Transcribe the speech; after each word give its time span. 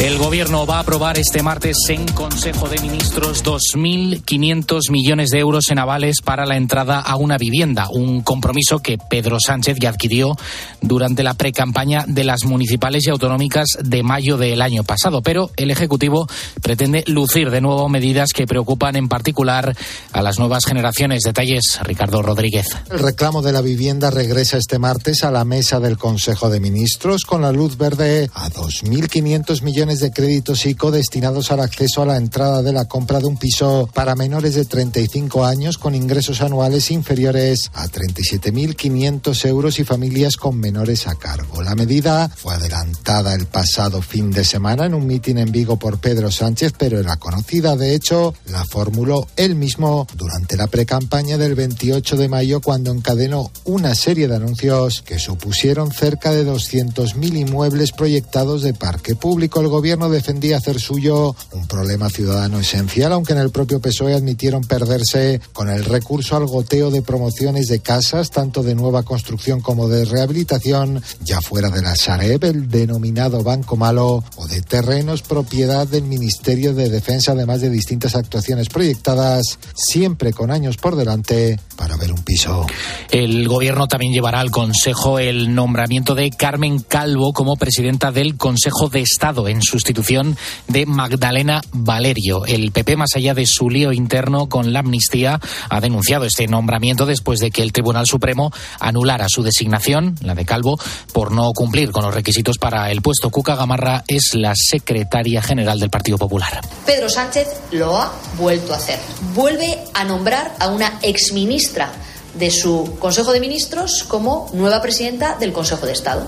El 0.00 0.16
Gobierno 0.16 0.64
va 0.64 0.76
a 0.76 0.80
aprobar 0.80 1.18
este 1.18 1.42
martes 1.42 1.76
en 1.88 2.06
Consejo 2.12 2.68
de 2.68 2.78
Ministros 2.78 3.42
2.500 3.42 4.92
millones 4.92 5.30
de 5.30 5.40
euros 5.40 5.64
en 5.70 5.80
avales 5.80 6.18
para 6.22 6.46
la 6.46 6.56
entrada 6.56 7.00
a 7.00 7.16
una 7.16 7.36
vivienda, 7.36 7.88
un 7.90 8.20
compromiso 8.20 8.78
que 8.78 8.96
Pedro 8.96 9.38
Sánchez 9.44 9.76
ya 9.80 9.88
adquirió 9.88 10.36
durante 10.80 11.24
la 11.24 11.34
precampaña 11.34 12.04
de 12.06 12.22
las 12.22 12.44
municipales 12.44 13.08
y 13.08 13.10
autonómicas 13.10 13.66
de 13.82 14.04
mayo 14.04 14.36
del 14.36 14.62
año 14.62 14.84
pasado. 14.84 15.20
Pero 15.20 15.50
el 15.56 15.72
Ejecutivo 15.72 16.28
pretende 16.62 17.02
lucir 17.08 17.50
de 17.50 17.60
nuevo 17.60 17.88
medidas 17.88 18.32
que 18.32 18.46
preocupan 18.46 18.94
en 18.94 19.08
particular 19.08 19.76
a 20.12 20.22
las 20.22 20.38
nuevas 20.38 20.64
generaciones. 20.64 21.22
Detalles, 21.22 21.80
Ricardo 21.82 22.22
Rodríguez. 22.22 22.68
El 22.88 23.00
reclamo 23.00 23.42
de 23.42 23.50
la 23.50 23.62
vivienda 23.62 24.12
regresa 24.12 24.58
este 24.58 24.78
martes 24.78 25.24
a 25.24 25.32
la 25.32 25.44
mesa 25.44 25.80
del 25.80 25.98
Consejo 25.98 26.50
de 26.50 26.60
Ministros 26.60 27.24
con 27.24 27.42
la 27.42 27.50
luz 27.50 27.76
verde 27.76 28.30
a 28.32 28.48
2.500 28.48 29.62
millones 29.62 29.87
de 29.96 30.10
créditos 30.10 30.66
ICO 30.66 30.90
destinados 30.90 31.50
al 31.50 31.60
acceso 31.60 32.02
a 32.02 32.06
la 32.06 32.18
entrada 32.18 32.62
de 32.62 32.74
la 32.74 32.84
compra 32.84 33.20
de 33.20 33.26
un 33.26 33.38
piso 33.38 33.88
para 33.94 34.14
menores 34.14 34.54
de 34.54 34.66
35 34.66 35.46
años 35.46 35.78
con 35.78 35.94
ingresos 35.94 36.42
anuales 36.42 36.90
inferiores 36.90 37.70
a 37.72 37.86
37.500 37.86 39.46
euros 39.46 39.78
y 39.78 39.84
familias 39.84 40.36
con 40.36 40.60
menores 40.60 41.08
a 41.08 41.14
cargo. 41.14 41.62
La 41.62 41.74
medida 41.74 42.28
fue 42.28 42.54
adelantada 42.54 43.34
el 43.34 43.46
pasado 43.46 44.02
fin 44.02 44.30
de 44.30 44.44
semana 44.44 44.84
en 44.84 44.92
un 44.92 45.06
mitin 45.06 45.38
en 45.38 45.50
Vigo 45.50 45.78
por 45.78 45.98
Pedro 45.98 46.30
Sánchez, 46.30 46.74
pero 46.76 47.00
era 47.00 47.16
conocida. 47.16 47.74
De 47.74 47.94
hecho, 47.94 48.34
la 48.46 48.64
formuló 48.66 49.26
él 49.36 49.54
mismo 49.54 50.06
durante 50.14 50.56
la 50.56 50.66
precampaña 50.66 51.38
del 51.38 51.54
28 51.54 52.16
de 52.16 52.28
mayo 52.28 52.60
cuando 52.60 52.92
encadenó 52.92 53.50
una 53.64 53.94
serie 53.94 54.28
de 54.28 54.36
anuncios 54.36 55.00
que 55.00 55.18
supusieron 55.18 55.90
cerca 55.90 56.32
de 56.32 56.46
200.000 56.46 57.36
inmuebles 57.38 57.92
proyectados 57.92 58.62
de 58.62 58.74
parque 58.74 59.14
público. 59.14 59.60
El 59.60 59.68
gobierno 59.78 60.10
defendía 60.10 60.56
hacer 60.56 60.80
suyo 60.80 61.36
un 61.52 61.68
problema 61.68 62.10
ciudadano 62.10 62.58
esencial, 62.58 63.12
aunque 63.12 63.32
en 63.32 63.38
el 63.38 63.50
propio 63.50 63.80
PSOE 63.80 64.12
admitieron 64.12 64.64
perderse 64.64 65.40
con 65.52 65.68
el 65.68 65.84
recurso 65.84 66.36
al 66.36 66.46
goteo 66.46 66.90
de 66.90 67.00
promociones 67.00 67.68
de 67.68 67.78
casas, 67.78 68.32
tanto 68.32 68.64
de 68.64 68.74
nueva 68.74 69.04
construcción 69.04 69.60
como 69.60 69.86
de 69.86 70.04
rehabilitación, 70.04 71.00
ya 71.20 71.40
fuera 71.40 71.70
de 71.70 71.80
la 71.80 71.94
Sareb, 71.94 72.42
el 72.42 72.68
denominado 72.68 73.44
Banco 73.44 73.76
Malo, 73.76 74.24
o 74.34 74.48
de 74.48 74.62
terrenos 74.62 75.22
propiedad 75.22 75.86
del 75.86 76.02
Ministerio 76.02 76.74
de 76.74 76.90
Defensa, 76.90 77.30
además 77.30 77.60
de 77.60 77.70
distintas 77.70 78.16
actuaciones 78.16 78.70
proyectadas, 78.70 79.60
siempre 79.76 80.32
con 80.32 80.50
años 80.50 80.76
por 80.76 80.96
delante, 80.96 81.60
para 81.76 81.96
ver 81.96 82.12
un 82.12 82.24
piso. 82.24 82.66
El 83.12 83.46
gobierno 83.46 83.86
también 83.86 84.12
llevará 84.12 84.40
al 84.40 84.50
Consejo 84.50 85.20
el 85.20 85.54
nombramiento 85.54 86.16
de 86.16 86.30
Carmen 86.30 86.80
Calvo 86.80 87.32
como 87.32 87.54
presidenta 87.54 88.10
del 88.10 88.36
Consejo 88.36 88.88
de 88.88 89.02
Estado 89.02 89.46
en 89.46 89.62
sustitución 89.68 90.36
de 90.66 90.86
Magdalena 90.86 91.60
Valerio. 91.72 92.44
El 92.46 92.72
PP, 92.72 92.96
más 92.96 93.10
allá 93.14 93.34
de 93.34 93.46
su 93.46 93.70
lío 93.70 93.92
interno 93.92 94.48
con 94.48 94.72
la 94.72 94.80
amnistía, 94.80 95.40
ha 95.68 95.80
denunciado 95.80 96.24
este 96.24 96.48
nombramiento 96.48 97.06
después 97.06 97.38
de 97.38 97.50
que 97.50 97.62
el 97.62 97.72
Tribunal 97.72 98.06
Supremo 98.06 98.50
anulara 98.80 99.26
su 99.28 99.42
designación, 99.42 100.16
la 100.22 100.34
de 100.34 100.44
Calvo, 100.44 100.78
por 101.12 101.32
no 101.32 101.52
cumplir 101.52 101.92
con 101.92 102.04
los 102.04 102.14
requisitos 102.14 102.58
para 102.58 102.90
el 102.90 103.02
puesto. 103.02 103.30
Cuca 103.30 103.54
Gamarra 103.54 104.04
es 104.08 104.34
la 104.34 104.54
secretaria 104.54 105.42
general 105.42 105.78
del 105.78 105.90
Partido 105.90 106.18
Popular. 106.18 106.60
Pedro 106.84 107.08
Sánchez 107.08 107.48
lo 107.72 107.96
ha 107.96 108.12
vuelto 108.36 108.72
a 108.72 108.76
hacer. 108.76 108.98
Vuelve 109.34 109.78
a 109.94 110.04
nombrar 110.04 110.54
a 110.58 110.68
una 110.68 110.98
exministra 111.02 111.92
de 112.34 112.50
su 112.50 112.96
Consejo 112.98 113.32
de 113.32 113.40
Ministros 113.40 114.04
como 114.04 114.48
nueva 114.52 114.80
presidenta 114.80 115.36
del 115.38 115.52
Consejo 115.52 115.86
de 115.86 115.92
Estado. 115.92 116.26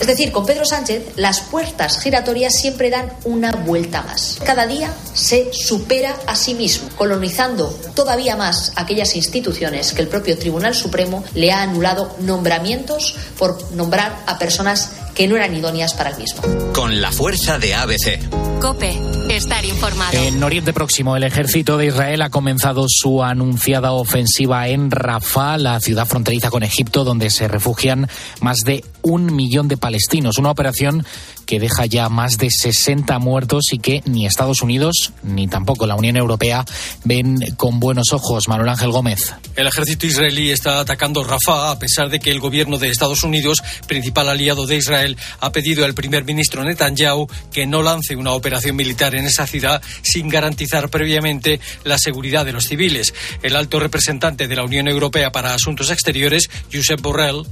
Es 0.00 0.06
decir, 0.06 0.30
con 0.32 0.46
Pedro 0.46 0.64
Sánchez 0.64 1.02
las 1.16 1.40
puertas 1.40 1.98
giratorias 1.98 2.54
siempre 2.54 2.90
dan 2.90 3.12
una 3.24 3.52
vuelta 3.52 4.02
más. 4.02 4.38
Cada 4.44 4.66
día 4.66 4.92
se 5.12 5.50
supera 5.52 6.14
a 6.26 6.36
sí 6.36 6.54
mismo, 6.54 6.88
colonizando 6.96 7.68
todavía 7.94 8.36
más 8.36 8.72
aquellas 8.76 9.16
instituciones 9.16 9.92
que 9.92 10.02
el 10.02 10.08
propio 10.08 10.38
Tribunal 10.38 10.74
Supremo 10.74 11.24
le 11.34 11.52
ha 11.52 11.62
anulado 11.62 12.14
nombramientos 12.20 13.16
por 13.38 13.72
nombrar 13.72 14.22
a 14.26 14.38
personas 14.38 14.90
que 15.18 15.26
no 15.26 15.34
eran 15.34 15.52
idóneas 15.52 15.94
para 15.94 16.10
el 16.10 16.16
mismo. 16.16 16.40
Con 16.72 17.00
la 17.00 17.10
fuerza 17.10 17.58
de 17.58 17.74
ABC. 17.74 18.60
Cope, 18.60 18.96
estar 19.28 19.64
informado. 19.64 20.16
En 20.16 20.40
Oriente 20.44 20.72
Próximo, 20.72 21.16
el 21.16 21.24
ejército 21.24 21.76
de 21.76 21.86
Israel 21.86 22.22
ha 22.22 22.30
comenzado 22.30 22.86
su 22.88 23.24
anunciada 23.24 23.90
ofensiva 23.90 24.68
en 24.68 24.92
Rafah, 24.92 25.58
la 25.58 25.80
ciudad 25.80 26.06
fronteriza 26.06 26.50
con 26.50 26.62
Egipto, 26.62 27.02
donde 27.02 27.30
se 27.30 27.48
refugian 27.48 28.08
más 28.40 28.58
de 28.64 28.84
un 29.02 29.34
millón 29.34 29.66
de 29.66 29.76
palestinos. 29.76 30.38
Una 30.38 30.52
operación 30.52 31.04
que 31.48 31.58
deja 31.58 31.86
ya 31.86 32.10
más 32.10 32.36
de 32.36 32.50
60 32.50 33.18
muertos 33.20 33.72
y 33.72 33.78
que 33.78 34.02
ni 34.04 34.26
Estados 34.26 34.60
Unidos 34.60 35.14
ni 35.22 35.48
tampoco 35.48 35.86
la 35.86 35.94
Unión 35.94 36.18
Europea 36.18 36.66
ven 37.04 37.38
con 37.56 37.80
buenos 37.80 38.12
ojos. 38.12 38.48
Manuel 38.48 38.68
Ángel 38.68 38.90
Gómez. 38.90 39.32
El 39.56 39.66
ejército 39.66 40.06
israelí 40.06 40.50
está 40.50 40.78
atacando 40.78 41.24
Rafah 41.24 41.70
a 41.70 41.78
pesar 41.78 42.10
de 42.10 42.20
que 42.20 42.30
el 42.30 42.38
gobierno 42.38 42.76
de 42.76 42.90
Estados 42.90 43.22
Unidos, 43.22 43.62
principal 43.86 44.28
aliado 44.28 44.66
de 44.66 44.76
Israel, 44.76 45.16
ha 45.40 45.50
pedido 45.50 45.86
al 45.86 45.94
primer 45.94 46.26
ministro 46.26 46.62
Netanyahu 46.62 47.26
que 47.50 47.66
no 47.66 47.82
lance 47.82 48.14
una 48.14 48.32
operación 48.32 48.76
militar 48.76 49.14
en 49.14 49.24
esa 49.24 49.46
ciudad 49.46 49.80
sin 50.02 50.28
garantizar 50.28 50.90
previamente 50.90 51.60
la 51.82 51.96
seguridad 51.96 52.44
de 52.44 52.52
los 52.52 52.66
civiles. 52.66 53.14
El 53.42 53.56
alto 53.56 53.80
representante 53.80 54.48
de 54.48 54.56
la 54.56 54.64
Unión 54.64 54.86
Europea 54.86 55.32
para 55.32 55.54
Asuntos 55.54 55.90
Exteriores, 55.90 56.50
Josep 56.70 57.00
Borrell, 57.00 57.46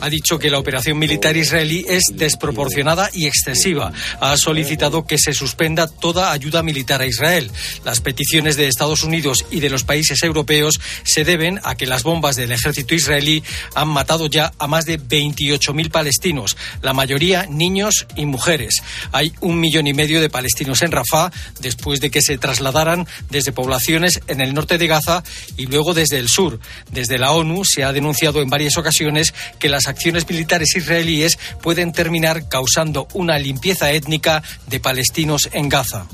ha 0.00 0.08
dicho 0.08 0.38
que 0.38 0.50
la 0.50 0.58
operación 0.58 0.98
militar 0.98 1.36
israelí 1.36 1.84
es 1.88 2.04
desproporcionada 2.12 3.10
y 3.12 3.26
excesiva. 3.26 3.92
Ha 4.20 4.36
solicitado 4.36 5.04
que 5.06 5.18
se 5.18 5.32
suspenda 5.32 5.86
toda 5.86 6.32
ayuda 6.32 6.62
militar 6.62 7.00
a 7.02 7.06
Israel. 7.06 7.50
Las 7.84 8.00
peticiones 8.00 8.56
de 8.56 8.66
Estados 8.66 9.04
Unidos 9.04 9.44
y 9.50 9.60
de 9.60 9.70
los 9.70 9.84
países 9.84 10.22
europeos 10.22 10.80
se 11.04 11.24
deben 11.24 11.60
a 11.64 11.74
que 11.74 11.86
las 11.86 12.02
bombas 12.02 12.36
del 12.36 12.52
ejército 12.52 12.94
israelí 12.94 13.42
han 13.74 13.88
matado 13.88 14.26
ya 14.26 14.52
a 14.58 14.66
más 14.66 14.86
de 14.86 15.00
28.000 15.00 15.90
palestinos, 15.90 16.56
la 16.82 16.92
mayoría 16.92 17.46
niños 17.46 18.06
y 18.16 18.26
mujeres. 18.26 18.76
Hay 19.12 19.32
un 19.40 19.60
millón 19.60 19.86
y 19.86 19.94
medio 19.94 20.20
de 20.20 20.30
palestinos 20.30 20.82
en 20.82 20.92
Rafah 20.92 21.30
después 21.60 22.00
de 22.00 22.10
que 22.10 22.22
se 22.22 22.38
trasladaran 22.38 23.06
desde 23.30 23.52
poblaciones 23.52 24.20
en 24.26 24.40
el 24.40 24.54
norte 24.54 24.78
de 24.78 24.86
Gaza 24.86 25.22
y 25.56 25.66
luego 25.66 25.94
desde 25.94 26.18
el 26.18 26.28
sur. 26.28 26.58
Desde 26.90 27.01
la 27.10 27.32
ONU 27.32 27.64
se 27.64 27.84
ha 27.84 27.92
denunciado 27.92 28.40
en 28.40 28.50
varias 28.50 28.76
ocasiones 28.76 29.34
que 29.58 29.68
las 29.68 29.88
acciones 29.88 30.28
militares 30.28 30.74
israelíes 30.76 31.38
pueden 31.60 31.92
terminar 31.92 32.48
causando 32.48 33.08
una 33.14 33.38
limpieza 33.38 33.92
étnica 33.92 34.42
de 34.66 34.80
palestinos 34.80 35.48
en 35.52 35.68
Gaza. 35.68 36.06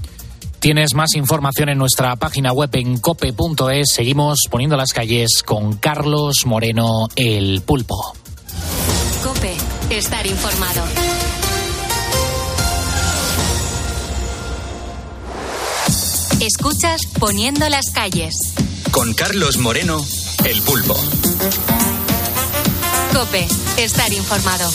Tienes 0.60 0.94
más 0.94 1.14
información 1.14 1.68
en 1.68 1.78
nuestra 1.78 2.16
página 2.16 2.52
web 2.52 2.70
en 2.72 2.98
cope.es. 2.98 3.92
Seguimos 3.94 4.40
poniendo 4.50 4.76
las 4.76 4.92
calles 4.92 5.42
con 5.44 5.76
Carlos 5.76 6.46
Moreno, 6.46 7.08
el 7.14 7.62
pulpo. 7.62 8.14
Cope, 9.22 9.54
estar 9.90 10.26
informado. 10.26 10.82
Escuchas 16.40 17.02
Poniendo 17.18 17.68
las 17.68 17.90
calles. 17.92 18.54
Con 18.92 19.12
Carlos 19.12 19.58
Moreno, 19.58 20.04
el 20.44 20.62
pulpo. 20.62 20.94
Cope, 23.12 23.46
estar 23.78 24.12
informado. 24.12 24.70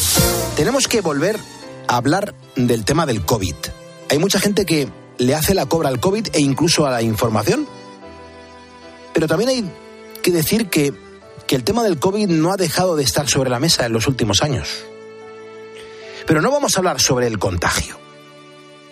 Tenemos 0.56 0.88
que 0.88 1.02
volver 1.02 1.40
a 1.88 1.98
hablar 1.98 2.36
del 2.56 2.86
tema 2.86 3.06
del 3.06 3.24
COVID. 3.24 3.56
Hay 4.10 4.20
mucha 4.20 4.40
gente 4.40 4.66
que 4.66 4.90
le 5.18 5.36
hace 5.36 5.54
la 5.54 5.66
cobra 5.66 5.90
al 5.90 6.00
COVID 6.00 6.28
e 6.34 6.42
incluso 6.42 6.86
a 6.86 6.92
la 6.92 7.02
información. 7.02 7.68
Pero 9.14 9.28
también 9.28 9.50
hay 9.50 9.72
que 10.22 10.32
decir 10.32 10.70
que, 10.70 10.94
que 11.48 11.56
el 11.56 11.64
tema 11.64 11.84
del 11.84 12.00
COVID 12.00 12.28
no 12.28 12.52
ha 12.52 12.58
dejado 12.58 12.96
de 12.96 13.04
estar 13.04 13.30
sobre 13.30 13.50
la 13.50 13.60
mesa 13.60 13.86
en 13.86 13.94
los 13.94 14.08
últimos 14.08 14.42
años. 14.42 14.70
Pero 16.26 16.42
no 16.42 16.52
vamos 16.52 16.76
a 16.76 16.80
hablar 16.80 17.00
sobre 17.00 17.28
el 17.28 17.40
contagio, 17.40 17.98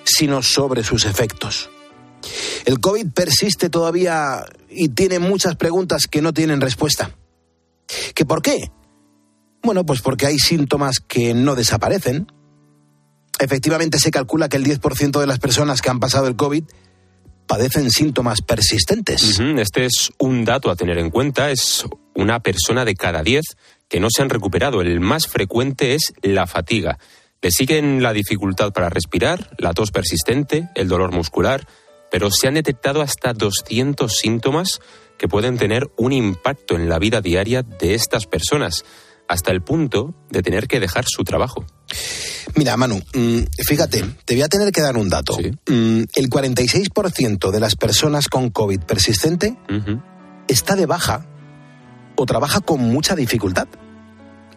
sino 0.03 0.41
sobre 0.41 0.83
sus 0.83 1.05
efectos. 1.05 1.69
El 2.65 2.79
COVID 2.79 3.11
persiste 3.13 3.69
todavía 3.69 4.45
y 4.69 4.89
tiene 4.89 5.19
muchas 5.19 5.55
preguntas 5.55 6.07
que 6.07 6.21
no 6.21 6.33
tienen 6.33 6.61
respuesta. 6.61 7.15
¿Que 8.13 8.25
por 8.25 8.41
qué? 8.41 8.71
Bueno, 9.63 9.85
pues 9.85 10.01
porque 10.01 10.25
hay 10.25 10.39
síntomas 10.39 10.99
que 10.99 11.33
no 11.33 11.55
desaparecen. 11.55 12.27
Efectivamente 13.39 13.99
se 13.99 14.11
calcula 14.11 14.49
que 14.49 14.57
el 14.57 14.65
10% 14.65 15.19
de 15.19 15.27
las 15.27 15.39
personas 15.39 15.81
que 15.81 15.89
han 15.89 15.99
pasado 15.99 16.27
el 16.27 16.35
COVID 16.35 16.63
padecen 17.47 17.91
síntomas 17.91 18.41
persistentes. 18.41 19.39
Este 19.39 19.85
es 19.85 20.11
un 20.19 20.45
dato 20.45 20.71
a 20.71 20.75
tener 20.75 20.97
en 20.97 21.09
cuenta. 21.09 21.51
Es 21.51 21.85
una 22.15 22.39
persona 22.39 22.85
de 22.85 22.95
cada 22.95 23.23
10 23.23 23.43
que 23.87 23.99
no 23.99 24.07
se 24.09 24.21
han 24.21 24.29
recuperado. 24.29 24.81
El 24.81 24.99
más 24.99 25.27
frecuente 25.27 25.95
es 25.95 26.13
la 26.21 26.47
fatiga. 26.47 26.97
Le 27.41 27.51
siguen 27.51 28.01
la 28.01 28.13
dificultad 28.13 28.71
para 28.71 28.89
respirar, 28.89 29.49
la 29.57 29.73
tos 29.73 29.91
persistente, 29.91 30.69
el 30.75 30.87
dolor 30.87 31.11
muscular, 31.11 31.67
pero 32.11 32.29
se 32.29 32.47
han 32.47 32.53
detectado 32.53 33.01
hasta 33.01 33.33
200 33.33 34.15
síntomas 34.15 34.81
que 35.17 35.27
pueden 35.27 35.57
tener 35.57 35.89
un 35.97 36.11
impacto 36.11 36.75
en 36.75 36.89
la 36.89 36.99
vida 36.99 37.21
diaria 37.21 37.63
de 37.63 37.95
estas 37.95 38.27
personas, 38.27 38.83
hasta 39.27 39.51
el 39.51 39.61
punto 39.61 40.13
de 40.29 40.43
tener 40.43 40.67
que 40.67 40.79
dejar 40.79 41.05
su 41.07 41.23
trabajo. 41.23 41.65
Mira, 42.55 42.75
Manu, 42.75 43.01
mm, 43.13 43.39
fíjate, 43.65 44.03
te 44.25 44.33
voy 44.35 44.41
a 44.41 44.49
tener 44.49 44.71
que 44.71 44.81
dar 44.81 44.97
un 44.97 45.09
dato. 45.09 45.37
Mm, 45.67 46.03
el 46.15 46.29
46% 46.29 47.51
de 47.51 47.59
las 47.59 47.75
personas 47.75 48.27
con 48.27 48.49
COVID 48.49 48.81
persistente 48.81 49.57
está 50.47 50.75
de 50.75 50.85
baja 50.85 51.25
o 52.17 52.25
trabaja 52.25 52.59
con 52.59 52.81
mucha 52.81 53.15
dificultad. 53.15 53.67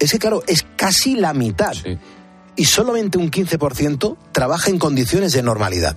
Es 0.01 0.11
que, 0.11 0.19
claro, 0.19 0.43
es 0.49 0.67
casi 0.77 1.15
la 1.15 1.33
mitad. 1.35 1.75
Y 2.57 2.65
solamente 2.65 3.19
un 3.19 3.31
15% 3.31 4.17
trabaja 4.33 4.71
en 4.71 4.79
condiciones 4.79 5.33
de 5.33 5.43
normalidad. 5.43 5.97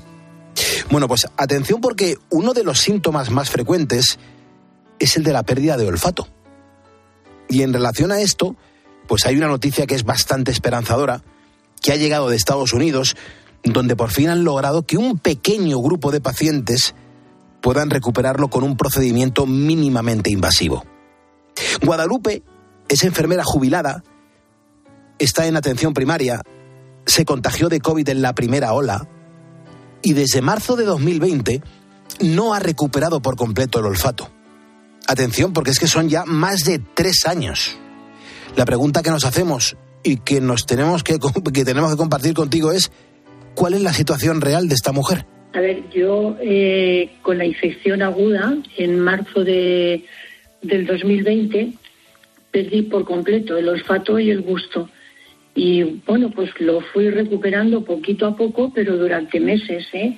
Bueno, 0.89 1.07
pues 1.07 1.27
atención 1.37 1.81
porque 1.81 2.17
uno 2.29 2.53
de 2.53 2.63
los 2.63 2.79
síntomas 2.79 3.29
más 3.29 3.49
frecuentes 3.49 4.19
es 4.99 5.17
el 5.17 5.23
de 5.23 5.33
la 5.33 5.43
pérdida 5.43 5.77
de 5.77 5.87
olfato. 5.87 6.27
Y 7.49 7.61
en 7.61 7.73
relación 7.73 8.11
a 8.11 8.21
esto, 8.21 8.55
pues 9.07 9.25
hay 9.25 9.37
una 9.37 9.47
noticia 9.47 9.85
que 9.85 9.95
es 9.95 10.03
bastante 10.03 10.51
esperanzadora, 10.51 11.23
que 11.81 11.91
ha 11.91 11.95
llegado 11.95 12.29
de 12.29 12.35
Estados 12.35 12.73
Unidos, 12.73 13.15
donde 13.63 13.95
por 13.95 14.11
fin 14.11 14.29
han 14.29 14.43
logrado 14.43 14.83
que 14.83 14.97
un 14.97 15.19
pequeño 15.19 15.79
grupo 15.79 16.11
de 16.11 16.21
pacientes 16.21 16.95
puedan 17.61 17.89
recuperarlo 17.89 18.49
con 18.49 18.63
un 18.63 18.77
procedimiento 18.77 19.45
mínimamente 19.45 20.29
invasivo. 20.29 20.85
Guadalupe 21.83 22.43
es 22.87 23.03
enfermera 23.03 23.43
jubilada, 23.43 24.03
está 25.19 25.47
en 25.47 25.57
atención 25.57 25.93
primaria, 25.93 26.41
se 27.05 27.25
contagió 27.25 27.69
de 27.69 27.79
COVID 27.79 28.07
en 28.09 28.21
la 28.21 28.33
primera 28.33 28.73
ola 28.73 29.07
y 30.07 30.13
desde 30.13 30.41
marzo 30.41 30.77
de 30.77 30.85
2020 30.85 31.61
no 32.21 32.53
ha 32.53 32.59
recuperado 32.59 33.21
por 33.21 33.35
completo 33.35 33.79
el 33.79 33.87
olfato. 33.87 34.29
Atención, 35.05 35.51
porque 35.51 35.71
es 35.71 35.79
que 35.79 35.87
son 35.87 36.07
ya 36.07 36.23
más 36.23 36.63
de 36.63 36.79
tres 36.79 37.25
años. 37.25 37.77
La 38.55 38.63
pregunta 38.63 39.03
que 39.03 39.11
nos 39.11 39.25
hacemos 39.25 39.75
y 40.03 40.15
que 40.15 40.39
nos 40.39 40.65
tenemos 40.65 41.03
que, 41.03 41.19
que 41.53 41.65
tenemos 41.65 41.91
que 41.91 41.97
compartir 41.97 42.33
contigo 42.33 42.71
es 42.71 42.89
¿cuál 43.53 43.73
es 43.73 43.81
la 43.81 43.91
situación 43.91 44.39
real 44.39 44.69
de 44.69 44.75
esta 44.75 44.93
mujer? 44.93 45.25
A 45.53 45.59
ver, 45.59 45.89
yo 45.89 46.37
eh, 46.39 47.17
con 47.21 47.37
la 47.37 47.45
infección 47.45 48.01
aguda 48.01 48.55
en 48.77 49.01
marzo 49.01 49.43
de, 49.43 50.05
del 50.61 50.85
2020 50.85 51.73
perdí 52.49 52.83
por 52.83 53.03
completo 53.03 53.57
el 53.57 53.67
olfato 53.67 54.17
y 54.19 54.31
el 54.31 54.41
gusto. 54.41 54.89
Y 55.57 56.01
bueno, 56.05 56.29
pues 56.29 56.51
lo 56.59 56.81
fui 56.81 57.09
recuperando 57.09 57.83
poquito 57.83 58.27
a 58.27 58.35
poco, 58.35 58.71
pero 58.75 58.95
durante 58.95 59.39
meses, 59.39 59.87
¿eh? 59.91 60.15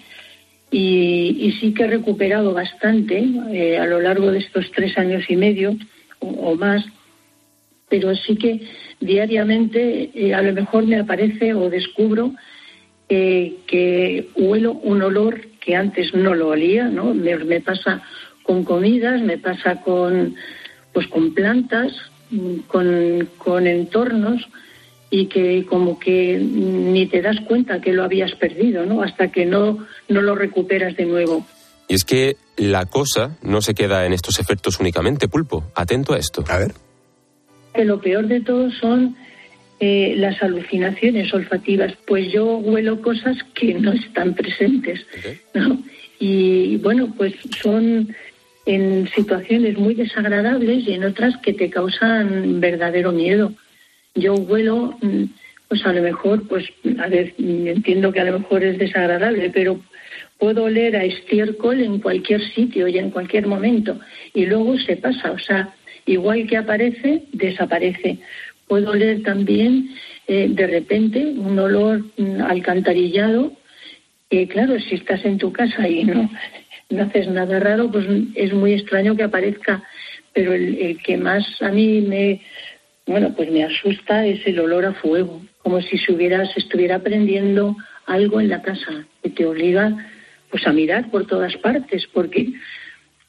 Y, 0.69 1.55
sí 1.61 1.73
que 1.73 1.83
he 1.83 1.87
recuperado 1.87 2.53
bastante 2.53 3.25
eh, 3.53 3.77
a 3.77 3.85
lo 3.85 4.01
largo 4.01 4.33
de 4.33 4.39
estos 4.39 4.69
tres 4.71 4.97
años 4.97 5.23
y 5.29 5.37
medio 5.37 5.77
o, 6.19 6.55
más, 6.55 6.83
pero 7.87 8.13
sí 8.15 8.35
que 8.35 8.67
diariamente 8.99 10.11
eh, 10.13 10.33
a 10.33 10.41
lo 10.41 10.51
mejor 10.51 10.85
me 10.85 10.99
aparece 10.99 11.53
o 11.53 11.69
descubro 11.69 12.33
que 13.07 14.27
huelo 14.35 14.73
un 14.73 15.01
olor 15.01 15.47
que 15.61 15.73
antes 15.73 16.13
no 16.13 16.35
lo 16.35 16.49
olía, 16.49 16.89
¿no? 16.89 17.13
Me, 17.13 17.61
pasa 17.61 18.03
con 18.43 18.65
comidas, 18.65 19.21
me 19.21 19.37
pasa 19.37 19.81
con 19.81 20.35
pues 20.91 21.07
con 21.07 21.33
plantas, 21.33 21.93
con, 22.67 23.29
con 23.37 23.67
entornos 23.67 24.45
y 25.09 25.27
que 25.27 25.65
como 25.65 25.99
que 25.99 26.37
ni 26.37 27.07
te 27.07 27.21
das 27.21 27.39
cuenta 27.47 27.81
que 27.81 27.93
lo 27.93 28.03
habías 28.03 28.33
perdido, 28.35 28.85
¿no? 28.85 29.01
Hasta 29.01 29.31
que 29.31 29.45
no, 29.45 29.85
no 30.07 30.21
lo 30.21 30.35
recuperas 30.35 30.95
de 30.95 31.05
nuevo. 31.05 31.45
Y 31.87 31.95
es 31.95 32.03
que 32.03 32.37
la 32.57 32.85
cosa 32.85 33.37
no 33.41 33.61
se 33.61 33.73
queda 33.73 34.05
en 34.05 34.13
estos 34.13 34.39
efectos 34.39 34.79
únicamente, 34.79 35.27
Pulpo. 35.27 35.63
Atento 35.73 36.13
a 36.13 36.17
esto. 36.17 36.43
A 36.47 36.57
ver. 36.59 36.73
Que 37.73 37.85
lo 37.85 37.99
peor 37.99 38.27
de 38.27 38.41
todo 38.41 38.69
son 38.71 39.15
eh, 39.79 40.13
las 40.17 40.41
alucinaciones 40.43 41.33
olfativas, 41.33 41.93
pues 42.05 42.31
yo 42.31 42.57
huelo 42.57 43.01
cosas 43.01 43.37
que 43.55 43.73
no 43.73 43.93
están 43.93 44.35
presentes, 44.35 45.05
¿no? 45.53 45.81
Y 46.19 46.77
bueno, 46.77 47.13
pues 47.17 47.33
son 47.61 48.13
en 48.65 49.09
situaciones 49.15 49.77
muy 49.77 49.95
desagradables 49.95 50.85
y 50.87 50.93
en 50.93 51.05
otras 51.05 51.37
que 51.37 51.53
te 51.53 51.69
causan 51.69 52.59
verdadero 52.59 53.11
miedo 53.11 53.53
yo 54.15 54.35
huelo, 54.35 54.97
mm, 55.01 55.25
pues 55.67 55.85
a 55.85 55.93
lo 55.93 56.01
mejor, 56.01 56.47
pues 56.47 56.65
a 56.99 57.07
ver, 57.07 57.33
entiendo 57.37 58.11
que 58.11 58.19
a 58.19 58.25
lo 58.25 58.39
mejor 58.39 58.63
es 58.63 58.77
desagradable, 58.79 59.51
pero 59.51 59.79
puedo 60.39 60.63
oler 60.63 60.95
a 60.95 61.03
estiércol 61.03 61.81
en 61.81 61.99
cualquier 61.99 62.41
sitio 62.53 62.87
y 62.87 62.97
en 62.97 63.11
cualquier 63.11 63.45
momento 63.45 63.99
y 64.33 64.45
luego 64.45 64.77
se 64.79 64.97
pasa, 64.97 65.31
o 65.31 65.37
sea, 65.37 65.75
igual 66.05 66.47
que 66.47 66.57
aparece, 66.57 67.23
desaparece. 67.33 68.19
Puedo 68.67 68.91
oler 68.91 69.21
también 69.21 69.89
eh, 70.27 70.47
de 70.49 70.67
repente 70.67 71.25
un 71.25 71.59
olor 71.59 72.03
mm, 72.17 72.41
alcantarillado, 72.41 73.53
que 74.29 74.47
claro, 74.47 74.79
si 74.79 74.95
estás 74.95 75.23
en 75.25 75.37
tu 75.37 75.51
casa 75.51 75.87
y 75.87 76.03
no, 76.03 76.29
no 76.89 77.03
haces 77.03 77.27
nada 77.27 77.59
raro, 77.59 77.91
pues 77.91 78.05
es 78.33 78.53
muy 78.53 78.73
extraño 78.73 79.15
que 79.15 79.23
aparezca, 79.23 79.83
pero 80.33 80.53
el 80.53 80.99
que 81.03 81.17
más 81.17 81.45
a 81.61 81.69
mí 81.69 82.01
me, 82.01 82.41
bueno, 83.09 83.33
pues 83.35 83.51
me 83.51 83.63
asusta 83.63 84.25
es 84.27 84.45
el 84.45 84.59
olor 84.59 84.85
a 84.85 84.93
fuego, 84.93 85.41
como 85.63 85.81
si 85.81 85.97
se, 85.97 86.13
hubiera, 86.13 86.45
se 86.45 86.59
estuviera 86.59 86.99
prendiendo 86.99 87.75
algo 88.05 88.39
en 88.39 88.49
la 88.49 88.61
casa, 88.61 89.07
que 89.23 89.31
te 89.31 89.47
obliga 89.47 89.97
pues 90.51 90.65
a 90.67 90.73
mirar 90.73 91.09
por 91.09 91.25
todas 91.25 91.55
partes, 91.57 92.07
porque 92.13 92.53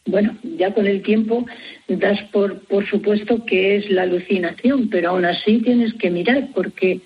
bueno, 0.05 0.37
ya 0.43 0.75
con 0.75 0.87
el 0.87 1.03
tiempo 1.03 1.47
das 1.89 2.21
por, 2.31 2.61
por 2.67 2.87
supuesto 2.89 3.45
que 3.47 3.77
es 3.77 3.91
la 3.91 4.03
alucinación, 4.03 4.91
pero 4.91 5.11
aún 5.11 5.25
así 5.25 5.63
tienes 5.63 5.95
que 5.95 6.11
mirar 6.11 6.49
porque, 6.55 7.01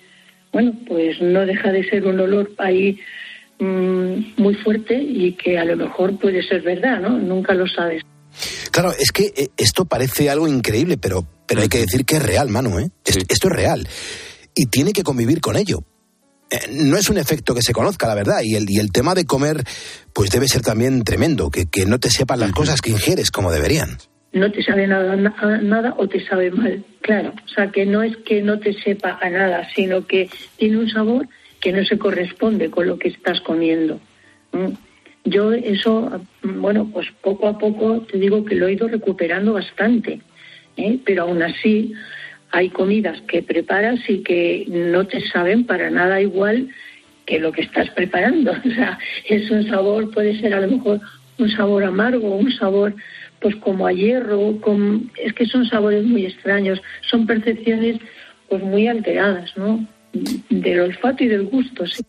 bueno, 0.51 0.73
pues 0.85 1.21
no 1.21 1.45
deja 1.45 1.71
de 1.71 1.83
ser 1.85 2.05
un 2.05 2.19
olor 2.19 2.51
ahí 2.57 2.99
mm, 3.59 4.41
muy 4.41 4.55
fuerte 4.55 5.01
y 5.01 5.33
que 5.33 5.57
a 5.57 5.65
lo 5.65 5.77
mejor 5.77 6.19
puede 6.19 6.43
ser 6.43 6.61
verdad, 6.61 6.99
¿no? 6.99 7.17
Nunca 7.19 7.53
lo 7.53 7.67
sabes. 7.67 8.03
Claro, 8.75 8.91
es 8.91 9.13
que 9.13 9.31
eh, 9.37 9.47
esto 9.55 9.85
parece 9.85 10.29
algo 10.29 10.49
increíble, 10.49 10.97
pero, 10.97 11.25
pero 11.47 11.61
hay 11.61 11.69
que 11.69 11.77
decir 11.77 12.03
que 12.03 12.17
es 12.17 12.21
real, 12.21 12.49
Manu, 12.49 12.77
¿eh? 12.77 12.89
Esto, 13.05 13.47
es 13.47 13.53
real. 13.55 13.87
Y 14.53 14.65
tiene 14.65 14.91
que 14.91 15.01
convivir 15.01 15.39
con 15.39 15.55
ello. 15.55 15.79
Eh, 16.51 16.57
no 16.71 16.97
es 16.97 17.09
un 17.09 17.17
efecto 17.17 17.55
que 17.55 17.61
se 17.61 17.71
conozca, 17.71 18.05
la 18.05 18.15
verdad, 18.15 18.41
y 18.43 18.55
el, 18.55 18.69
y 18.69 18.79
el 18.79 18.91
tema 18.91 19.15
de 19.15 19.23
comer, 19.23 19.63
pues 20.11 20.29
debe 20.29 20.49
ser 20.49 20.61
también 20.61 21.05
tremendo, 21.05 21.49
que, 21.49 21.67
que 21.67 21.85
no 21.85 22.01
te 22.01 22.09
sepan 22.09 22.41
las 22.41 22.51
cosas 22.51 22.81
que 22.81 22.89
ingieres 22.89 23.31
como 23.31 23.49
deberían. 23.49 23.97
No 24.33 24.51
te 24.51 24.61
sabe 24.61 24.87
nada, 24.87 25.15
nada 25.15 25.95
o 25.97 26.09
te 26.09 26.27
sabe 26.27 26.51
mal, 26.51 26.83
claro. 26.99 27.33
O 27.45 27.47
sea, 27.47 27.71
que 27.71 27.85
no 27.85 28.03
es 28.03 28.17
que 28.25 28.41
no 28.41 28.59
te 28.59 28.73
sepa 28.73 29.17
a 29.21 29.29
nada, 29.29 29.69
sino 29.73 30.05
que 30.05 30.29
tiene 30.57 30.79
un 30.79 30.89
sabor 30.89 31.29
que 31.61 31.71
no 31.71 31.85
se 31.85 31.97
corresponde 31.97 32.69
con 32.69 32.87
lo 32.87 32.99
que 32.99 33.07
estás 33.07 33.39
comiendo. 33.39 34.01
Yo 35.25 35.53
eso, 35.53 36.21
bueno, 36.43 36.89
pues 36.93 37.07
poco 37.21 37.47
a 37.47 37.57
poco 37.57 38.01
te 38.01 38.19
digo 38.19 38.45
que 38.45 38.55
lo 38.55 38.67
he 38.67 38.73
ido 38.73 38.87
recuperando 38.87 39.53
bastante, 39.53 40.21
¿eh? 40.77 40.99
pero 41.03 41.23
aún 41.23 41.41
así 41.41 41.93
hay 42.51 42.69
comidas 42.69 43.19
que 43.21 43.41
preparas 43.41 43.99
y 44.07 44.19
que 44.19 44.65
no 44.69 45.07
te 45.07 45.27
saben 45.29 45.65
para 45.65 45.89
nada 45.89 46.21
igual 46.21 46.69
que 47.25 47.39
lo 47.39 47.51
que 47.51 47.63
estás 47.63 47.89
preparando. 47.89 48.51
O 48.65 48.75
sea, 48.75 48.99
es 49.27 49.49
un 49.49 49.67
sabor, 49.67 50.11
puede 50.11 50.39
ser 50.39 50.53
a 50.53 50.61
lo 50.61 50.77
mejor 50.77 51.01
un 51.39 51.49
sabor 51.49 51.83
amargo, 51.83 52.35
un 52.35 52.51
sabor 52.51 52.95
pues 53.41 53.55
como 53.57 53.87
a 53.87 53.91
hierro, 53.91 54.59
con... 54.61 55.11
es 55.21 55.33
que 55.33 55.45
son 55.45 55.65
sabores 55.65 56.05
muy 56.05 56.25
extraños, 56.25 56.81
son 57.09 57.25
percepciones 57.25 57.99
pues 58.47 58.63
muy 58.63 58.87
alteradas, 58.87 59.51
¿no? 59.57 59.87
Del 60.49 60.79
olfato 60.81 61.23
y 61.23 61.27
del 61.27 61.45
gusto, 61.45 61.85
sí. 61.87 62.03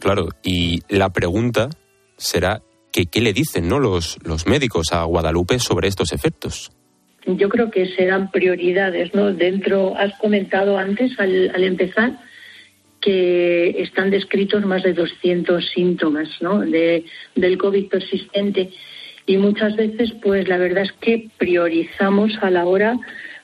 Claro, 0.00 0.28
y 0.44 0.82
la 0.88 1.12
pregunta 1.12 1.70
será 2.16 2.62
que 2.92 3.06
qué 3.06 3.20
le 3.20 3.32
dicen 3.32 3.68
¿no? 3.68 3.78
los, 3.78 4.18
los 4.24 4.46
médicos 4.46 4.92
a 4.92 5.04
Guadalupe 5.04 5.58
sobre 5.58 5.88
estos 5.88 6.12
efectos. 6.12 6.70
Yo 7.26 7.48
creo 7.48 7.70
que 7.70 7.86
serán 7.96 8.30
prioridades, 8.30 9.12
¿no? 9.12 9.32
Dentro, 9.32 9.96
has 9.96 10.16
comentado 10.18 10.78
antes 10.78 11.18
al, 11.18 11.50
al 11.54 11.64
empezar 11.64 12.18
que 13.06 13.82
están 13.82 14.10
descritos 14.10 14.64
más 14.64 14.82
de 14.82 14.92
200 14.92 15.64
síntomas 15.70 16.28
¿no? 16.40 16.60
de, 16.60 17.04
del 17.36 17.56
COVID 17.56 17.88
persistente 17.88 18.70
y 19.26 19.36
muchas 19.36 19.76
veces 19.76 20.12
pues 20.20 20.48
la 20.48 20.58
verdad 20.58 20.84
es 20.84 20.92
que 21.00 21.28
priorizamos 21.38 22.32
a 22.40 22.50
la 22.50 22.66
hora 22.66 22.98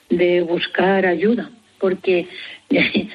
de 0.09 0.41
buscar 0.41 1.05
ayuda 1.05 1.49
porque 1.79 2.27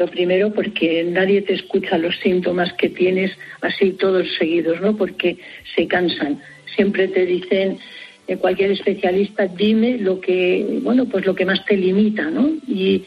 lo 0.00 0.06
primero, 0.06 0.50
porque 0.50 1.04
nadie 1.04 1.42
te 1.42 1.52
escucha 1.52 1.98
los 1.98 2.18
síntomas 2.20 2.72
que 2.72 2.88
tienes 2.88 3.32
así 3.60 3.92
todos 3.92 4.26
seguidos, 4.38 4.80
¿no? 4.80 4.96
Porque 4.96 5.36
se 5.76 5.86
cansan. 5.86 6.40
Siempre 6.74 7.06
te 7.08 7.26
dicen 7.26 7.78
eh, 8.26 8.36
cualquier 8.38 8.70
especialista, 8.70 9.46
dime 9.46 9.98
lo 9.98 10.18
que, 10.18 10.80
bueno, 10.82 11.04
pues 11.04 11.26
lo 11.26 11.34
que 11.34 11.44
más 11.44 11.62
te 11.66 11.76
limita, 11.76 12.30
¿no? 12.30 12.50
Y 12.66 13.04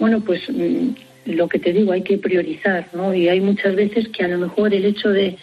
bueno, 0.00 0.20
pues 0.20 0.42
mm, 0.50 0.88
lo 1.26 1.48
que 1.48 1.60
te 1.60 1.72
digo, 1.72 1.92
hay 1.92 2.02
que 2.02 2.18
priorizar, 2.18 2.88
¿no? 2.92 3.14
Y 3.14 3.28
hay 3.28 3.40
muchas 3.40 3.76
veces 3.76 4.08
que 4.08 4.24
a 4.24 4.28
lo 4.28 4.38
mejor 4.38 4.74
el 4.74 4.84
hecho 4.84 5.10
de 5.10 5.36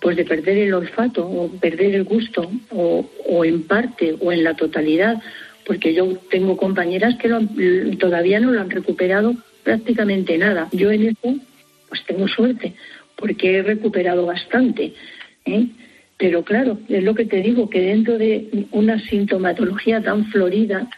pues 0.00 0.16
de 0.16 0.24
perder 0.24 0.56
el 0.56 0.72
olfato 0.72 1.26
o 1.26 1.50
perder 1.60 1.94
el 1.94 2.04
gusto 2.04 2.50
o, 2.70 3.04
o 3.28 3.44
en 3.44 3.64
parte 3.64 4.14
o 4.20 4.32
en 4.32 4.44
la 4.44 4.54
totalidad, 4.54 5.20
porque 5.66 5.92
yo 5.92 6.16
tengo 6.30 6.56
compañeras 6.56 7.16
que 7.16 7.28
todavía 7.98 8.40
no 8.40 8.52
lo 8.52 8.60
han 8.60 8.70
recuperado 8.70 9.34
prácticamente 9.62 10.36
nada. 10.38 10.68
Yo 10.72 10.90
en 10.90 11.08
eso 11.08 11.34
pues 11.88 12.04
tengo 12.06 12.28
suerte 12.28 12.74
porque 13.16 13.58
he 13.58 13.62
recuperado 13.62 14.26
bastante. 14.26 14.94
¿eh? 15.44 15.66
Pero 16.16 16.44
claro, 16.44 16.78
es 16.88 17.02
lo 17.02 17.14
que 17.14 17.24
te 17.24 17.40
digo, 17.40 17.70
que 17.70 17.80
dentro 17.80 18.18
de 18.18 18.66
una 18.72 18.98
sintomatología 19.00 20.02
tan 20.02 20.26
florida 20.26 20.88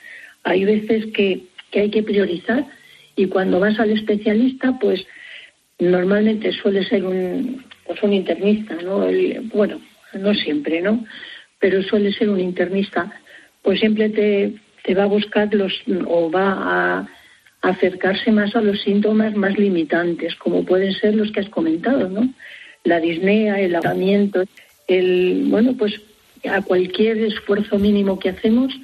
hay 0.45 0.65
veces 0.65 1.07
que, 1.13 1.43
que 1.71 1.81
hay 1.81 1.91
que 1.91 2.03
priorizar 2.03 2.67
y 3.17 3.27
cuando 3.27 3.61
vas 3.61 3.79
al 3.79 3.91
especialista, 3.91 4.79
pues 4.81 5.05
normalmente 5.79 6.53
suele 6.53 6.85
ser 6.85 7.05
un, 7.05 7.65
pues 7.87 8.03
un 8.03 8.13
internista, 8.13 8.75
¿no? 8.83 9.07
bueno, 9.53 9.81
no 10.15 10.35
siempre, 10.35 10.81
¿no? 10.81 11.05
Pero 11.59 11.83
suele 11.83 12.13
ser 12.13 12.29
un 12.29 12.41
internista, 12.41 13.13
pues 13.63 13.81
siempre 13.81 14.09
te, 14.09 14.55
te 14.83 14.95
va 14.95 15.05
a 15.05 15.07
buscar 15.07 15.53
los, 15.55 15.83
o 16.07 16.31
va 16.31 16.53
a 16.53 17.09
acercarse 17.63 18.33
más 18.33 18.55
a 18.57 18.61
los 18.61 18.83
síntomas 18.83 19.35
más 19.35 19.57
limitantes, 19.57 20.35
como 20.37 20.65
pueden 20.65 20.93
ser 20.93 21.15
los 21.15 21.31
que 21.31 21.41
has 21.41 21.49
comentado, 21.49 22.09
¿no? 22.09 22.29
La 22.85 22.99
disnea, 22.99 23.61
el 23.61 23.75
ahogamiento, 23.77 24.43
el, 24.89 25.47
bueno, 25.49 25.75
pues 25.79 26.01
a 26.45 26.61
cualquier 26.63 27.19
esfuerzo 27.19 27.79
mínimo 27.79 28.19
que 28.19 28.31
hacemos 28.31 28.75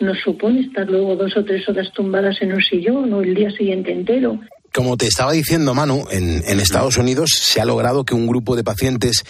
nos 0.00 0.18
supone 0.18 0.60
estar 0.60 0.90
luego 0.90 1.14
dos 1.14 1.36
o 1.36 1.44
tres 1.44 1.68
horas 1.68 1.92
tumbadas 1.92 2.42
en 2.42 2.52
un 2.52 2.62
sillón 2.62 3.12
o 3.12 3.22
el 3.22 3.34
día 3.34 3.50
siguiente 3.50 3.92
entero. 3.92 4.40
Como 4.74 4.96
te 4.96 5.06
estaba 5.06 5.30
diciendo, 5.30 5.72
Manu, 5.72 6.04
en, 6.10 6.42
Estados 6.58 6.96
Unidos 6.96 7.30
se 7.40 7.60
ha 7.60 7.64
logrado 7.64 8.04
que 8.04 8.14
un 8.14 8.26
grupo 8.26 8.56
de 8.56 8.64
pacientes 8.64 9.22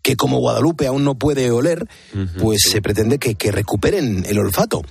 que 0.00 0.14
como 0.14 0.38
Guadalupe 0.38 0.86
aún 0.86 1.04
no 1.04 1.16
puede 1.16 1.50
oler, 1.50 1.88
pues 2.38 2.62
se 2.70 2.80
pretende 2.80 3.18
que, 3.18 3.34
que, 3.34 3.50
recuperen 3.50 4.24
el 4.28 4.38
olfato. 4.38 4.82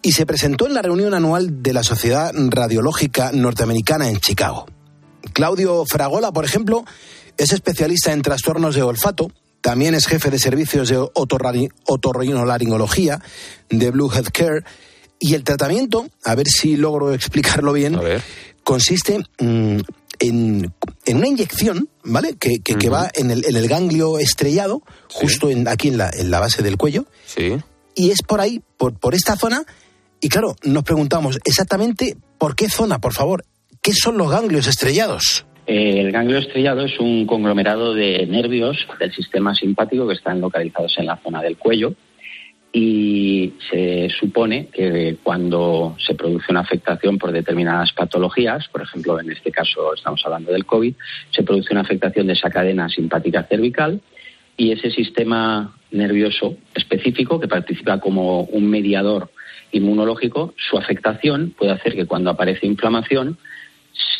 Y 0.00 0.12
se 0.12 0.24
presentó 0.24 0.66
en 0.66 0.72
la 0.72 0.80
reunión 0.80 1.12
anual 1.12 1.62
de 1.62 1.74
la 1.74 1.82
Sociedad 1.82 2.32
Radiológica 2.34 3.32
Norteamericana 3.32 4.08
en 4.08 4.18
Chicago. 4.18 4.64
Claudio 5.34 5.84
Fragola, 5.86 6.32
por 6.32 6.46
ejemplo, 6.46 6.86
es 7.36 7.52
especialista 7.52 8.12
en 8.12 8.22
trastornos 8.22 8.74
de 8.74 8.82
olfato, 8.82 9.30
también 9.60 9.94
es 9.94 10.06
jefe 10.06 10.30
de 10.30 10.38
servicios 10.38 10.88
de 10.88 10.96
otorrinolaringología 10.96 13.20
de 13.68 13.90
Blue 13.90 14.10
Health 14.10 14.30
Care. 14.32 14.64
Y 15.18 15.34
el 15.34 15.44
tratamiento, 15.44 16.08
a 16.24 16.34
ver 16.34 16.46
si 16.48 16.76
logro 16.76 17.12
explicarlo 17.14 17.74
bien, 17.74 18.00
consiste 18.64 19.18
mm, 19.38 19.78
en, 20.20 20.72
una 21.14 21.28
inyección, 21.28 21.88
¿vale? 22.04 22.36
Que, 22.38 22.60
que, 22.60 22.88
va 22.88 23.10
en 23.14 23.30
el, 23.30 23.44
en 23.44 23.56
el, 23.56 23.68
ganglio 23.68 24.18
estrellado, 24.18 24.82
justo 25.08 25.50
en, 25.50 25.66
aquí 25.68 25.88
en 25.88 25.98
la, 25.98 26.10
en 26.12 26.30
la 26.30 26.40
base 26.40 26.62
del 26.62 26.76
cuello. 26.76 27.06
Sí. 27.24 27.56
Y 27.94 28.10
es 28.10 28.22
por 28.22 28.40
ahí, 28.40 28.62
por, 28.76 28.98
por 28.98 29.14
esta 29.14 29.36
zona. 29.36 29.64
Y 30.20 30.28
claro, 30.28 30.54
nos 30.62 30.84
preguntamos 30.84 31.38
exactamente 31.44 32.16
por 32.38 32.54
qué 32.54 32.68
zona, 32.68 33.00
por 33.00 33.14
favor. 33.14 33.44
¿Qué 33.82 33.92
son 33.94 34.18
los 34.18 34.30
ganglios 34.30 34.66
estrellados? 34.66 35.46
El 35.66 36.10
ganglio 36.10 36.38
estrellado 36.38 36.84
es 36.84 36.98
un 36.98 37.26
conglomerado 37.26 37.94
de 37.94 38.26
nervios 38.26 38.76
del 38.98 39.12
sistema 39.14 39.54
simpático 39.54 40.06
que 40.06 40.14
están 40.14 40.40
localizados 40.40 40.94
en 40.98 41.06
la 41.06 41.16
zona 41.22 41.40
del 41.42 41.56
cuello 41.56 41.94
y 42.72 43.54
se 43.68 44.08
supone 44.10 44.68
que 44.68 45.16
cuando 45.22 45.96
se 45.98 46.14
produce 46.14 46.46
una 46.50 46.60
afectación 46.60 47.18
por 47.18 47.32
determinadas 47.32 47.92
patologías, 47.92 48.68
por 48.68 48.82
ejemplo, 48.82 49.18
en 49.20 49.30
este 49.32 49.50
caso 49.50 49.94
estamos 49.94 50.22
hablando 50.24 50.52
del 50.52 50.66
COVID, 50.66 50.94
se 51.30 51.42
produce 51.42 51.72
una 51.72 51.80
afectación 51.80 52.28
de 52.28 52.34
esa 52.34 52.50
cadena 52.50 52.88
simpática 52.88 53.42
cervical 53.44 54.00
y 54.56 54.72
ese 54.72 54.90
sistema 54.90 55.74
nervioso 55.90 56.56
específico 56.74 57.40
que 57.40 57.48
participa 57.48 57.98
como 57.98 58.42
un 58.42 58.68
mediador 58.68 59.30
inmunológico, 59.72 60.54
su 60.56 60.76
afectación 60.78 61.54
puede 61.56 61.72
hacer 61.72 61.94
que 61.94 62.06
cuando 62.06 62.30
aparece 62.30 62.66
inflamación 62.66 63.38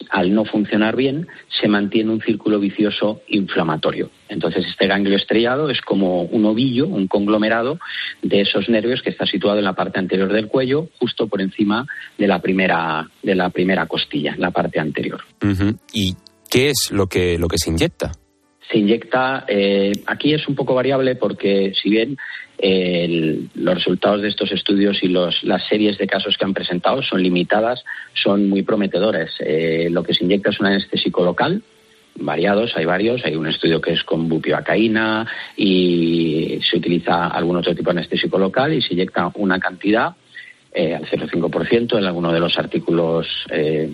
al 0.09 0.35
no 0.35 0.45
funcionar 0.45 0.97
bien, 0.97 1.29
se 1.61 1.69
mantiene 1.69 2.11
un 2.11 2.21
círculo 2.21 2.59
vicioso 2.59 3.23
inflamatorio. 3.29 4.11
Entonces, 4.29 4.65
este 4.67 4.87
ganglio 4.87 5.17
estrellado 5.17 5.69
es 5.71 5.81
como 5.81 6.23
un 6.23 6.45
ovillo, 6.45 6.87
un 6.87 7.07
conglomerado 7.07 7.79
de 8.23 8.41
esos 8.41 8.69
nervios 8.69 9.03
que 9.03 9.11
está 9.11 9.27
situado 9.27 9.59
en 9.59 9.65
la 9.65 9.75
parte 9.75 9.99
anterior 9.99 10.33
del 10.33 10.49
cuello, 10.49 10.89
justo 10.99 11.27
por 11.27 11.41
encima 11.41 11.87
de 12.17 12.27
la 12.27 12.41
primera, 12.41 13.09
de 13.23 13.35
la 13.35 13.51
primera 13.51 13.87
costilla, 13.87 14.35
la 14.39 14.51
parte 14.51 14.81
anterior. 14.81 15.21
¿Y 15.93 16.15
qué 16.51 16.71
es 16.71 16.91
lo 16.91 17.07
que, 17.07 17.39
lo 17.39 17.49
que 17.49 17.59
se 17.59 17.71
inyecta? 17.71 18.13
Se 18.71 18.79
inyecta, 18.79 19.45
eh, 19.49 19.93
aquí 20.07 20.33
es 20.33 20.47
un 20.47 20.55
poco 20.55 20.75
variable 20.75 21.17
porque 21.17 21.73
si 21.81 21.91
bien 21.91 22.17
los 22.63 23.75
resultados 23.75 24.23
de 24.23 24.29
estos 24.29 24.53
estudios 24.53 25.03
y 25.03 25.09
las 25.09 25.67
series 25.69 25.97
de 25.99 26.07
casos 26.07 26.37
que 26.37 26.45
han 26.45 26.55
presentado 26.55 27.03
son 27.03 27.23
limitadas, 27.23 27.85
son 28.15 28.49
muy 28.49 28.63
prometedores. 28.63 29.31
Eh, 29.41 29.89
lo 29.91 30.03
que 30.03 30.15
se 30.15 30.25
inyecta 30.25 30.51
es 30.51 30.61
un 30.61 30.67
anestésico 30.67 31.25
local, 31.25 31.63
variados, 32.17 32.77
hay 32.77 32.85
varios. 32.85 33.25
Hay 33.25 33.37
un 33.37 33.47
estudio 33.47 33.81
que 33.81 33.93
es 33.93 34.05
con 34.05 34.29
bupivacaína 34.29 35.27
y 35.57 36.61
se 36.63 36.77
utiliza 36.77 37.29
algún 37.29 37.57
otro 37.57 37.75
tipo 37.75 37.93
de 37.93 37.99
anestésico 37.99 38.39
local 38.39 38.73
y 38.73 38.83
se 38.83 38.95
inyecta 38.95 39.31
una 39.35 39.59
cantidad 39.59 40.15
eh, 40.73 40.95
al 40.95 41.05
0,5% 41.05 41.99
en 41.99 42.05
alguno 42.05 42.33
de 42.33 42.39
los 42.39 42.57
artículos 42.57 43.27
eh, 43.51 43.93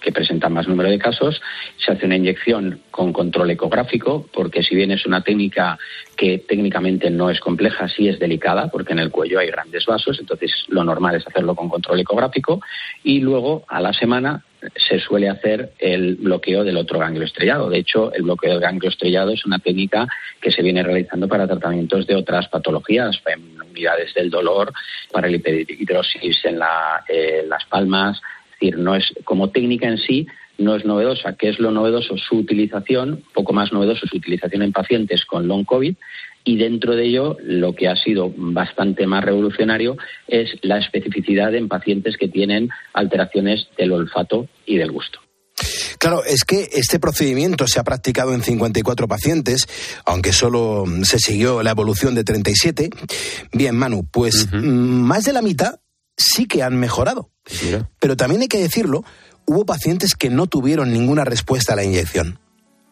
que 0.00 0.12
presentan 0.12 0.52
más 0.52 0.68
número 0.68 0.88
de 0.88 0.98
casos. 0.98 1.40
Se 1.84 1.90
hace 1.90 2.06
una 2.06 2.16
inyección 2.16 2.80
con 2.92 3.12
control 3.12 3.50
ecográfico, 3.50 4.26
porque 4.32 4.62
si 4.62 4.76
bien 4.76 4.92
es 4.92 5.04
una 5.04 5.22
técnica 5.22 5.78
que 6.16 6.38
técnicamente 6.38 7.10
no 7.10 7.28
es 7.28 7.40
compleja, 7.40 7.88
sí 7.88 8.08
es 8.08 8.20
delicada, 8.20 8.68
porque 8.68 8.92
en 8.92 9.00
el 9.00 9.10
cuello 9.10 9.40
hay 9.40 9.48
grandes 9.48 9.84
vasos, 9.84 10.20
entonces 10.20 10.52
lo 10.68 10.84
normal 10.84 11.16
es 11.16 11.26
hacerlo 11.26 11.56
con 11.56 11.68
control 11.68 11.98
ecográfico. 11.98 12.60
Y 13.02 13.20
luego, 13.20 13.64
a 13.66 13.80
la 13.80 13.92
semana, 13.92 14.44
se 14.76 15.00
suele 15.00 15.28
hacer 15.28 15.72
el 15.78 16.16
bloqueo 16.16 16.64
del 16.64 16.76
otro 16.76 16.98
ganglio 16.98 17.24
estrellado. 17.24 17.68
De 17.68 17.78
hecho, 17.78 18.12
el 18.12 18.22
bloqueo 18.22 18.52
del 18.52 18.60
ganglio 18.60 18.90
estrellado 18.90 19.32
es 19.32 19.44
una 19.44 19.58
técnica 19.58 20.06
que 20.40 20.50
se 20.50 20.62
viene 20.62 20.82
realizando 20.82 21.28
para 21.28 21.46
tratamientos 21.46 22.06
de 22.06 22.14
otras 22.14 22.48
patologías, 22.48 23.20
unidades 23.68 24.14
del 24.14 24.30
dolor, 24.30 24.72
para 25.10 25.28
el 25.28 25.36
hidrosis 25.36 26.44
en, 26.44 26.60
en 27.08 27.48
las 27.48 27.64
palmas. 27.66 28.20
Es 28.44 28.60
decir, 28.60 28.78
no 28.78 28.94
es 28.94 29.12
como 29.24 29.50
técnica 29.50 29.88
en 29.88 29.98
sí, 29.98 30.26
no 30.58 30.76
es 30.76 30.84
novedosa. 30.84 31.34
¿Qué 31.36 31.48
es 31.48 31.58
lo 31.58 31.70
novedoso? 31.70 32.16
Su 32.16 32.36
utilización, 32.36 33.24
poco 33.34 33.52
más 33.52 33.72
novedoso, 33.72 34.06
su 34.06 34.16
utilización 34.16 34.62
en 34.62 34.72
pacientes 34.72 35.24
con 35.24 35.48
long 35.48 35.64
COVID 35.64 35.96
y 36.44 36.56
dentro 36.56 36.96
de 36.96 37.06
ello 37.06 37.36
lo 37.42 37.74
que 37.74 37.88
ha 37.88 37.96
sido 37.96 38.32
bastante 38.36 39.06
más 39.06 39.24
revolucionario 39.24 39.96
es 40.26 40.50
la 40.62 40.78
especificidad 40.78 41.54
en 41.54 41.68
pacientes 41.68 42.16
que 42.18 42.28
tienen 42.28 42.70
alteraciones 42.92 43.68
del 43.76 43.92
olfato 43.92 44.48
y 44.66 44.76
del 44.76 44.92
gusto. 44.92 45.20
Claro, 45.98 46.24
es 46.24 46.44
que 46.44 46.68
este 46.72 46.98
procedimiento 46.98 47.66
se 47.68 47.78
ha 47.78 47.84
practicado 47.84 48.34
en 48.34 48.42
54 48.42 49.06
pacientes, 49.06 49.68
aunque 50.04 50.32
solo 50.32 50.84
se 51.04 51.18
siguió 51.18 51.62
la 51.62 51.70
evolución 51.70 52.14
de 52.14 52.24
37. 52.24 52.90
Bien, 53.52 53.76
Manu, 53.76 54.04
pues 54.10 54.48
mm, 54.52 54.58
más 54.58 55.24
de 55.24 55.32
la 55.32 55.42
mitad 55.42 55.80
sí 56.16 56.46
que 56.46 56.62
han 56.62 56.76
mejorado. 56.76 57.30
Pero 58.00 58.16
también 58.16 58.42
hay 58.42 58.48
que 58.48 58.58
decirlo, 58.58 59.04
hubo 59.46 59.64
pacientes 59.64 60.14
que 60.14 60.30
no 60.30 60.46
tuvieron 60.46 60.92
ninguna 60.92 61.24
respuesta 61.24 61.72
a 61.72 61.76
la 61.76 61.84
inyección. 61.84 62.38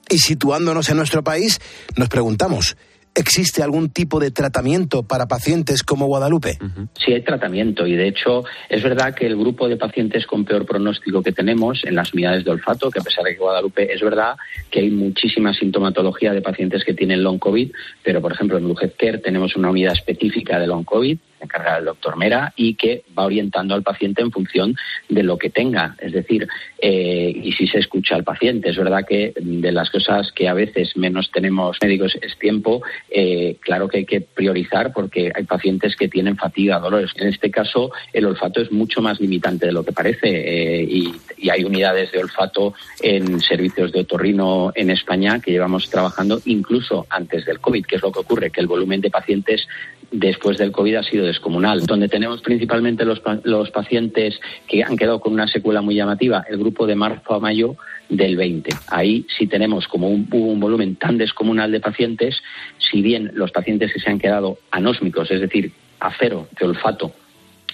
Y 0.09 0.19
situándonos 0.19 0.89
en 0.89 0.97
nuestro 0.97 1.23
país, 1.23 1.61
nos 1.97 2.09
preguntamos, 2.09 2.77
¿Existe 3.15 3.63
algún 3.63 3.91
tipo 3.91 4.21
de 4.21 4.31
tratamiento 4.31 5.03
para 5.03 5.27
pacientes 5.27 5.83
como 5.83 6.07
Guadalupe? 6.07 6.59
Sí, 7.05 7.13
hay 7.13 7.23
tratamiento 7.23 7.87
y 7.87 7.97
de 7.97 8.07
hecho 8.07 8.45
es 8.69 8.83
verdad 8.83 9.15
que 9.15 9.27
el 9.27 9.37
grupo 9.37 9.69
de 9.69 9.77
pacientes 9.77 10.27
con 10.27 10.45
peor 10.45 10.65
pronóstico 10.65 11.23
que 11.23 11.33
tenemos 11.33 11.83
en 11.85 11.97
las 11.97 12.15
unidades 12.15 12.45
de 12.45 12.53
olfato, 12.53 12.91
que 12.91 13.01
a 13.01 13.03
pesar 13.03 13.25
de 13.25 13.35
que 13.35 13.41
Guadalupe 13.41 13.93
es 13.93 14.01
verdad 14.01 14.37
que 14.71 14.81
hay 14.81 14.91
muchísima 14.91 15.53
sintomatología 15.53 16.33
de 16.33 16.41
pacientes 16.41 16.85
que 16.85 16.95
tienen 16.95 17.25
long 17.25 17.39
COVID, 17.39 17.73
pero 18.05 18.21
por 18.21 18.33
ejemplo 18.33 18.59
en 18.59 18.65
Blue 18.65 18.77
Care 18.77 19.19
tenemos 19.19 19.57
una 19.57 19.71
unidad 19.71 19.93
específica 19.93 20.59
de 20.61 20.69
long 20.69 20.85
COVID 20.85 21.19
encargada 21.41 21.79
el 21.79 21.85
doctor 21.87 22.17
Mera 22.17 22.53
y 22.57 22.75
que 22.75 23.05
va 23.19 23.25
orientando 23.25 23.75
al 23.75 23.83
paciente 23.83 24.23
en 24.23 24.31
función 24.31 24.77
de 25.09 25.23
lo 25.23 25.39
que 25.39 25.51
tenga. 25.51 25.97
Es 25.99 26.13
decir, 26.13 26.49
eh, 26.79 27.33
y 27.35 27.53
si 27.53 27.67
se 27.67 27.79
escucha 27.79 28.15
al 28.15 28.25
paciente. 28.25 28.71
Es 28.71 28.77
verdad 28.77 29.05
que 29.07 29.33
de 29.37 29.73
las 29.73 29.91
cosas 29.91 30.33
que 30.33 30.49
a 30.49 30.55
veces 30.55 30.97
menos 30.97 31.31
tenemos 31.31 31.77
médicos 31.83 32.17
es 32.21 32.39
tiempo. 32.39 32.83
Eh, 33.11 33.57
claro 33.61 33.89
que 33.89 33.99
hay 33.99 34.07
que 34.07 34.21
priorizar 34.21 34.93
porque 34.93 35.33
hay 35.35 35.45
pacientes 35.45 35.97
que 35.97 36.09
tienen 36.09 36.37
fatiga, 36.37 36.79
dolores. 36.79 37.11
En 37.17 37.29
este 37.29 37.51
caso, 37.51 37.91
el 38.13 38.27
olfato 38.27 38.61
es 38.61 38.73
mucho 38.73 39.01
más 39.01 39.21
limitante 39.21 39.67
de 39.67 39.73
lo 39.73 39.85
que 39.85 39.93
parece 39.93 40.29
eh, 40.29 40.83
y, 40.83 41.13
hay 41.51 41.65
unidades 41.65 42.13
de 42.13 42.21
olfato 42.21 42.75
en 43.03 43.41
servicios 43.41 43.91
de 43.91 44.01
otorrino 44.01 44.73
en 44.77 44.91
España 44.91 45.41
que 45.41 45.51
llevamos 45.51 45.91
trabajando 45.91 46.41
incluso 46.45 47.07
antes 47.11 47.45
del 47.45 47.59
COVID. 47.59 47.87
¿Qué 47.87 47.97
es 47.97 48.03
lo 48.03 48.13
que 48.13 48.21
ocurre? 48.21 48.51
Que 48.51 48.61
el 48.61 48.69
volumen 48.69 49.01
de 49.01 49.11
pacientes 49.11 49.67
después 50.11 50.59
del 50.59 50.73
COVID 50.73 50.97
ha 50.97 51.03
sido 51.03 51.27
descomunal. 51.27 51.87
Donde 51.87 52.09
tenemos 52.09 52.41
principalmente 52.43 53.05
los, 53.05 53.23
los 53.45 53.71
pacientes 53.71 54.41
que 54.67 54.83
han 54.83 54.97
quedado 54.97 55.21
con 55.21 55.33
una 55.33 55.47
secuela 55.47 55.83
muy 55.83 55.95
llamativa, 55.95 56.45
el 56.49 56.59
grupo 56.59 56.87
de 56.87 56.95
marzo 56.95 57.35
a 57.35 57.41
mayo 57.41 57.77
del 58.09 58.37
20. 58.37 58.71
Ahí 58.89 59.27
sí 59.39 59.47
tenemos 59.47 59.87
como 59.87 60.09
un, 60.09 60.29
un 60.31 60.61
volumen 60.61 60.97
tan 60.97 61.19
descomunal 61.19 61.71
de 61.71 61.81
pacientes, 61.81 62.43
si 62.79 63.03
bien 63.03 63.31
los 63.35 63.53
pacientes 63.53 63.93
que 63.93 64.01
se 64.01 64.11
han 64.11 64.19
quedado 64.19 64.59
anósmicos, 64.71 65.31
es 65.31 65.41
decir, 65.41 65.73
a 66.01 66.13
cero 66.19 66.49
de 66.59 66.67
olfato 66.67 67.13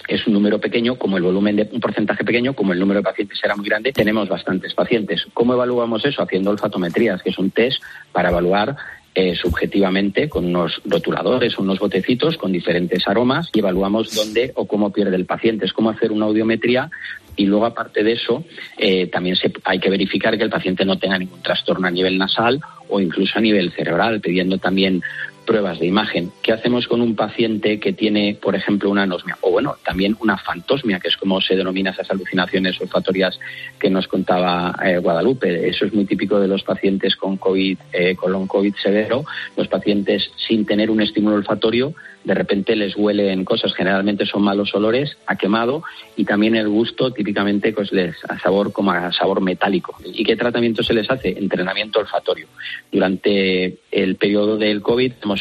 es 0.08 0.26
un 0.26 0.34
número 0.34 0.60
pequeño, 0.60 0.96
como 0.96 1.16
el 1.16 1.22
volumen 1.22 1.56
de 1.56 1.68
un 1.72 1.80
porcentaje 1.80 2.24
pequeño, 2.24 2.54
como 2.54 2.72
el 2.72 2.78
número 2.78 3.00
de 3.00 3.04
pacientes 3.04 3.40
era 3.42 3.56
muy 3.56 3.66
grande, 3.66 3.92
tenemos 3.92 4.28
bastantes 4.28 4.74
pacientes. 4.74 5.26
¿Cómo 5.34 5.54
evaluamos 5.54 6.04
eso? 6.04 6.22
Haciendo 6.22 6.50
olfatometrías, 6.50 7.22
que 7.22 7.30
es 7.30 7.38
un 7.38 7.50
test 7.50 7.82
para 8.12 8.30
evaluar 8.30 8.76
eh, 9.18 9.34
subjetivamente 9.34 10.28
con 10.28 10.44
unos 10.44 10.82
rotuladores, 10.84 11.58
unos 11.58 11.78
botecitos 11.78 12.36
con 12.36 12.52
diferentes 12.52 13.08
aromas 13.08 13.48
y 13.54 13.60
evaluamos 13.60 14.14
dónde 14.14 14.52
o 14.54 14.66
cómo 14.66 14.92
pierde 14.92 15.16
el 15.16 15.24
paciente. 15.24 15.64
Es 15.64 15.72
como 15.72 15.88
hacer 15.88 16.12
una 16.12 16.26
audiometría 16.26 16.90
y 17.34 17.46
luego, 17.46 17.64
aparte 17.64 18.04
de 18.04 18.12
eso, 18.12 18.44
eh, 18.76 19.06
también 19.06 19.36
hay 19.64 19.78
que 19.78 19.88
verificar 19.88 20.36
que 20.36 20.44
el 20.44 20.50
paciente 20.50 20.84
no 20.84 20.98
tenga 20.98 21.18
ningún 21.18 21.40
trastorno 21.40 21.88
a 21.88 21.90
nivel 21.90 22.18
nasal 22.18 22.60
o 22.90 23.00
incluso 23.00 23.38
a 23.38 23.40
nivel 23.40 23.72
cerebral, 23.72 24.20
pidiendo 24.20 24.58
también 24.58 25.02
pruebas 25.46 25.78
de 25.78 25.86
imagen. 25.86 26.32
¿Qué 26.42 26.52
hacemos 26.52 26.86
con 26.86 27.00
un 27.00 27.16
paciente 27.16 27.80
que 27.80 27.92
tiene, 27.92 28.36
por 28.40 28.54
ejemplo, 28.54 28.90
una 28.90 29.04
anosmia? 29.04 29.38
O 29.40 29.50
bueno, 29.50 29.76
también 29.84 30.16
una 30.20 30.36
fantosmia, 30.36 31.00
que 31.00 31.08
es 31.08 31.16
como 31.16 31.40
se 31.40 31.56
denomina 31.56 31.92
esas 31.92 32.10
alucinaciones 32.10 32.78
olfatorias 32.80 33.38
que 33.78 33.88
nos 33.88 34.08
contaba 34.08 34.74
eh, 34.84 34.98
Guadalupe. 34.98 35.68
Eso 35.68 35.86
es 35.86 35.94
muy 35.94 36.04
típico 36.04 36.38
de 36.38 36.48
los 36.48 36.62
pacientes 36.62 37.16
con 37.16 37.36
COVID, 37.36 37.78
eh, 37.92 38.16
con 38.16 38.46
COVID 38.46 38.74
severo. 38.74 39.24
Los 39.56 39.68
pacientes 39.68 40.30
sin 40.46 40.66
tener 40.66 40.90
un 40.90 41.00
estímulo 41.00 41.36
olfatorio, 41.36 41.94
de 42.26 42.34
repente 42.34 42.74
les 42.74 42.96
huelen 42.96 43.44
cosas, 43.44 43.72
generalmente 43.72 44.26
son 44.26 44.42
malos 44.42 44.74
olores, 44.74 45.16
a 45.26 45.36
quemado 45.36 45.84
y 46.16 46.24
también 46.24 46.56
el 46.56 46.68
gusto 46.68 47.12
típicamente 47.12 47.72
pues 47.72 47.92
les 47.92 48.16
a 48.28 48.36
sabor 48.40 48.72
como 48.72 48.90
a 48.90 49.12
sabor 49.12 49.40
metálico. 49.40 49.96
¿Y 50.04 50.24
qué 50.24 50.34
tratamiento 50.34 50.82
se 50.82 50.92
les 50.92 51.08
hace? 51.08 51.38
Entrenamiento 51.38 52.00
olfatorio. 52.00 52.48
Durante 52.90 53.78
el 53.92 54.16
periodo 54.16 54.56
del 54.56 54.82
COVID 54.82 55.12
hemos 55.22 55.40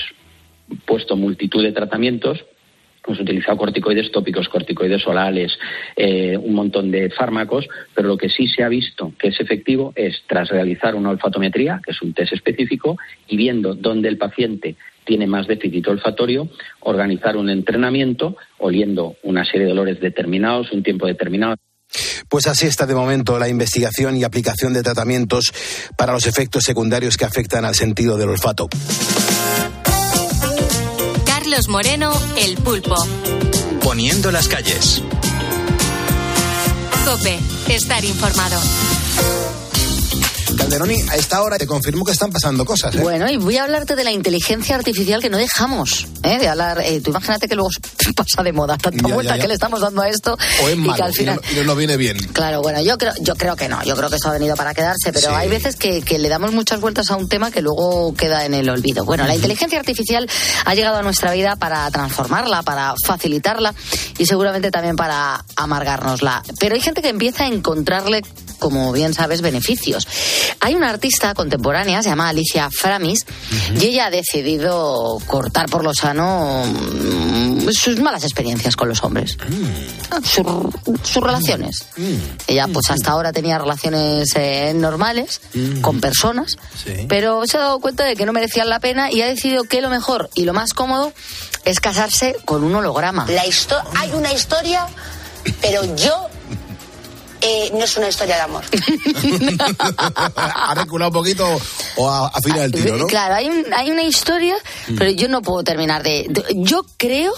puesto 0.85 1.15
multitud 1.15 1.63
de 1.63 1.71
tratamientos 1.71 2.45
hemos 3.07 3.19
utilizado 3.19 3.57
corticoides 3.57 4.11
tópicos, 4.11 4.49
corticoides 4.49 5.05
orales, 5.05 5.57
eh, 5.95 6.37
un 6.37 6.55
montón 6.55 6.89
de 6.89 7.11
fármacos, 7.11 7.67
pero 7.93 8.07
lo 8.07 8.17
que 8.17 8.29
sí 8.29 8.47
se 8.47 8.63
ha 8.63 8.67
visto 8.67 9.13
que 9.19 9.27
es 9.27 9.39
efectivo 9.39 9.93
es, 9.95 10.23
tras 10.27 10.49
realizar 10.49 10.95
una 10.95 11.11
olfatometría, 11.11 11.81
que 11.85 11.91
es 11.91 12.01
un 12.01 12.13
test 12.13 12.33
específico, 12.33 12.97
y 13.27 13.37
viendo 13.37 13.75
dónde 13.75 14.09
el 14.09 14.17
paciente 14.17 14.75
tiene 15.05 15.27
más 15.27 15.47
déficit 15.47 15.87
olfatorio, 15.87 16.49
organizar 16.81 17.37
un 17.37 17.49
entrenamiento 17.49 18.35
oliendo 18.57 19.15
una 19.23 19.45
serie 19.45 19.67
de 19.67 19.71
olores 19.71 19.99
determinados, 19.99 20.71
un 20.71 20.83
tiempo 20.83 21.07
determinado. 21.07 21.55
Pues 22.29 22.47
así 22.47 22.65
está 22.65 22.85
de 22.85 22.95
momento 22.95 23.39
la 23.39 23.47
investigación 23.47 24.17
y 24.17 24.23
aplicación 24.23 24.73
de 24.73 24.83
tratamientos 24.83 25.53
para 25.97 26.13
los 26.13 26.25
efectos 26.25 26.63
secundarios 26.63 27.17
que 27.17 27.25
afectan 27.25 27.63
al 27.65 27.75
sentido 27.75 28.17
del 28.17 28.29
olfato. 28.29 28.67
Carlos 31.25 31.69
Moreno, 31.69 32.11
El 32.37 32.55
Pulpo. 32.57 32.95
Poniendo 33.83 34.31
las 34.31 34.47
calles. 34.47 35.01
Cope, 37.05 37.37
estar 37.69 38.03
informado. 38.03 38.59
Calderoni, 40.55 41.01
a 41.09 41.15
esta 41.15 41.41
hora 41.41 41.57
te 41.57 41.67
confirmo 41.67 42.05
que 42.05 42.11
están 42.11 42.31
pasando 42.31 42.65
cosas. 42.65 42.95
¿eh? 42.95 42.99
Bueno, 42.99 43.29
y 43.29 43.37
voy 43.37 43.57
a 43.57 43.63
hablarte 43.63 43.95
de 43.95 44.03
la 44.03 44.11
inteligencia 44.11 44.75
artificial 44.75 45.21
que 45.21 45.29
no 45.29 45.37
dejamos 45.37 46.07
¿eh? 46.23 46.37
de 46.39 46.47
hablar. 46.47 46.81
Eh, 46.83 47.01
tú 47.01 47.11
imagínate 47.11 47.47
que 47.47 47.55
luego 47.55 47.69
pasa 48.15 48.43
de 48.43 48.53
moda 48.53 48.77
tanta 48.77 49.07
Ya, 49.07 49.13
vuelta 49.13 49.33
ya, 49.33 49.37
ya. 49.37 49.41
que 49.43 49.47
le 49.47 49.53
estamos 49.55 49.81
dando 49.81 50.01
a 50.01 50.09
esto 50.09 50.37
O 50.63 50.69
es 50.69 50.75
y 50.75 50.77
malo, 50.79 50.95
que 50.95 51.03
al 51.03 51.13
final. 51.13 51.41
y 51.51 51.55
no, 51.55 51.61
y 51.61 51.65
no 51.65 51.75
viene 51.75 51.97
bien. 51.97 52.17
Claro, 52.33 52.61
bueno, 52.61 52.81
yo 52.81 52.97
creo, 52.97 53.13
yo 53.21 53.35
creo 53.35 53.55
que 53.55 53.67
no, 53.67 53.83
yo 53.83 53.95
creo 53.95 54.09
que 54.09 54.15
eso 54.17 54.29
ha 54.29 54.33
venido 54.33 54.55
para 54.55 54.73
quedarse, 54.73 55.11
pero 55.13 55.29
Sí. 55.29 55.35
hay 55.35 55.49
veces 55.49 55.75
que, 55.75 56.01
que 56.01 56.17
le 56.19 56.29
damos 56.29 56.51
muchas 56.53 56.79
vueltas 56.79 57.09
a 57.11 57.15
un 57.15 57.27
tema 57.27 57.51
que 57.51 57.61
luego 57.61 58.13
queda 58.15 58.45
en 58.45 58.53
el 58.53 58.69
olvido. 58.69 59.05
Bueno, 59.05 59.25
la 59.25 59.35
inteligencia 59.35 59.79
artificial 59.79 60.29
ha 60.65 60.75
llegado 60.75 60.97
a 60.97 61.01
nuestra 61.01 61.33
vida 61.33 61.55
para 61.55 61.89
transformarla, 61.91 62.63
para 62.63 62.93
facilitarla 63.05 63.73
y 64.17 64.25
seguramente 64.25 64.71
también 64.71 64.95
para 64.95 65.43
amargárnosla. 65.55 66.43
Pero 66.59 66.75
hay 66.75 66.81
gente 66.81 67.01
que 67.01 67.09
empieza 67.09 67.43
a 67.43 67.47
encontrarle 67.47 68.21
como 68.59 68.91
bien 68.91 69.13
sabes, 69.13 69.41
beneficios. 69.41 70.07
Hay 70.59 70.75
una 70.75 70.89
artista 70.89 71.33
contemporánea, 71.33 72.01
se 72.03 72.09
llama 72.09 72.29
Alicia 72.29 72.69
Framis, 72.71 73.25
y 73.79 73.85
ella 73.85 74.07
ha 74.07 74.09
decidido 74.09 75.17
cortar 75.27 75.67
por 75.69 75.83
lo 75.83 75.93
sano 75.93 76.63
mm, 76.65 77.69
sus 77.71 77.99
malas 77.99 78.23
experiencias 78.23 78.75
con 78.75 78.89
los 78.89 79.03
hombres. 79.03 79.37
Ah, 80.11 80.19
Sus, 80.23 80.45
sus 81.03 81.23
relaciones. 81.23 81.85
Ella, 82.47 82.67
pues 82.71 82.89
hasta 82.89 83.11
ahora 83.11 83.31
tenía 83.33 83.57
relaciones 83.57 84.29
eh, 84.35 84.73
normales 84.75 85.41
con 85.81 85.99
personas, 85.99 86.57
Sí. 86.83 87.05
pero 87.07 87.45
se 87.47 87.57
ha 87.57 87.61
dado 87.61 87.79
cuenta 87.79 88.03
de 88.03 88.15
que 88.15 88.25
no 88.25 88.33
merecían 88.33 88.69
la 88.69 88.79
pena 88.79 89.11
y 89.11 89.21
ha 89.21 89.27
decidido 89.27 89.63
que 89.63 89.81
lo 89.81 89.89
mejor 89.89 90.29
y 90.35 90.43
lo 90.45 90.53
más 90.53 90.73
cómodo 90.73 91.13
es 91.63 91.79
casarse 91.79 92.35
con 92.45 92.63
un 92.63 92.75
holograma. 92.75 93.25
La 93.29 93.45
histo- 93.45 93.81
hay 93.97 94.11
una 94.13 94.31
historia, 94.33 94.85
pero 95.61 95.83
yo 95.95 96.27
eh, 97.47 97.69
no 97.73 97.83
es 97.83 97.95
una 97.97 98.07
historia 98.09 98.35
de 98.37 98.41
amor. 98.41 98.63
ha 100.35 100.73
reculado 100.75 101.09
un 101.09 101.13
poquito 101.13 101.45
o 101.97 102.09
a- 102.09 102.27
afina 102.27 102.63
el 102.63 102.71
tiro, 102.71 102.97
¿no? 102.97 103.07
Claro, 103.07 103.35
hay, 103.35 103.47
un- 103.49 103.73
hay 103.73 103.91
una 103.91 104.03
historia, 104.03 104.55
pero 104.97 105.09
yo 105.11 105.27
no 105.27 105.41
puedo 105.41 105.63
terminar 105.63 106.03
de, 106.03 106.25
de- 106.29 106.43
Yo 106.55 106.85
creo, 106.97 107.33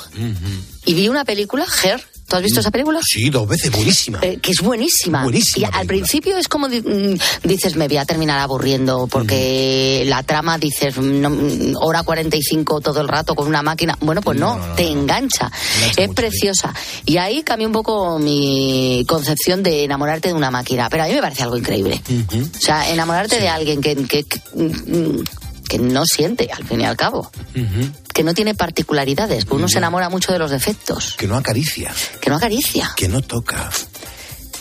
y 0.85 0.93
vi 0.93 1.09
una 1.09 1.25
película, 1.25 1.65
Her. 1.83 2.03
¿Tú 2.27 2.35
has 2.35 2.43
visto 2.43 2.59
esa 2.59 2.71
película? 2.71 2.99
Sí, 3.07 3.29
dos 3.29 3.47
veces, 3.47 3.71
buenísima. 3.71 4.19
Eh, 4.21 4.37
que 4.41 4.51
es 4.51 4.61
buenísima. 4.61 5.23
Buenísima 5.23 5.69
Y 5.73 5.77
al 5.77 5.87
principio 5.87 6.37
es 6.37 6.49
como 6.49 6.67
mm, 6.67 7.15
dices, 7.43 7.77
me 7.77 7.87
voy 7.87 7.97
a 7.97 8.05
terminar 8.05 8.39
aburriendo 8.39 9.07
porque 9.07 10.03
la 10.05 10.23
trama 10.23 10.57
dices, 10.57 10.97
no, 10.97 11.29
mm, 11.29 11.75
hora 11.79 12.03
45 12.03 12.81
todo 12.81 12.99
el 12.99 13.07
rato 13.07 13.33
con 13.33 13.47
una 13.47 13.61
máquina. 13.63 13.97
Bueno, 14.01 14.21
pues 14.21 14.37
no, 14.37 14.59
te 14.75 14.89
engancha. 14.89 15.49
es 15.95 16.09
preciosa. 16.09 16.73
Y 17.05 17.15
ahí 17.15 17.43
cambió 17.43 17.67
un 17.67 17.73
poco 17.73 18.19
mi 18.19 19.05
concepción 19.07 19.63
de 19.63 19.85
enamorarte 19.85 20.27
de 20.27 20.33
una 20.33 20.51
máquina. 20.51 20.89
Pero 20.89 21.03
a 21.03 21.07
mí 21.07 21.13
me 21.13 21.21
parece 21.21 21.43
algo 21.43 21.55
increíble. 21.55 22.01
O 22.09 22.59
sea, 22.59 22.89
enamorarte 22.89 23.39
de 23.39 23.47
alguien 23.47 23.79
que, 23.79 23.95
que, 23.95 24.23
que, 24.25 24.41
mm, 24.53 25.23
que 25.67 25.79
no 25.79 26.03
siente, 26.05 26.49
al 26.51 26.65
fin 26.65 26.81
y 26.81 26.85
al 26.85 26.97
cabo. 26.97 27.29
Que 28.13 28.23
no 28.23 28.33
tiene 28.33 28.55
particularidades. 28.55 29.45
Porque 29.45 29.57
uno 29.57 29.67
se 29.67 29.77
enamora 29.77 30.09
mucho 30.09 30.31
de 30.33 30.39
los 30.39 30.51
defectos. 30.51 31.15
Que 31.17 31.27
no 31.27 31.35
acaricia, 31.37 31.93
Que 32.21 32.29
no 32.29 32.35
acaricia. 32.37 32.91
que 32.95 33.07
no 33.07 33.21
toca. 33.21 33.69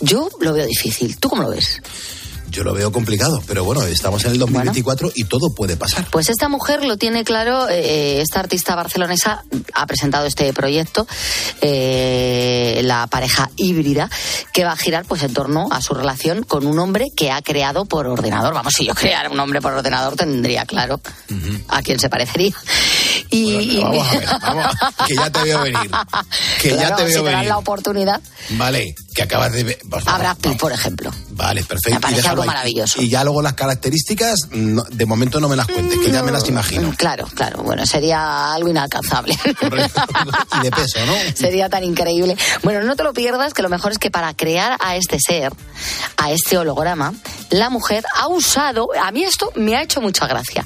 Yo 0.00 0.28
lo 0.40 0.52
veo 0.52 0.66
difícil. 0.66 1.16
¿Tú 1.18 1.28
cómo 1.30 1.42
lo 1.42 1.50
ves? 1.50 1.80
Yo 2.56 2.64
lo 2.64 2.72
veo 2.72 2.90
complicado, 2.90 3.42
pero 3.46 3.64
bueno, 3.64 3.82
estamos 3.84 4.24
en 4.24 4.30
el 4.30 4.38
2024 4.38 5.12
y 5.14 5.24
todo 5.24 5.54
puede 5.54 5.76
pasar. 5.76 6.06
Pues 6.10 6.30
esta 6.30 6.48
mujer 6.48 6.86
lo 6.86 6.96
tiene 6.96 7.22
claro, 7.22 7.68
eh, 7.68 8.22
esta 8.22 8.40
artista 8.40 8.74
barcelonesa 8.74 9.44
ha 9.74 9.86
presentado 9.86 10.24
este 10.24 10.50
proyecto, 10.54 11.06
eh, 11.60 12.80
la 12.82 13.08
pareja 13.08 13.50
híbrida, 13.56 14.08
que 14.54 14.64
va 14.64 14.72
a 14.72 14.76
girar 14.78 15.04
pues 15.04 15.22
en 15.22 15.34
torno 15.34 15.68
a 15.70 15.82
su 15.82 15.92
relación 15.92 16.44
con 16.44 16.66
un 16.66 16.78
hombre 16.78 17.04
que 17.14 17.30
ha 17.30 17.42
creado 17.42 17.84
por 17.84 18.06
ordenador. 18.06 18.54
Vamos, 18.54 18.72
si 18.74 18.86
yo 18.86 18.94
creara 18.94 19.28
un 19.28 19.38
hombre 19.38 19.60
por 19.60 19.74
ordenador 19.74 20.16
tendría 20.16 20.64
claro 20.64 20.98
a 21.68 21.82
quién 21.82 21.98
se 21.98 22.08
parecería. 22.08 22.54
Y, 23.28 23.52
y- 23.52 23.82
Vamos 23.82 24.08
a 24.08 24.18
ver, 24.18 24.28
vamos 24.40 24.64
a- 24.80 25.06
que 25.06 25.14
ya 25.14 25.30
te 25.30 25.42
veo 25.42 25.60
venir. 25.62 25.90
Que 26.62 26.70
ya 26.70 26.96
te 26.96 27.06
si 27.06 27.12
veo 27.14 27.22
me 27.24 27.30
dan 27.32 27.40
venir. 27.40 27.48
la 27.50 27.58
oportunidad, 27.58 28.20
Vale, 28.50 28.94
que 29.14 29.22
acabas 29.22 29.52
de 29.52 29.62
ver. 29.64 29.78
Pitt, 30.40 30.58
por 30.58 30.72
ejemplo. 30.72 31.10
Vale, 31.36 31.62
perfecto. 31.64 31.90
Me 31.94 32.00
parece 32.00 32.20
Y 32.20 32.22
déjalo 32.22 32.42
algo 32.42 32.42
ahí. 32.42 32.48
maravilloso. 32.56 33.02
Y 33.02 33.08
ya 33.08 33.22
luego 33.24 33.42
las 33.42 33.52
características, 33.52 34.48
no- 34.52 34.84
de 34.84 35.06
momento 35.06 35.38
no 35.38 35.48
me 35.48 35.56
las 35.56 35.66
cuentes, 35.66 35.98
que 35.98 36.10
ya 36.10 36.22
me 36.22 36.32
las 36.32 36.48
imagino. 36.48 36.92
Claro, 36.96 37.26
claro, 37.34 37.62
bueno, 37.62 37.86
sería 37.86 38.54
algo 38.54 38.68
inalcanzable. 38.70 39.36
y 40.60 40.64
de 40.64 40.70
peso, 40.70 40.98
¿no? 41.06 41.12
Sería 41.34 41.68
tan 41.68 41.84
increíble. 41.84 42.36
Bueno, 42.62 42.82
no 42.82 42.96
te 42.96 43.02
lo 43.04 43.12
pierdas, 43.12 43.52
que 43.54 43.62
lo 43.62 43.68
mejor 43.68 43.92
es 43.92 43.98
que 43.98 44.10
para 44.10 44.32
crear 44.34 44.76
a 44.80 44.96
este 44.96 45.18
ser, 45.20 45.52
a 46.16 46.30
este 46.32 46.56
holograma, 46.58 47.12
la 47.50 47.70
mujer 47.70 48.04
ha 48.14 48.28
usado, 48.28 48.88
a 49.00 49.10
mí 49.12 49.22
esto 49.24 49.52
me 49.54 49.76
ha 49.76 49.82
hecho 49.82 50.00
mucha 50.00 50.26
gracia, 50.26 50.64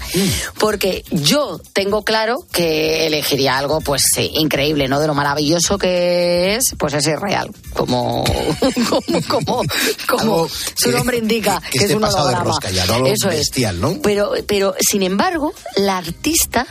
porque 0.58 1.04
yo 1.10 1.60
tengo 1.72 2.02
claro 2.04 2.36
que 2.52 3.06
elegiría 3.06 3.58
algo, 3.58 3.80
pues 3.80 4.02
sí, 4.14 4.30
increíble, 4.34 4.88
¿no? 4.88 5.00
De 5.00 5.06
lo 5.06 5.14
maravilloso 5.14 5.78
que 5.78 6.54
es, 6.56 6.74
pues 6.78 6.94
es 6.94 7.06
irreal, 7.06 7.50
como, 7.74 8.24
como, 8.88 9.02
como, 9.28 9.62
como 10.08 10.20
Algo 10.22 10.48
su 10.76 10.90
que- 10.90 10.96
nombre 10.96 11.18
indica, 11.18 11.60
que 11.70 11.78
que, 11.80 11.84
es 11.86 11.92
un 11.92 12.00
pasado 12.00 12.28
de 12.28 12.34
holograma. 12.34 12.50
rosca 12.50 12.70
ya, 12.70 12.86
no 12.86 13.06
Eso 13.06 13.28
es. 13.30 13.38
bestial, 13.38 13.80
¿no? 13.80 14.00
Pero, 14.02 14.32
pero, 14.46 14.74
sin 14.80 15.02
embargo, 15.02 15.52
la 15.76 15.98
artista 15.98 16.66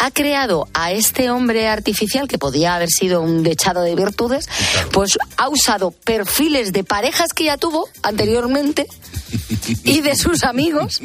ha 0.00 0.10
creado 0.10 0.66
a 0.74 0.90
este 0.92 1.30
hombre 1.30 1.68
artificial, 1.68 2.26
que 2.28 2.36
podía 2.36 2.74
haber 2.74 2.88
sido 2.90 3.20
un 3.20 3.42
dechado 3.42 3.82
de 3.82 3.94
virtudes, 3.94 4.48
pues 4.92 5.16
ha 5.36 5.48
usado 5.48 5.92
perfiles 5.92 6.72
de 6.72 6.82
parejas 6.84 7.32
que 7.32 7.44
ya 7.44 7.56
tuvo 7.56 7.88
anteriormente 8.02 8.86
y 9.84 10.00
de 10.00 10.16
sus 10.16 10.42
amigos, 10.42 11.00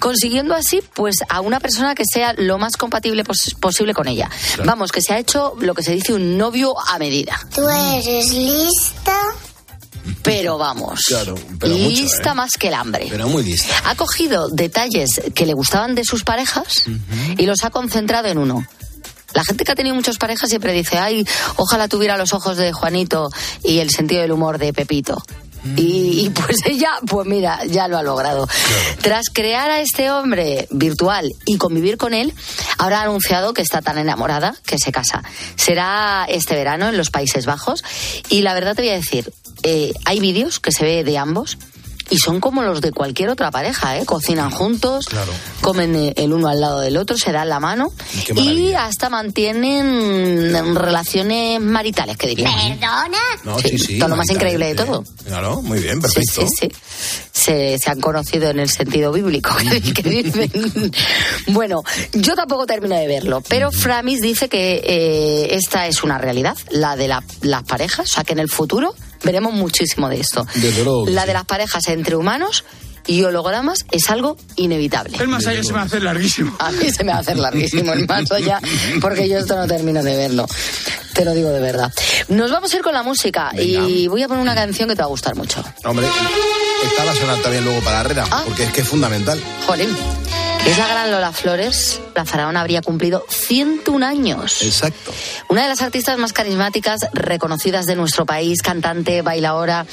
consiguiendo 0.00 0.54
así 0.54 0.80
pues 0.94 1.16
a 1.28 1.40
una 1.42 1.60
persona 1.60 1.94
que 1.94 2.04
sea 2.10 2.32
lo 2.36 2.58
más 2.58 2.76
compatible 2.76 3.24
pos- 3.24 3.54
posible 3.60 3.92
con 3.94 4.08
ella. 4.08 4.30
Vamos, 4.64 4.90
que 4.90 5.02
se 5.02 5.12
ha 5.12 5.18
hecho 5.18 5.54
lo 5.60 5.74
que 5.74 5.82
se 5.82 5.92
dice 5.92 6.14
un 6.14 6.38
novio 6.38 6.74
a 6.88 6.98
medida. 6.98 7.38
¿Tú 7.54 7.62
eres 7.68 8.32
lista? 8.32 9.16
Pero 10.22 10.58
vamos, 10.58 11.00
Claro, 11.06 11.34
pero 11.58 11.74
mucho, 11.74 11.88
lista 11.88 12.32
¿eh? 12.32 12.34
más 12.34 12.52
que 12.58 12.68
el 12.68 12.74
hambre. 12.74 13.06
Pero 13.10 13.28
muy 13.28 13.42
lista. 13.42 13.74
Ha 13.84 13.94
cogido 13.94 14.48
detalles 14.48 15.20
que 15.34 15.46
le 15.46 15.54
gustaban 15.54 15.94
de 15.94 16.04
sus 16.04 16.24
parejas 16.24 16.84
y 17.36 17.46
los 17.46 17.64
ha 17.64 17.70
concentrado 17.70 18.28
en 18.28 18.38
uno. 18.38 18.66
La 19.32 19.44
gente 19.44 19.64
que 19.64 19.72
ha 19.72 19.74
tenido 19.74 19.94
muchas 19.94 20.16
parejas 20.16 20.48
siempre 20.48 20.72
dice, 20.72 20.98
ay, 20.98 21.26
ojalá 21.56 21.88
tuviera 21.88 22.16
los 22.16 22.32
ojos 22.32 22.56
de 22.56 22.72
Juanito 22.72 23.30
y 23.64 23.78
el 23.80 23.90
sentido 23.90 24.22
del 24.22 24.32
humor 24.32 24.58
de 24.58 24.72
Pepito. 24.72 25.22
Y, 25.76 26.26
y 26.26 26.30
pues 26.30 26.58
ella, 26.66 26.90
pues 27.06 27.26
mira, 27.26 27.64
ya 27.64 27.88
lo 27.88 27.96
ha 27.98 28.02
logrado. 28.02 28.46
Tras 29.00 29.26
crear 29.32 29.70
a 29.70 29.80
este 29.80 30.10
hombre 30.10 30.68
virtual 30.70 31.30
y 31.46 31.56
convivir 31.56 31.96
con 31.96 32.14
él, 32.14 32.32
ahora 32.78 33.00
ha 33.00 33.02
anunciado 33.04 33.54
que 33.54 33.62
está 33.62 33.80
tan 33.82 33.98
enamorada 33.98 34.54
que 34.66 34.78
se 34.78 34.92
casa. 34.92 35.22
Será 35.56 36.26
este 36.28 36.54
verano 36.54 36.88
en 36.88 36.96
los 36.96 37.10
Países 37.10 37.46
Bajos. 37.46 37.82
Y 38.28 38.42
la 38.42 38.54
verdad 38.54 38.76
te 38.76 38.82
voy 38.82 38.90
a 38.90 38.94
decir, 38.94 39.32
eh, 39.64 39.92
hay 40.04 40.20
vídeos 40.20 40.60
que 40.60 40.70
se 40.70 40.84
ve 40.84 41.02
de 41.04 41.18
ambos 41.18 41.58
y 42.10 42.18
son 42.18 42.38
como 42.38 42.62
los 42.62 42.82
de 42.82 42.92
cualquier 42.92 43.30
otra 43.30 43.50
pareja, 43.50 43.96
¿eh? 43.98 44.04
Cocinan 44.04 44.50
juntos, 44.50 45.06
comen 45.62 45.96
eh, 45.96 46.12
el 46.18 46.34
uno 46.34 46.48
al 46.48 46.60
lado 46.60 46.80
del 46.80 46.98
otro, 46.98 47.16
se 47.16 47.32
dan 47.32 47.48
la 47.48 47.60
mano 47.60 47.92
y 48.36 48.74
hasta 48.74 49.08
mantienen 49.08 50.74
relaciones 50.76 51.62
maritales, 51.62 52.18
que 52.18 52.26
diría. 52.28 52.50
¿Perdona? 52.50 53.18
No, 53.44 53.58
sí, 53.58 53.78
sí. 53.78 53.98
todo 53.98 54.10
lo 54.10 54.16
más 54.16 54.30
increíble 54.30 54.66
de 54.66 54.72
sí. 54.72 54.76
todo. 54.86 55.04
Claro, 55.24 55.62
muy 55.62 55.80
bien, 55.80 55.94
Sí, 55.96 56.00
perfecto. 56.02 56.46
sí, 56.46 56.68
sí. 56.68 56.68
Se, 57.32 57.78
se 57.78 57.90
han 57.90 58.00
conocido 58.00 58.50
en 58.50 58.58
el 58.60 58.68
sentido 58.68 59.10
bíblico, 59.10 59.50
que 59.94 60.02
dicen. 60.02 60.92
Bueno, 61.48 61.82
yo 62.12 62.36
tampoco 62.36 62.66
termino 62.66 62.96
de 62.96 63.06
verlo, 63.06 63.42
pero 63.48 63.70
Framis 63.72 64.20
dice 64.20 64.48
que 64.50 64.82
eh, 64.84 65.54
esta 65.54 65.86
es 65.86 66.02
una 66.02 66.18
realidad, 66.18 66.56
la 66.70 66.96
de 66.96 67.08
la- 67.08 67.24
las 67.40 67.62
parejas, 67.64 68.10
o 68.10 68.14
sea 68.14 68.24
que 68.24 68.34
en 68.34 68.40
el 68.40 68.48
futuro 68.50 68.94
veremos 69.22 69.52
muchísimo 69.54 70.08
de 70.08 70.20
esto. 70.20 70.46
Desde 70.54 70.82
luego 70.84 71.06
La 71.08 71.22
sí. 71.22 71.26
de 71.28 71.32
las 71.34 71.44
parejas 71.44 71.86
entre 71.88 72.16
humanos 72.16 72.64
y 73.06 73.22
hologramas 73.22 73.84
es 73.90 74.08
algo 74.10 74.36
inevitable. 74.56 75.18
El 75.20 75.28
más 75.28 75.46
allá 75.46 75.62
se 75.62 75.68
me 75.72 75.76
va 75.76 75.82
a 75.82 75.86
hacer 75.86 76.02
larguísimo. 76.02 76.56
A 76.58 76.70
mí 76.72 76.90
se 76.90 77.04
me 77.04 77.12
va 77.12 77.18
a 77.18 77.20
hacer 77.20 77.38
larguísimo 77.38 77.92
el 77.92 78.06
más 78.06 78.30
allá, 78.32 78.60
porque 79.00 79.28
yo 79.28 79.38
esto 79.38 79.56
no 79.56 79.66
termino 79.66 80.02
de 80.02 80.16
verlo. 80.16 80.46
Te 81.12 81.24
lo 81.24 81.32
digo 81.32 81.50
de 81.50 81.60
verdad. 81.60 81.92
Nos 82.28 82.50
vamos 82.50 82.72
a 82.72 82.76
ir 82.76 82.82
con 82.82 82.92
la 82.94 83.02
música 83.02 83.50
y 83.58 84.08
voy 84.08 84.22
a 84.22 84.28
poner 84.28 84.42
una 84.42 84.54
canción 84.54 84.88
que 84.88 84.96
te 84.96 85.02
va 85.02 85.06
a 85.06 85.10
gustar 85.10 85.36
mucho. 85.36 85.62
Hombre, 85.84 86.06
esta 86.84 87.04
va 87.04 87.12
a 87.12 87.14
sonar 87.14 87.38
también 87.42 87.64
luego 87.64 87.80
para 87.82 88.00
Herrera, 88.00 88.24
Ah. 88.30 88.42
porque 88.46 88.64
es 88.64 88.72
que 88.72 88.80
es 88.80 88.88
fundamental. 88.88 89.38
Jolín. 89.66 89.94
Es 90.66 90.78
la 90.78 90.88
gran 90.88 91.10
Lola 91.10 91.30
Flores. 91.32 92.00
La 92.14 92.24
faraona 92.24 92.60
habría 92.62 92.80
cumplido 92.80 93.24
101 93.28 94.02
años. 94.06 94.62
Exacto. 94.62 95.12
Una 95.50 95.62
de 95.64 95.68
las 95.68 95.82
artistas 95.82 96.16
más 96.18 96.32
carismáticas, 96.32 97.00
reconocidas 97.12 97.84
de 97.84 97.96
nuestro 97.96 98.24
país, 98.24 98.62
cantante, 98.62 99.20
bailadora, 99.20 99.86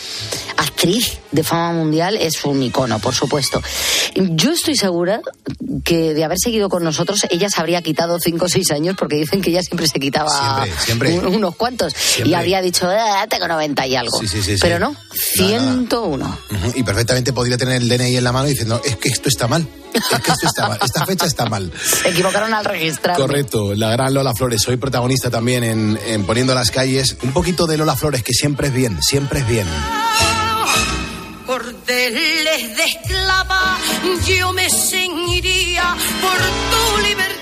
actriz 0.58 1.20
de 1.32 1.44
fama 1.44 1.74
mundial, 1.74 2.16
es 2.16 2.46
un 2.46 2.64
icono, 2.64 3.00
por 3.00 3.14
supuesto. 3.14 3.62
Yo 4.16 4.52
estoy 4.54 4.78
segura 4.78 5.22
que 5.84 6.14
de 6.14 6.24
haber 6.24 6.38
seguido 6.40 6.70
con 6.70 6.84
nosotros, 6.86 7.26
ella 7.30 7.50
se 7.50 7.60
habría 7.60 7.82
quitado 7.82 8.18
5 8.20 8.46
o 8.46 8.50
6 8.50 8.72
años, 8.72 8.96
porque 8.98 9.18
dicen 9.18 9.42
que 9.42 9.50
ella 9.50 9.64
siempre 9.64 9.88
se 9.88 10.00
quitaba 10.00 10.64
Siempre, 10.64 10.86
siempre. 10.86 11.20
un- 11.20 11.36
unos 11.36 11.56
cuantos. 11.58 11.94
Y 12.24 12.34
habría 12.34 12.62
dicho, 12.62 12.88
"Ah, 12.90 13.26
tengo 13.30 13.48
90 13.48 13.86
y 13.88 13.96
algo. 13.98 14.20
Sí, 14.22 14.28
sí, 14.28 14.42
sí. 14.42 14.56
Pero 14.62 14.80
no, 14.80 14.92
Nada, 14.92 15.02
nada. 15.60 15.74
101. 15.76 16.38
Ujú, 16.50 16.72
Y 16.76 16.84
perfectamente 16.84 17.34
podría 17.34 17.58
tener 17.58 17.82
el 17.82 17.90
DNI 17.90 18.16
en 18.16 18.24
la 18.24 18.32
mano 18.32 18.48
diciendo, 18.48 18.82
es 18.86 18.96
que 18.96 19.10
esto 19.10 19.28
está 19.28 19.48
mal. 19.48 19.68
Es 19.94 20.22
que 20.22 20.32
esto 20.32 20.48
está 20.48 20.68
mal. 20.70 20.80
Esta 20.82 21.06
fecha 21.06 21.26
está 21.26 21.46
mal. 21.46 21.72
Se 21.84 22.10
equivocaron 22.10 22.54
al 22.54 22.66
registrar. 22.66 23.16
Correcto, 23.18 23.74
la 23.76 23.92
gran 23.92 24.14
Lola 24.14 24.34
Flores. 24.34 24.62
Soy 24.62 24.78
protagonista 24.78 25.30
también 25.30 25.64
en, 25.64 26.00
en 26.06 26.26
Poniendo 26.26 26.54
las 26.56 26.72
calles. 26.72 27.18
Un 27.24 27.34
poquito 27.34 27.68
de 27.68 27.78
Lola 27.78 27.96
Flores, 27.96 28.24
que 28.24 28.34
siempre 28.34 28.68
es 28.68 28.74
bien, 28.74 29.02
siempre 29.02 29.40
es 29.40 29.48
bien. 29.48 29.68
cordeles 31.46 32.78
de 32.78 32.84
esclava, 32.86 33.78
yo 34.26 34.54
me 34.54 34.70
ceñiría 34.70 35.96
por 36.22 36.38
tu 36.72 37.08
libertad. 37.08 37.41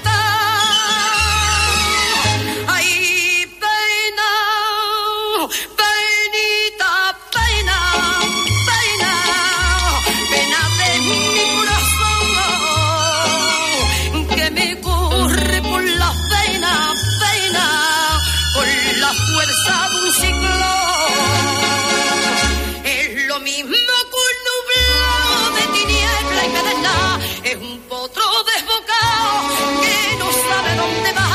Dónde 30.93 31.11
va. 31.13 31.29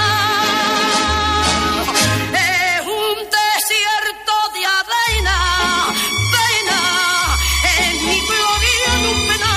Es 2.33 2.81
un 2.81 3.17
desierto 3.39 4.35
de 4.55 4.63
arena, 4.81 5.39
pena. 6.35 6.79
Es 7.79 7.95
mi 8.03 8.19
gloria 8.31 8.91
en 8.97 9.03
un 9.13 9.19
pena. 9.29 9.53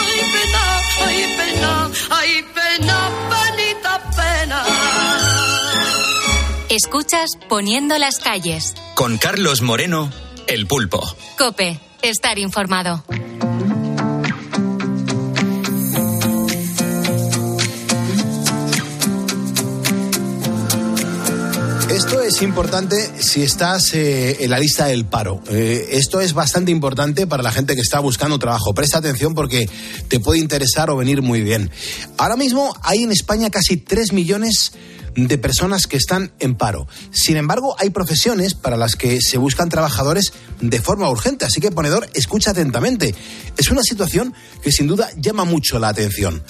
Ay, 0.00 0.20
pena, 0.34 0.64
ay, 1.06 1.20
pena, 1.38 1.72
ay, 2.10 2.32
pena, 2.54 2.96
penita, 3.30 3.92
pena. 4.16 4.60
Escuchas 6.68 7.30
Poniendo 7.48 7.98
las 7.98 8.18
calles. 8.18 8.74
Con 8.94 9.18
Carlos 9.18 9.62
Moreno, 9.62 10.10
El 10.46 10.66
Pulpo. 10.66 11.00
Cope, 11.36 11.80
estar 12.02 12.38
informado. 12.38 13.04
Es 22.40 22.44
importante 22.44 22.96
si 23.18 23.42
estás 23.42 23.92
eh, 23.92 24.42
en 24.42 24.48
la 24.48 24.58
lista 24.58 24.86
del 24.86 25.04
paro. 25.04 25.42
Eh, 25.50 25.88
esto 25.90 26.22
es 26.22 26.32
bastante 26.32 26.70
importante 26.70 27.26
para 27.26 27.42
la 27.42 27.52
gente 27.52 27.74
que 27.74 27.82
está 27.82 28.00
buscando 28.00 28.38
trabajo. 28.38 28.72
Presta 28.72 28.96
atención 28.96 29.34
porque 29.34 29.68
te 30.08 30.20
puede 30.20 30.40
interesar 30.40 30.88
o 30.88 30.96
venir 30.96 31.20
muy 31.20 31.42
bien. 31.42 31.70
Ahora 32.16 32.36
mismo 32.36 32.74
hay 32.80 33.02
en 33.02 33.12
España 33.12 33.50
casi 33.50 33.76
3 33.76 34.14
millones 34.14 34.72
de 35.16 35.36
personas 35.36 35.86
que 35.86 35.98
están 35.98 36.32
en 36.38 36.54
paro. 36.54 36.88
Sin 37.10 37.36
embargo, 37.36 37.76
hay 37.78 37.90
profesiones 37.90 38.54
para 38.54 38.78
las 38.78 38.96
que 38.96 39.20
se 39.20 39.36
buscan 39.36 39.68
trabajadores 39.68 40.32
de 40.62 40.80
forma 40.80 41.10
urgente. 41.10 41.44
Así 41.44 41.60
que, 41.60 41.70
ponedor, 41.70 42.08
escucha 42.14 42.52
atentamente. 42.52 43.14
Es 43.58 43.70
una 43.70 43.82
situación 43.82 44.32
que 44.62 44.72
sin 44.72 44.86
duda 44.86 45.10
llama 45.14 45.44
mucho 45.44 45.78
la 45.78 45.88
atención. 45.88 46.42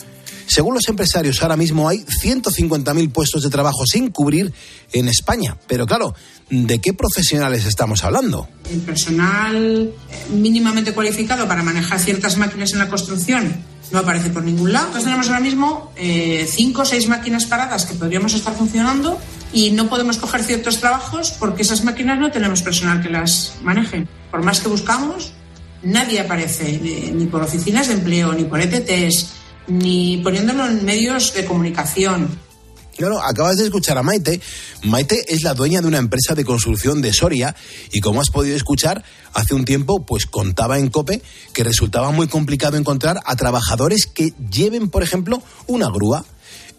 Según 0.51 0.75
los 0.75 0.89
empresarios, 0.89 1.41
ahora 1.43 1.57
mismo 1.57 1.89
hay 1.89 1.99
150.000 1.99 3.13
puestos 3.13 3.45
de 3.45 3.51
trabajo 3.51 3.87
sin 3.87 4.11
cubrir 4.11 4.53
en 4.93 5.07
España. 5.07 5.57
Pero 5.69 5.87
claro, 5.87 6.13
¿de 6.51 6.81
qué 6.81 6.93
profesionales 6.93 7.67
estamos 7.67 8.03
hablando? 8.03 8.49
El 8.69 8.81
personal 8.81 9.93
mínimamente 10.35 10.93
cualificado 10.93 11.47
para 11.47 11.63
manejar 11.63 12.01
ciertas 12.01 12.37
máquinas 12.37 12.73
en 12.73 12.81
la 12.81 12.89
construcción 12.89 13.63
no 13.93 14.01
aparece 14.01 14.31
por 14.31 14.43
ningún 14.43 14.73
lado. 14.73 14.87
Entonces 14.87 15.05
tenemos 15.05 15.29
ahora 15.29 15.39
mismo 15.39 15.93
eh, 15.95 16.49
cinco 16.51 16.83
o 16.83 16.85
seis 16.85 17.07
máquinas 17.07 17.47
paradas 17.47 17.87
que 17.87 17.95
podríamos 17.95 18.35
estar 18.35 18.53
funcionando 18.53 19.21
y 19.53 19.71
no 19.71 19.89
podemos 19.89 20.19
coger 20.19 20.43
ciertos 20.43 20.79
trabajos 20.81 21.31
porque 21.39 21.63
esas 21.63 21.85
máquinas 21.85 22.19
no 22.19 22.33
tenemos 22.33 22.63
personal 22.63 23.01
que 23.01 23.09
las 23.09 23.55
maneje. 23.63 24.09
Por 24.33 24.43
más 24.43 24.59
que 24.59 24.69
buscamos, 24.69 25.31
nadie 25.85 26.19
aparece, 26.19 26.75
eh, 26.75 27.13
ni 27.15 27.27
por 27.27 27.41
oficinas 27.41 27.87
de 27.87 27.95
empleo, 27.95 28.33
ni 28.33 28.43
por 28.43 28.61
ETTs, 28.61 29.39
ni 29.67 30.19
poniéndolo 30.19 30.67
en 30.67 30.85
medios 30.85 31.35
de 31.35 31.45
comunicación. 31.45 32.29
Claro, 33.01 33.23
acabas 33.23 33.57
de 33.57 33.65
escuchar 33.65 33.97
a 33.97 34.03
Maite. 34.03 34.43
Maite 34.83 35.25
es 35.29 35.43
la 35.43 35.55
dueña 35.55 35.81
de 35.81 35.87
una 35.87 35.97
empresa 35.97 36.35
de 36.35 36.45
construcción 36.45 37.01
de 37.01 37.15
Soria 37.15 37.57
y 37.93 38.01
como 38.01 38.21
has 38.21 38.29
podido 38.29 38.55
escuchar, 38.55 39.03
hace 39.33 39.55
un 39.55 39.65
tiempo 39.65 40.05
pues 40.05 40.27
contaba 40.27 40.79
en 40.79 40.91
COPE 40.91 41.23
que 41.55 41.65
resultaba 41.65 42.11
muy 42.11 42.29
complicado 42.29 42.77
encontrar 42.77 43.21
a 43.25 43.37
trabajadores 43.37 44.05
que 44.05 44.35
lleven, 44.51 44.91
por 44.91 45.03
ejemplo, 45.03 45.43
una 45.67 45.89
grúa. 45.89 46.27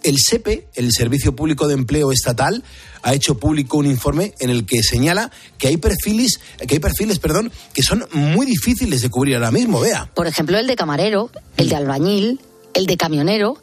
El 0.03 0.17
SEPE, 0.17 0.67
el 0.75 0.91
Servicio 0.91 1.35
Público 1.35 1.67
de 1.67 1.73
Empleo 1.73 2.11
Estatal, 2.11 2.63
ha 3.01 3.15
hecho 3.15 3.39
público 3.39 3.77
un 3.77 3.87
informe 3.87 4.35
en 4.39 4.51
el 4.51 4.67
que 4.67 4.83
señala 4.83 5.31
que 5.57 5.69
hay 5.69 5.77
perfiles, 5.77 6.39
que 6.67 6.75
hay 6.75 6.79
perfiles, 6.79 7.17
perdón, 7.17 7.51
que 7.73 7.81
son 7.81 8.05
muy 8.13 8.45
difíciles 8.45 9.01
de 9.01 9.09
cubrir 9.09 9.35
ahora 9.35 9.49
mismo, 9.49 9.79
vea. 9.79 10.11
Por 10.13 10.27
ejemplo, 10.27 10.59
el 10.59 10.67
de 10.67 10.75
camarero, 10.75 11.31
el 11.57 11.69
de 11.69 11.75
albañil, 11.75 12.41
el 12.73 12.85
de 12.85 12.97
camionero 12.97 13.57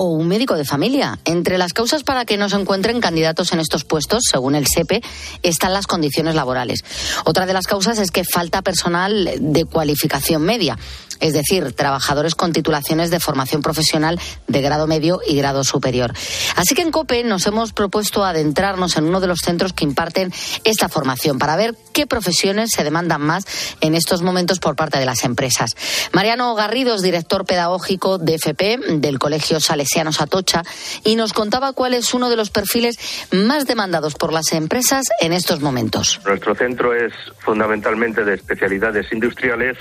o 0.00 0.04
un 0.04 0.28
médico 0.28 0.54
de 0.54 0.64
familia. 0.64 1.18
Entre 1.24 1.58
las 1.58 1.72
causas 1.72 2.04
para 2.04 2.24
que 2.24 2.36
no 2.36 2.48
se 2.48 2.54
encuentren 2.54 3.00
candidatos 3.00 3.52
en 3.52 3.58
estos 3.58 3.82
puestos, 3.82 4.22
según 4.30 4.54
el 4.54 4.68
SEPE, 4.68 5.02
están 5.42 5.72
las 5.72 5.88
condiciones 5.88 6.36
laborales. 6.36 6.84
Otra 7.24 7.46
de 7.46 7.52
las 7.52 7.66
causas 7.66 7.98
es 7.98 8.12
que 8.12 8.22
falta 8.22 8.62
personal 8.62 9.28
de 9.40 9.64
cualificación 9.64 10.42
media, 10.42 10.78
es 11.18 11.32
decir, 11.32 11.72
trabajadores 11.72 12.36
con 12.36 12.52
titulaciones 12.52 13.10
de 13.10 13.18
formación 13.18 13.60
profesional 13.60 14.20
de 14.46 14.60
grado 14.60 14.86
medio 14.86 15.20
y 15.26 15.36
grado 15.36 15.64
superior. 15.64 16.14
Así 16.54 16.76
que 16.76 16.82
en 16.82 16.92
COPE 16.92 17.24
nos 17.24 17.46
hemos 17.48 17.72
propuesto 17.72 18.24
adentrarnos 18.24 18.96
en 18.96 19.04
uno 19.04 19.20
de 19.20 19.26
los 19.26 19.40
centros 19.40 19.72
que 19.72 19.84
imparten 19.84 20.32
esta 20.62 20.88
formación 20.88 21.38
para 21.38 21.56
ver 21.56 21.74
qué 21.92 22.06
profesiones 22.06 22.70
se 22.72 22.84
demandan 22.84 23.20
más 23.20 23.44
en 23.80 23.96
estos 23.96 24.22
momentos 24.22 24.60
por 24.60 24.76
parte 24.76 25.00
de 25.00 25.06
las 25.06 25.24
empresas. 25.24 25.74
Mariano 26.12 26.54
Garridos, 26.54 27.02
director 27.02 27.44
pedagógico 27.44 28.18
de 28.18 28.34
FP 28.34 28.78
del 28.98 29.18
Colegio 29.18 29.58
Salesiano 29.88 30.10
Atocha, 30.18 30.62
y 31.04 31.16
nos 31.16 31.32
contaba 31.32 31.72
cuál 31.72 31.94
es 31.94 32.12
uno 32.12 32.28
de 32.28 32.36
los 32.36 32.50
perfiles 32.50 32.98
más 33.32 33.66
demandados 33.66 34.14
por 34.14 34.32
las 34.32 34.52
empresas 34.52 35.06
en 35.20 35.32
estos 35.32 35.60
momentos. 35.60 36.20
Nuestro 36.26 36.54
centro 36.54 36.94
es 36.94 37.12
fundamentalmente 37.38 38.24
de 38.24 38.34
especialidades 38.34 39.10
industriales 39.12 39.78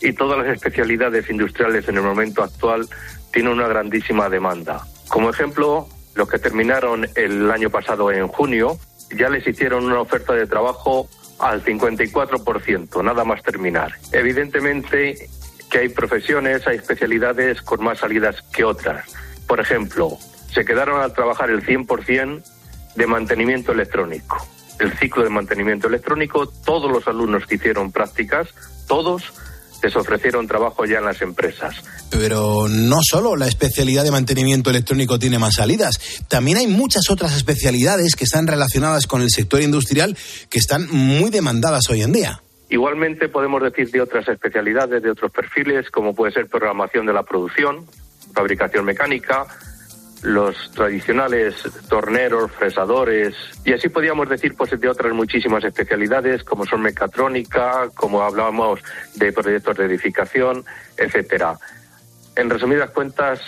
y 0.00 0.12
todas 0.12 0.38
las 0.38 0.54
especialidades 0.54 1.30
industriales 1.30 1.88
en 1.88 1.96
el 1.96 2.02
momento 2.02 2.42
actual 2.42 2.88
tienen 3.32 3.52
una 3.52 3.68
grandísima 3.68 4.28
demanda. 4.28 4.84
Como 5.08 5.30
ejemplo, 5.30 5.88
los 6.14 6.28
que 6.28 6.38
terminaron 6.38 7.06
el 7.14 7.50
año 7.50 7.70
pasado 7.70 8.10
en 8.10 8.26
junio 8.28 8.78
ya 9.16 9.28
les 9.28 9.46
hicieron 9.46 9.84
una 9.84 10.00
oferta 10.00 10.32
de 10.32 10.46
trabajo 10.46 11.08
al 11.38 11.64
54%, 11.64 13.04
nada 13.04 13.24
más 13.24 13.42
terminar. 13.42 13.92
Evidentemente 14.12 15.28
que 15.70 15.78
hay 15.78 15.88
profesiones, 15.88 16.66
hay 16.66 16.76
especialidades 16.76 17.60
con 17.62 17.82
más 17.82 17.98
salidas 17.98 18.42
que 18.52 18.64
otras. 18.64 19.04
Por 19.46 19.60
ejemplo, 19.60 20.18
se 20.52 20.64
quedaron 20.64 21.00
a 21.02 21.08
trabajar 21.10 21.50
el 21.50 21.64
100% 21.64 22.42
de 22.96 23.06
mantenimiento 23.06 23.72
electrónico. 23.72 24.46
El 24.78 24.96
ciclo 24.98 25.22
de 25.22 25.30
mantenimiento 25.30 25.88
electrónico, 25.88 26.46
todos 26.46 26.90
los 26.90 27.06
alumnos 27.06 27.46
que 27.46 27.56
hicieron 27.56 27.92
prácticas, 27.92 28.48
todos 28.86 29.32
les 29.82 29.94
ofrecieron 29.96 30.46
trabajo 30.46 30.84
ya 30.86 30.98
en 30.98 31.04
las 31.04 31.20
empresas. 31.20 31.74
Pero 32.10 32.68
no 32.68 32.98
solo 33.02 33.36
la 33.36 33.46
especialidad 33.46 34.02
de 34.02 34.10
mantenimiento 34.10 34.70
electrónico 34.70 35.18
tiene 35.18 35.38
más 35.38 35.54
salidas, 35.56 36.24
también 36.28 36.58
hay 36.58 36.66
muchas 36.66 37.10
otras 37.10 37.36
especialidades 37.36 38.16
que 38.16 38.24
están 38.24 38.46
relacionadas 38.46 39.06
con 39.06 39.20
el 39.20 39.30
sector 39.30 39.60
industrial 39.60 40.16
que 40.48 40.58
están 40.58 40.88
muy 40.90 41.30
demandadas 41.30 41.88
hoy 41.90 42.02
en 42.02 42.12
día. 42.12 42.42
Igualmente 42.70 43.28
podemos 43.28 43.62
decir 43.62 43.90
de 43.90 44.00
otras 44.00 44.26
especialidades, 44.26 45.02
de 45.02 45.10
otros 45.10 45.30
perfiles, 45.30 45.90
como 45.90 46.14
puede 46.14 46.32
ser 46.32 46.46
programación 46.46 47.04
de 47.04 47.12
la 47.12 47.22
producción, 47.22 47.86
fabricación 48.34 48.84
mecánica, 48.84 49.46
los 50.22 50.70
tradicionales 50.72 51.54
torneros, 51.88 52.50
fresadores, 52.52 53.34
y 53.64 53.72
así 53.72 53.88
podríamos 53.88 54.28
decir 54.28 54.54
pues 54.56 54.78
de 54.78 54.88
otras 54.88 55.12
muchísimas 55.12 55.62
especialidades 55.64 56.42
como 56.44 56.64
son 56.64 56.80
mecatrónica, 56.80 57.90
como 57.94 58.22
hablábamos 58.22 58.80
de 59.14 59.32
proyectos 59.32 59.76
de 59.76 59.84
edificación, 59.84 60.64
etcétera. 60.96 61.58
En 62.36 62.50
resumidas 62.50 62.90
cuentas, 62.90 63.40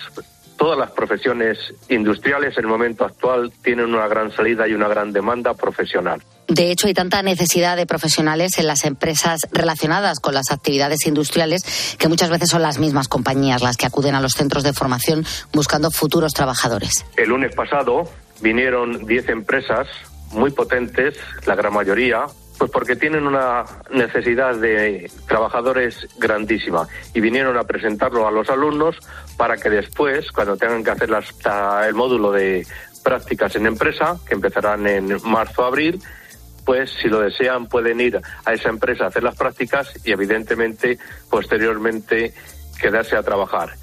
todas 0.56 0.78
las 0.78 0.90
profesiones 0.90 1.58
industriales 1.88 2.56
en 2.56 2.64
el 2.64 2.70
momento 2.70 3.04
actual 3.04 3.52
tienen 3.62 3.86
una 3.94 4.08
gran 4.08 4.34
salida 4.34 4.66
y 4.66 4.72
una 4.72 4.88
gran 4.88 5.12
demanda 5.12 5.54
profesional. 5.54 6.22
De 6.48 6.70
hecho, 6.70 6.86
hay 6.86 6.94
tanta 6.94 7.22
necesidad 7.22 7.76
de 7.76 7.86
profesionales 7.86 8.58
en 8.58 8.66
las 8.66 8.84
empresas 8.84 9.40
relacionadas 9.50 10.20
con 10.20 10.34
las 10.34 10.50
actividades 10.50 11.06
industriales 11.06 11.96
que 11.98 12.08
muchas 12.08 12.30
veces 12.30 12.50
son 12.50 12.62
las 12.62 12.78
mismas 12.78 13.08
compañías 13.08 13.62
las 13.62 13.76
que 13.76 13.86
acuden 13.86 14.14
a 14.14 14.20
los 14.20 14.34
centros 14.34 14.62
de 14.62 14.72
formación 14.72 15.26
buscando 15.52 15.90
futuros 15.90 16.32
trabajadores. 16.32 17.04
El 17.16 17.30
lunes 17.30 17.54
pasado 17.54 18.04
vinieron 18.40 19.06
10 19.06 19.28
empresas 19.30 19.88
muy 20.32 20.50
potentes, 20.50 21.16
la 21.46 21.54
gran 21.54 21.72
mayoría, 21.72 22.26
pues 22.58 22.70
porque 22.70 22.96
tienen 22.96 23.26
una 23.26 23.64
necesidad 23.90 24.54
de 24.56 25.10
trabajadores 25.26 26.08
grandísima 26.18 26.88
y 27.14 27.20
vinieron 27.20 27.56
a 27.56 27.64
presentarlo 27.64 28.26
a 28.26 28.30
los 28.30 28.48
alumnos 28.48 28.96
para 29.36 29.56
que 29.56 29.70
después, 29.70 30.30
cuando 30.32 30.56
tengan 30.56 30.82
que 30.82 30.90
hacer 30.90 31.10
el 31.86 31.94
módulo 31.94 32.32
de 32.32 32.66
prácticas 33.04 33.54
en 33.56 33.66
empresa, 33.66 34.16
que 34.26 34.34
empezarán 34.34 34.86
en 34.86 35.16
marzo-abril, 35.24 36.02
pues 36.64 36.90
si 37.00 37.08
lo 37.08 37.20
desean 37.20 37.68
pueden 37.68 38.00
ir 38.00 38.20
a 38.44 38.52
esa 38.52 38.68
empresa 38.68 39.04
a 39.04 39.08
hacer 39.08 39.22
las 39.22 39.36
prácticas 39.36 39.92
y 40.04 40.12
evidentemente 40.12 40.98
posteriormente 41.30 42.34
quedarse 42.80 43.16
a 43.16 43.22
trabajar. 43.22 43.74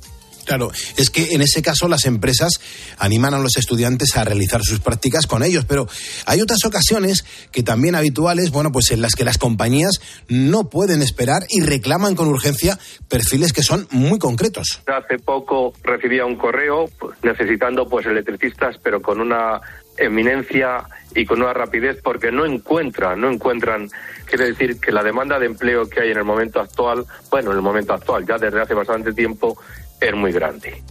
Claro, 0.45 0.71
es 0.97 1.10
que 1.10 1.29
en 1.32 1.41
ese 1.41 1.62
caso 1.62 1.88
las 1.88 2.06
empresas 2.06 2.60
animan 2.97 3.34
a 3.34 3.39
los 3.39 3.56
estudiantes 3.58 4.15
a 4.17 4.23
realizar 4.23 4.62
sus 4.63 4.79
prácticas 4.79 5.27
con 5.27 5.43
ellos, 5.43 5.65
pero 5.65 5.88
hay 6.25 6.41
otras 6.41 6.65
ocasiones 6.65 7.25
que 7.51 7.63
también 7.63 7.95
habituales, 7.95 8.51
bueno, 8.51 8.71
pues 8.71 8.91
en 8.91 9.01
las 9.01 9.15
que 9.15 9.23
las 9.23 9.38
compañías 9.38 10.01
no 10.27 10.69
pueden 10.69 11.01
esperar 11.01 11.43
y 11.49 11.62
reclaman 11.62 12.15
con 12.15 12.27
urgencia 12.27 12.77
perfiles 13.08 13.53
que 13.53 13.63
son 13.63 13.88
muy 13.91 14.19
concretos. 14.19 14.82
Hace 14.88 15.19
poco 15.19 15.73
recibía 15.84 16.25
un 16.25 16.36
correo 16.36 16.89
necesitando 17.21 17.88
pues 17.88 18.06
electricistas, 18.06 18.77
pero 18.84 19.01
con 19.01 19.21
una 19.21 19.62
eminencia 19.97 20.84
y 21.15 21.25
con 21.25 21.41
una 21.41 21.53
rapidez 21.53 21.99
porque 22.03 22.32
no 22.32 22.45
encuentran, 22.45 23.21
no 23.21 23.29
encuentran, 23.29 23.89
quiere 24.25 24.45
decir 24.45 24.79
que 24.79 24.91
la 24.91 25.03
demanda 25.03 25.38
de 25.39 25.45
empleo 25.45 25.88
que 25.88 26.01
hay 26.01 26.12
en 26.12 26.17
el 26.17 26.23
momento 26.23 26.60
actual, 26.60 27.06
bueno, 27.29 27.51
en 27.51 27.58
el 27.58 27.63
momento 27.63 27.93
actual, 27.93 28.25
ya 28.25 28.38
desde 28.38 28.62
hace 28.62 28.73
bastante 28.73 29.13
tiempo, 29.13 29.58
es 30.07 30.15
muy 30.15 30.31
grande. 30.31 30.83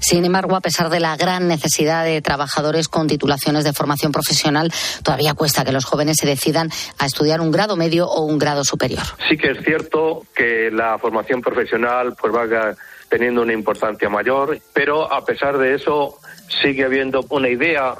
Sin 0.00 0.24
embargo, 0.24 0.56
a 0.56 0.60
pesar 0.60 0.88
de 0.88 0.98
la 0.98 1.16
gran 1.16 1.46
necesidad 1.46 2.04
de 2.04 2.22
trabajadores 2.22 2.88
con 2.88 3.06
titulaciones 3.06 3.64
de 3.64 3.72
formación 3.72 4.12
profesional, 4.12 4.72
todavía 5.04 5.34
cuesta 5.34 5.64
que 5.64 5.72
los 5.72 5.84
jóvenes 5.84 6.16
se 6.18 6.26
decidan 6.26 6.70
a 6.98 7.06
estudiar 7.06 7.40
un 7.40 7.50
grado 7.50 7.76
medio 7.76 8.08
o 8.08 8.24
un 8.24 8.38
grado 8.38 8.64
superior. 8.64 9.02
Sí 9.28 9.36
que 9.36 9.50
es 9.52 9.62
cierto 9.62 10.24
que 10.34 10.70
la 10.72 10.98
formación 10.98 11.42
profesional 11.42 12.14
pues 12.20 12.34
va 12.34 12.74
teniendo 13.08 13.42
una 13.42 13.52
importancia 13.52 14.08
mayor, 14.08 14.58
pero 14.72 15.12
a 15.12 15.24
pesar 15.24 15.58
de 15.58 15.74
eso 15.74 16.18
sigue 16.62 16.84
habiendo 16.84 17.24
una 17.28 17.48
idea 17.48 17.94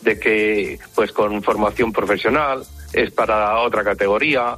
de 0.00 0.18
que 0.18 0.78
pues 0.94 1.12
con 1.12 1.42
formación 1.42 1.92
profesional 1.92 2.62
es 2.92 3.10
para 3.10 3.58
otra 3.60 3.82
categoría 3.84 4.56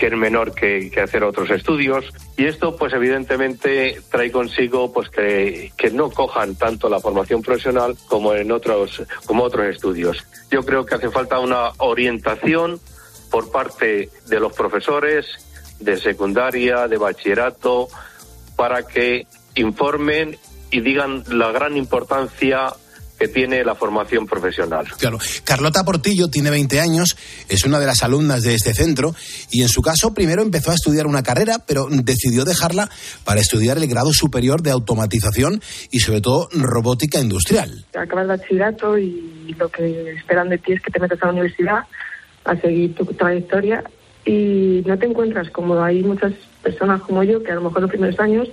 que 0.00 0.06
es 0.06 0.14
menor 0.14 0.54
que, 0.54 0.90
hacer 0.98 1.22
otros 1.24 1.50
estudios. 1.50 2.10
Y 2.38 2.46
esto 2.46 2.74
pues 2.74 2.94
evidentemente 2.94 4.00
trae 4.10 4.32
consigo 4.32 4.90
pues 4.94 5.10
que, 5.10 5.72
que, 5.76 5.90
no 5.90 6.08
cojan 6.10 6.54
tanto 6.54 6.88
la 6.88 7.00
formación 7.00 7.42
profesional 7.42 7.94
como 8.08 8.32
en 8.32 8.50
otros 8.50 9.02
como 9.26 9.44
otros 9.44 9.66
estudios. 9.66 10.24
Yo 10.50 10.62
creo 10.62 10.86
que 10.86 10.94
hace 10.94 11.10
falta 11.10 11.38
una 11.38 11.72
orientación 11.76 12.80
por 13.30 13.52
parte 13.52 14.08
de 14.26 14.40
los 14.40 14.54
profesores 14.54 15.26
de 15.80 15.98
secundaria 15.98 16.88
de 16.88 16.96
bachillerato 16.96 17.88
para 18.56 18.86
que 18.86 19.26
informen 19.54 20.38
y 20.70 20.80
digan 20.80 21.24
la 21.28 21.52
gran 21.52 21.76
importancia 21.76 22.72
que 23.20 23.28
tiene 23.28 23.62
la 23.62 23.74
formación 23.74 24.26
profesional. 24.26 24.86
Claro. 24.98 25.18
Carlota 25.44 25.84
Portillo 25.84 26.28
tiene 26.28 26.48
20 26.48 26.80
años, 26.80 27.18
es 27.50 27.64
una 27.64 27.78
de 27.78 27.84
las 27.84 28.02
alumnas 28.02 28.42
de 28.42 28.54
este 28.54 28.72
centro 28.72 29.14
y 29.50 29.60
en 29.60 29.68
su 29.68 29.82
caso 29.82 30.14
primero 30.14 30.40
empezó 30.40 30.70
a 30.70 30.74
estudiar 30.74 31.06
una 31.06 31.22
carrera, 31.22 31.58
pero 31.66 31.86
decidió 31.90 32.46
dejarla 32.46 32.88
para 33.24 33.40
estudiar 33.40 33.76
el 33.76 33.86
grado 33.88 34.14
superior 34.14 34.62
de 34.62 34.70
automatización 34.70 35.60
y 35.90 36.00
sobre 36.00 36.22
todo 36.22 36.48
robótica 36.52 37.20
industrial. 37.20 37.84
Acabas 37.94 38.22
el 38.22 38.28
bachillerato 38.28 38.96
y 38.96 39.54
lo 39.58 39.68
que 39.68 40.12
esperan 40.12 40.48
de 40.48 40.56
ti 40.56 40.72
es 40.72 40.80
que 40.80 40.90
te 40.90 40.98
metas 40.98 41.22
a 41.22 41.26
la 41.26 41.32
universidad 41.32 41.80
a 42.44 42.56
seguir 42.56 42.94
tu 42.94 43.04
trayectoria 43.04 43.84
y 44.24 44.82
no 44.86 44.98
te 44.98 45.04
encuentras 45.04 45.50
como 45.50 45.82
hay 45.82 46.02
muchas 46.02 46.32
personas 46.62 47.02
como 47.02 47.22
yo 47.22 47.42
que 47.42 47.52
a 47.52 47.56
lo 47.56 47.62
mejor 47.62 47.82
los 47.82 47.90
primeros 47.90 48.18
años 48.18 48.48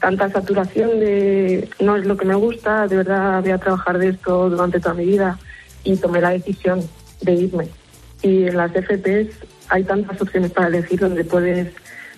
tanta 0.00 0.30
saturación 0.30 0.98
de 0.98 1.68
no 1.78 1.96
es 1.96 2.06
lo 2.06 2.16
que 2.16 2.24
me 2.24 2.34
gusta, 2.34 2.88
de 2.88 2.96
verdad 2.96 3.42
voy 3.42 3.52
a 3.52 3.58
trabajar 3.58 3.98
de 3.98 4.08
esto 4.08 4.50
durante 4.50 4.80
toda 4.80 4.94
mi 4.94 5.04
vida 5.04 5.38
y 5.84 5.96
tomé 5.96 6.20
la 6.20 6.30
decisión 6.30 6.80
de 7.20 7.32
irme. 7.32 7.68
Y 8.22 8.44
en 8.44 8.56
las 8.56 8.72
FPs 8.72 9.28
hay 9.68 9.84
tantas 9.84 10.20
opciones 10.20 10.50
para 10.50 10.68
elegir 10.68 11.00
donde 11.00 11.24
puedes 11.24 11.72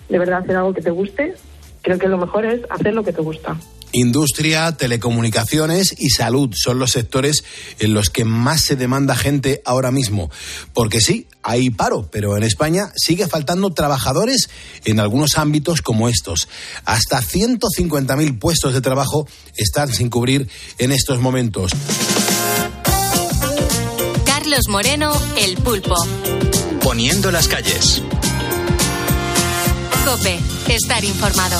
de 0.09 0.19
verdad 0.19 0.39
hacer 0.39 0.55
algo 0.55 0.73
que 0.73 0.81
te 0.81 0.91
guste. 0.91 1.35
Creo 1.81 1.99
que 1.99 2.07
lo 2.07 2.17
mejor 2.17 2.45
es 2.45 2.61
hacer 2.69 2.93
lo 2.93 3.03
que 3.03 3.13
te 3.13 3.21
gusta. 3.21 3.55
Industria, 3.93 4.71
telecomunicaciones 4.73 5.95
y 5.97 6.09
salud 6.09 6.49
son 6.55 6.79
los 6.79 6.91
sectores 6.91 7.43
en 7.79 7.93
los 7.93 8.09
que 8.09 8.25
más 8.25 8.61
se 8.61 8.75
demanda 8.75 9.15
gente 9.15 9.61
ahora 9.65 9.91
mismo. 9.91 10.29
Porque 10.73 10.99
sí, 10.99 11.27
hay 11.43 11.69
paro, 11.69 12.09
pero 12.11 12.35
en 12.35 12.43
España 12.43 12.91
sigue 12.95 13.27
faltando 13.27 13.71
trabajadores 13.73 14.49
en 14.83 14.99
algunos 14.99 15.37
ámbitos 15.37 15.81
como 15.81 16.09
estos. 16.09 16.47
Hasta 16.85 17.21
150.000 17.21 18.39
puestos 18.39 18.73
de 18.73 18.81
trabajo 18.81 19.27
están 19.55 19.93
sin 19.93 20.09
cubrir 20.09 20.49
en 20.79 20.91
estos 20.91 21.19
momentos. 21.19 21.71
Carlos 24.25 24.67
Moreno, 24.69 25.13
El 25.37 25.55
Pulpo. 25.57 25.95
Poniendo 26.81 27.31
las 27.31 27.47
calles. 27.47 28.01
Cope, 30.05 30.37
estar 30.67 31.03
informado. 31.05 31.59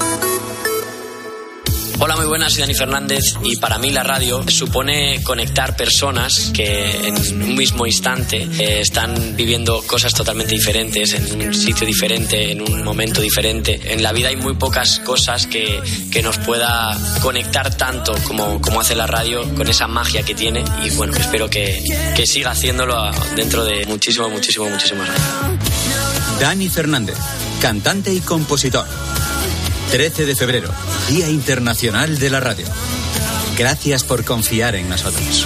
Hola, 2.03 2.15
muy 2.15 2.25
buenas, 2.25 2.53
soy 2.53 2.61
Dani 2.61 2.73
Fernández 2.73 3.35
y 3.43 3.57
para 3.57 3.77
mí 3.77 3.91
la 3.91 4.01
radio 4.01 4.43
supone 4.47 5.21
conectar 5.21 5.75
personas 5.75 6.49
que 6.51 7.07
en 7.07 7.15
un 7.15 7.53
mismo 7.55 7.85
instante 7.85 8.37
eh, 8.57 8.79
están 8.79 9.35
viviendo 9.35 9.83
cosas 9.83 10.11
totalmente 10.11 10.55
diferentes, 10.55 11.13
en 11.13 11.47
un 11.47 11.53
sitio 11.53 11.85
diferente, 11.85 12.53
en 12.53 12.61
un 12.61 12.83
momento 12.83 13.21
diferente. 13.21 13.79
En 13.93 14.01
la 14.01 14.13
vida 14.13 14.29
hay 14.29 14.35
muy 14.35 14.55
pocas 14.55 14.99
cosas 15.01 15.45
que, 15.45 15.79
que 16.11 16.23
nos 16.23 16.39
pueda 16.39 16.97
conectar 17.21 17.77
tanto 17.77 18.15
como, 18.27 18.59
como 18.59 18.81
hace 18.81 18.95
la 18.95 19.05
radio 19.05 19.43
con 19.53 19.67
esa 19.67 19.85
magia 19.87 20.23
que 20.23 20.33
tiene 20.33 20.63
y 20.83 20.89
bueno, 20.95 21.15
espero 21.15 21.51
que, 21.51 21.83
que 22.15 22.25
siga 22.25 22.49
haciéndolo 22.49 23.11
dentro 23.35 23.63
de 23.63 23.85
muchísimo, 23.85 24.27
muchísimo, 24.27 24.67
muchísimos 24.67 25.07
años. 25.07 25.21
Dani 26.39 26.67
Fernández, 26.67 27.17
cantante 27.61 28.11
y 28.11 28.21
compositor. 28.21 28.87
13 29.91 30.25
de 30.25 30.37
febrero, 30.37 30.69
Día 31.09 31.27
Internacional 31.27 32.17
de 32.17 32.29
la 32.29 32.39
Radio. 32.39 32.65
Gracias 33.57 34.05
por 34.05 34.23
confiar 34.23 34.75
en 34.75 34.87
nosotros. 34.87 35.45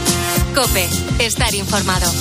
Cope, 0.55 0.87
estar 1.19 1.55
informado. 1.55 2.11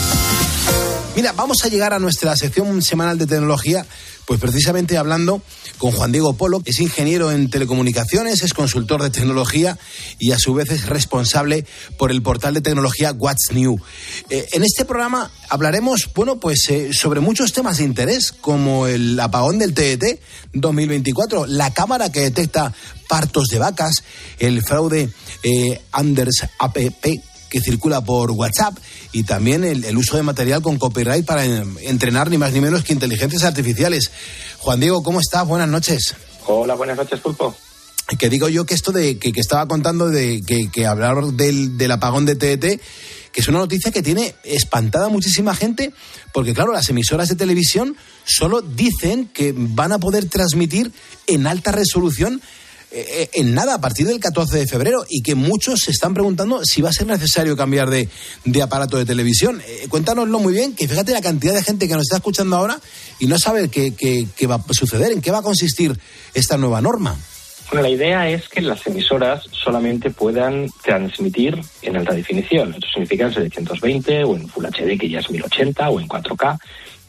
Mira, 1.17 1.33
vamos 1.33 1.65
a 1.65 1.69
llegar 1.69 1.93
a 1.93 1.99
nuestra 1.99 2.37
sección 2.37 2.81
semanal 2.81 3.19
de 3.19 3.27
tecnología, 3.27 3.85
pues 4.27 4.39
precisamente 4.39 4.97
hablando 4.97 5.43
con 5.79 5.91
Juan 5.91 6.13
Diego 6.13 6.35
Polo, 6.35 6.63
es 6.65 6.79
ingeniero 6.79 7.33
en 7.33 7.51
telecomunicaciones, 7.51 8.43
es 8.45 8.55
consultor 8.55 9.03
de 9.03 9.11
tecnología 9.11 9.77
y 10.21 10.31
a 10.31 10.39
su 10.39 10.55
vez 10.55 10.71
es 10.71 10.87
responsable 10.87 11.67
por 11.99 12.13
el 12.13 12.23
portal 12.23 12.55
de 12.55 12.61
tecnología 12.61 13.13
What's 13.13 13.51
New. 13.53 13.81
Eh, 14.29 14.47
en 14.53 14.63
este 14.63 14.85
programa 14.85 15.31
hablaremos, 15.49 16.09
bueno, 16.15 16.39
pues 16.39 16.69
eh, 16.69 16.91
sobre 16.93 17.21
muchos 17.21 17.53
temas 17.53 17.79
de 17.79 17.85
interés, 17.85 18.33
como 18.33 18.87
el 18.87 19.19
apagón 19.19 19.59
del 19.59 19.75
TET 19.75 20.21
2024, 20.53 21.47
la 21.47 21.75
cámara 21.75 22.13
que 22.13 22.21
detecta 22.21 22.73
partos 23.09 23.49
de 23.49 23.59
vacas, 23.59 24.05
el 24.39 24.63
fraude 24.63 25.11
eh, 25.43 25.81
Anders 25.91 26.47
App 26.59 26.77
que 27.51 27.61
circula 27.61 28.01
por 28.01 28.31
WhatsApp 28.31 28.79
y 29.13 29.25
también 29.25 29.65
el, 29.65 29.85
el 29.85 29.99
uso 29.99 30.17
de 30.17 30.23
material 30.23 30.63
con 30.63 30.79
copyright 30.79 31.27
para 31.27 31.45
entrenar 31.45 32.31
ni 32.31 32.39
más 32.39 32.53
ni 32.53 32.61
menos 32.61 32.85
que 32.85 32.95
inteligencias 32.95 33.45
artificiales. 33.45 34.11
Juan 34.59 34.81
Diego, 34.81 35.03
¿cómo 35.03 35.21
estás? 35.21 35.47
Buenas 35.47 35.69
noches. 35.69 36.15
Hola, 36.47 36.75
buenas 36.75 36.97
noches, 36.97 37.21
Pulpo. 37.21 37.55
Que 38.19 38.29
digo 38.29 38.49
yo 38.49 38.67
que 38.67 38.75
esto 38.75 38.93
de 38.93 39.19
que, 39.19 39.33
que 39.33 39.41
estaba 39.41 39.69
contando 39.69 40.09
de 40.09 40.43
que, 40.43 40.71
que 40.71 40.87
hablar 40.87 41.23
del, 41.25 41.77
del 41.77 41.93
apagón 41.93 42.27
de 42.27 42.35
TET, 42.35 42.81
que 43.33 43.41
es 43.41 43.49
una 43.49 43.59
noticia 43.59 43.93
que 43.93 44.03
tiene 44.03 44.35
espantada 44.43 45.07
a 45.07 45.11
muchísima 45.11 45.55
gente, 45.55 45.93
porque 46.33 46.55
claro, 46.55 46.73
las 46.73 46.89
emisoras 46.89 47.29
de 47.29 47.37
televisión 47.37 47.97
solo 48.25 48.63
dicen 48.63 49.29
que 49.33 49.55
van 49.57 49.93
a 49.93 49.99
poder 49.99 50.29
transmitir 50.29 50.93
en 51.27 51.47
alta 51.47 51.71
resolución 51.71 52.41
eh, 52.93 53.29
en 53.35 53.55
nada 53.55 53.75
a 53.75 53.81
partir 53.81 54.07
del 54.07 54.19
14 54.21 54.59
de 54.59 54.67
febrero 54.67 55.05
y 55.09 55.23
que 55.23 55.35
muchos 55.35 55.81
se 55.85 55.91
están 55.91 56.15
preguntando 56.15 56.65
si 56.65 56.83
va 56.83 56.91
a 56.91 56.93
ser 56.93 57.07
necesario 57.07 57.57
cambiar 57.57 57.89
de, 57.91 58.09
de 58.45 58.63
aparato 58.63 58.97
de 58.97 59.05
televisión. 59.05 59.61
Eh, 59.67 59.87
cuéntanoslo 59.89 60.39
muy 60.39 60.53
bien, 60.53 60.75
que 60.75 60.89
fíjate 60.89 61.13
la 61.13 61.21
cantidad 61.21 61.55
de 61.55 61.63
gente 61.63 61.87
que 61.89 61.95
nos 61.95 62.03
está 62.03 62.17
escuchando 62.17 62.57
ahora 62.57 62.81
y 63.19 63.27
no 63.27 63.39
sabe 63.39 63.69
qué, 63.69 63.95
qué- 63.95 64.27
qué 64.37 64.47
va 64.47 64.57
a 64.57 64.65
suceder, 64.73 65.13
en 65.13 65.21
qué 65.21 65.31
va 65.31 65.39
a 65.39 65.43
consistir 65.43 65.99
esta 66.35 66.57
nueva 66.57 66.81
norma. 66.81 67.17
Bueno, 67.71 67.83
la 67.85 67.91
idea 67.91 68.29
es 68.29 68.49
que 68.49 68.61
las 68.63 68.85
emisoras 68.89 69.45
solamente 69.53 70.11
puedan 70.11 70.67
transmitir 70.83 71.57
en 71.83 71.97
alta 71.97 72.15
definición. 72.15 72.75
Esto 72.75 72.87
significa 72.93 73.27
en 73.27 73.35
720 73.35 74.25
o 74.25 74.35
en 74.35 74.49
Full 74.49 74.65
HD, 74.67 74.99
que 74.99 75.09
ya 75.09 75.21
es 75.21 75.31
1080, 75.31 75.89
o 75.89 76.01
en 76.01 76.09
4K, 76.09 76.59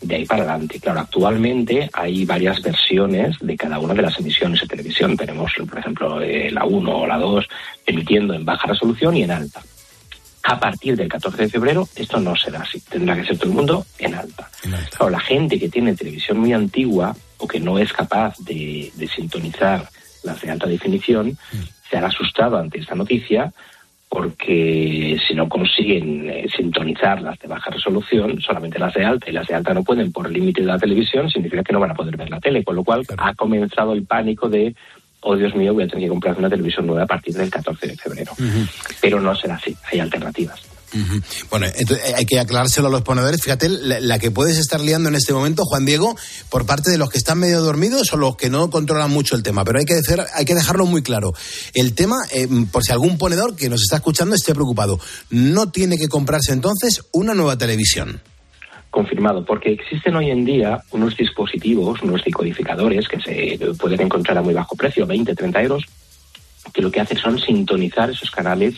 de 0.01 0.15
ahí 0.15 0.25
para 0.25 0.43
adelante. 0.43 0.79
Claro, 0.79 1.01
actualmente 1.01 1.89
hay 1.93 2.25
varias 2.25 2.61
versiones 2.61 3.37
de 3.39 3.55
cada 3.55 3.79
una 3.79 3.93
de 3.93 4.01
las 4.01 4.19
emisiones 4.19 4.61
de 4.61 4.67
televisión. 4.67 5.15
Tenemos, 5.15 5.51
por 5.69 5.79
ejemplo, 5.79 6.21
eh, 6.21 6.49
la 6.51 6.65
1 6.65 6.97
o 6.97 7.07
la 7.07 7.17
2 7.17 7.47
emitiendo 7.85 8.33
en 8.33 8.43
baja 8.43 8.67
resolución 8.67 9.15
y 9.15 9.23
en 9.23 9.31
alta. 9.31 9.61
A 10.43 10.59
partir 10.59 10.95
del 10.95 11.07
14 11.07 11.43
de 11.43 11.49
febrero 11.49 11.87
esto 11.95 12.19
no 12.19 12.35
será 12.35 12.61
así. 12.61 12.81
Tendrá 12.81 13.15
que 13.15 13.25
ser 13.25 13.37
todo 13.37 13.49
el 13.49 13.55
mundo 13.55 13.85
en 13.99 14.15
alta. 14.15 14.49
Claro, 14.89 15.11
la 15.11 15.19
gente 15.19 15.59
que 15.59 15.69
tiene 15.69 15.95
televisión 15.95 16.39
muy 16.39 16.51
antigua 16.51 17.15
o 17.37 17.47
que 17.47 17.59
no 17.59 17.77
es 17.77 17.93
capaz 17.93 18.35
de, 18.39 18.91
de 18.95 19.07
sintonizar 19.07 19.87
las 20.23 20.41
de 20.41 20.51
alta 20.51 20.67
definición 20.67 21.37
se 21.89 21.97
han 21.97 22.05
asustado 22.05 22.57
ante 22.57 22.79
esta 22.79 22.95
noticia 22.95 23.51
porque 24.11 25.17
si 25.25 25.33
no 25.33 25.47
consiguen 25.47 26.29
eh, 26.29 26.45
sintonizar 26.53 27.21
las 27.21 27.39
de 27.39 27.47
baja 27.47 27.71
resolución, 27.71 28.41
solamente 28.41 28.77
las 28.77 28.93
de 28.93 29.05
alta 29.05 29.29
y 29.29 29.33
las 29.33 29.47
de 29.47 29.55
alta 29.55 29.73
no 29.73 29.85
pueden 29.85 30.11
por 30.11 30.29
límite 30.29 30.59
de 30.59 30.67
la 30.67 30.77
televisión, 30.77 31.29
significa 31.29 31.63
que 31.63 31.71
no 31.71 31.79
van 31.79 31.91
a 31.91 31.95
poder 31.95 32.17
ver 32.17 32.29
la 32.29 32.41
tele, 32.41 32.61
con 32.61 32.75
lo 32.75 32.83
cual 32.83 33.05
ha 33.17 33.33
comenzado 33.35 33.93
el 33.93 34.03
pánico 34.03 34.49
de, 34.49 34.75
oh 35.21 35.37
Dios 35.37 35.55
mío, 35.55 35.73
voy 35.73 35.85
a 35.85 35.87
tener 35.87 36.03
que 36.03 36.09
comprar 36.09 36.37
una 36.37 36.49
televisión 36.49 36.87
nueva 36.87 37.03
a 37.03 37.07
partir 37.07 37.33
del 37.35 37.49
14 37.49 37.87
de 37.87 37.95
febrero. 37.95 38.33
Pero 38.99 39.21
no 39.21 39.33
será 39.33 39.55
así, 39.55 39.73
hay 39.89 40.01
alternativas. 40.01 40.70
Bueno, 41.49 41.67
entonces 41.75 42.09
eh, 42.09 42.13
hay 42.17 42.25
que 42.25 42.39
aclarárselo 42.39 42.87
a 42.87 42.91
los 42.91 43.01
ponedores. 43.01 43.41
Fíjate 43.41 43.69
la, 43.69 43.99
la 43.99 44.19
que 44.19 44.31
puedes 44.31 44.57
estar 44.57 44.81
liando 44.81 45.09
en 45.09 45.15
este 45.15 45.33
momento, 45.33 45.63
Juan 45.65 45.85
Diego, 45.85 46.15
por 46.49 46.65
parte 46.65 46.91
de 46.91 46.97
los 46.97 47.09
que 47.09 47.17
están 47.17 47.39
medio 47.39 47.61
dormidos 47.61 48.11
o 48.13 48.17
los 48.17 48.35
que 48.35 48.49
no 48.49 48.69
controlan 48.69 49.11
mucho 49.11 49.35
el 49.35 49.43
tema. 49.43 49.63
Pero 49.63 49.79
hay 49.79 49.85
que, 49.85 49.95
decir, 49.95 50.19
hay 50.33 50.45
que 50.45 50.55
dejarlo 50.55 50.85
muy 50.85 51.01
claro. 51.01 51.33
El 51.73 51.93
tema, 51.93 52.17
eh, 52.31 52.47
por 52.71 52.83
si 52.83 52.91
algún 52.91 53.17
ponedor 53.17 53.55
que 53.55 53.69
nos 53.69 53.81
está 53.81 53.97
escuchando 53.97 54.35
esté 54.35 54.53
preocupado, 54.53 54.99
no 55.29 55.71
tiene 55.71 55.97
que 55.97 56.07
comprarse 56.07 56.53
entonces 56.53 57.01
una 57.11 57.33
nueva 57.33 57.57
televisión. 57.57 58.21
Confirmado, 58.89 59.45
porque 59.45 59.71
existen 59.71 60.15
hoy 60.15 60.31
en 60.31 60.43
día 60.43 60.81
unos 60.91 61.15
dispositivos, 61.15 62.01
unos 62.01 62.23
decodificadores 62.25 63.07
que 63.07 63.21
se 63.21 63.73
pueden 63.75 64.01
encontrar 64.01 64.37
a 64.37 64.41
muy 64.41 64.53
bajo 64.53 64.75
precio, 64.75 65.07
20, 65.07 65.33
30 65.33 65.61
euros, 65.61 65.85
que 66.73 66.81
lo 66.81 66.91
que 66.91 66.99
hacen 66.99 67.17
son 67.17 67.39
sintonizar 67.39 68.09
esos 68.09 68.29
canales 68.29 68.75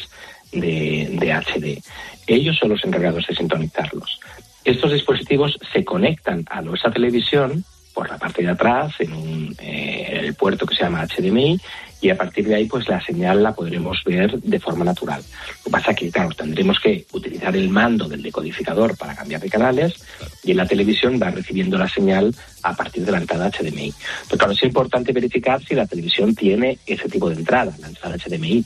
de, 0.53 1.33
HD. 1.33 1.81
Ellos 2.27 2.57
son 2.59 2.69
los 2.69 2.83
encargados 2.83 3.25
de 3.27 3.35
sintonizarlos. 3.35 4.19
Estos 4.63 4.93
dispositivos 4.93 5.57
se 5.73 5.83
conectan 5.83 6.45
a 6.49 6.61
nuestra 6.61 6.91
televisión 6.91 7.63
por 7.93 8.09
la 8.09 8.17
parte 8.17 8.41
de 8.41 8.49
atrás, 8.49 8.93
en 8.99 9.13
un, 9.13 9.55
eh, 9.59 10.21
el 10.23 10.33
puerto 10.33 10.65
que 10.65 10.75
se 10.75 10.83
llama 10.83 11.05
HDMI, 11.05 11.59
y 12.03 12.09
a 12.09 12.17
partir 12.17 12.45
de 12.45 12.55
ahí, 12.55 12.65
pues 12.65 12.87
la 12.89 13.01
señal 13.01 13.41
la 13.41 13.53
podremos 13.53 14.03
ver 14.03 14.37
de 14.37 14.59
forma 14.59 14.83
natural. 14.83 15.21
Lo 15.21 15.63
que 15.63 15.69
pasa 15.69 15.91
es 15.91 15.97
que, 15.97 16.11
claro, 16.11 16.29
tendremos 16.35 16.77
que 16.79 17.05
utilizar 17.13 17.55
el 17.55 17.69
mando 17.69 18.09
del 18.09 18.21
decodificador 18.21 18.97
para 18.97 19.15
cambiar 19.15 19.39
de 19.39 19.49
canales, 19.49 20.03
y 20.43 20.51
en 20.51 20.57
la 20.57 20.67
televisión 20.67 21.17
va 21.21 21.31
recibiendo 21.31 21.77
la 21.77 21.87
señal 21.87 22.35
a 22.63 22.75
partir 22.75 23.05
de 23.05 23.11
la 23.13 23.19
entrada 23.19 23.49
HDMI. 23.49 23.93
Pero 24.27 24.37
claro, 24.37 24.51
es 24.51 24.63
importante 24.63 25.13
verificar 25.13 25.63
si 25.63 25.75
la 25.75 25.87
televisión 25.87 26.35
tiene 26.35 26.77
ese 26.85 27.07
tipo 27.07 27.29
de 27.29 27.35
entrada, 27.35 27.73
la 27.79 27.87
entrada 27.87 28.17
HDMI, 28.17 28.65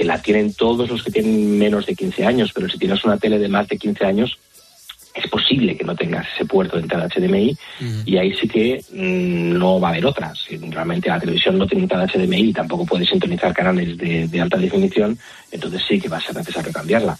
que 0.00 0.06
la 0.06 0.22
tienen 0.22 0.54
todos 0.54 0.88
los 0.88 1.02
que 1.02 1.10
tienen 1.10 1.58
menos 1.58 1.84
de 1.84 1.94
15 1.94 2.24
años, 2.24 2.52
pero 2.54 2.66
si 2.70 2.78
tienes 2.78 3.04
una 3.04 3.18
tele 3.18 3.38
de 3.38 3.48
más 3.48 3.68
de 3.68 3.76
15 3.76 4.06
años, 4.06 4.38
es 5.14 5.28
posible 5.28 5.76
que 5.76 5.84
no 5.84 5.94
tengas 5.94 6.26
ese 6.34 6.46
puerto 6.46 6.76
de 6.76 6.84
entrada 6.84 7.06
HDMI 7.06 7.54
y 8.06 8.16
ahí 8.16 8.32
sí 8.34 8.48
que 8.48 8.82
mm, 8.94 9.58
no 9.58 9.78
va 9.78 9.88
a 9.88 9.90
haber 9.90 10.06
otra. 10.06 10.32
Si 10.34 10.56
realmente 10.56 11.10
la 11.10 11.20
televisión 11.20 11.58
no 11.58 11.66
tiene 11.66 11.82
entrada 11.82 12.06
HDMI 12.06 12.48
y 12.48 12.52
tampoco 12.54 12.86
puede 12.86 13.04
sintonizar 13.04 13.52
canales 13.52 13.98
de, 13.98 14.26
de 14.26 14.40
alta 14.40 14.56
definición, 14.56 15.18
entonces 15.52 15.82
sí 15.86 16.00
que 16.00 16.08
va 16.08 16.16
a 16.16 16.22
ser 16.22 16.34
necesario 16.34 16.72
cambiarla. 16.72 17.18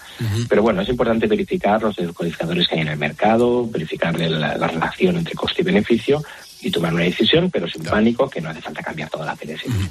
Pero 0.49 0.63
bueno, 0.63 0.81
es 0.81 0.89
importante 0.89 1.27
verificar 1.27 1.83
los 1.83 1.97
decodificadores 1.97 2.67
que 2.67 2.77
hay 2.77 2.81
en 2.81 2.89
el 2.89 2.97
mercado, 2.97 3.69
verificar 3.69 4.19
la, 4.19 4.57
la 4.57 4.69
relación 4.69 5.19
entre 5.19 5.35
coste 5.35 5.61
y 5.61 5.67
beneficio 5.67 6.23
y 6.63 6.71
tomar 6.71 6.93
una 6.93 7.05
decisión, 7.05 7.51
pero 7.51 7.69
sin 7.69 7.83
pánico, 7.83 8.29
que 8.29 8.41
no 8.41 8.51
hace 8.51 8.61
falta 8.61 8.83
cambiar 8.83 9.09
toda 9.11 9.27
la 9.27 9.37
tele. 9.37 9.57
siempre. 9.59 9.89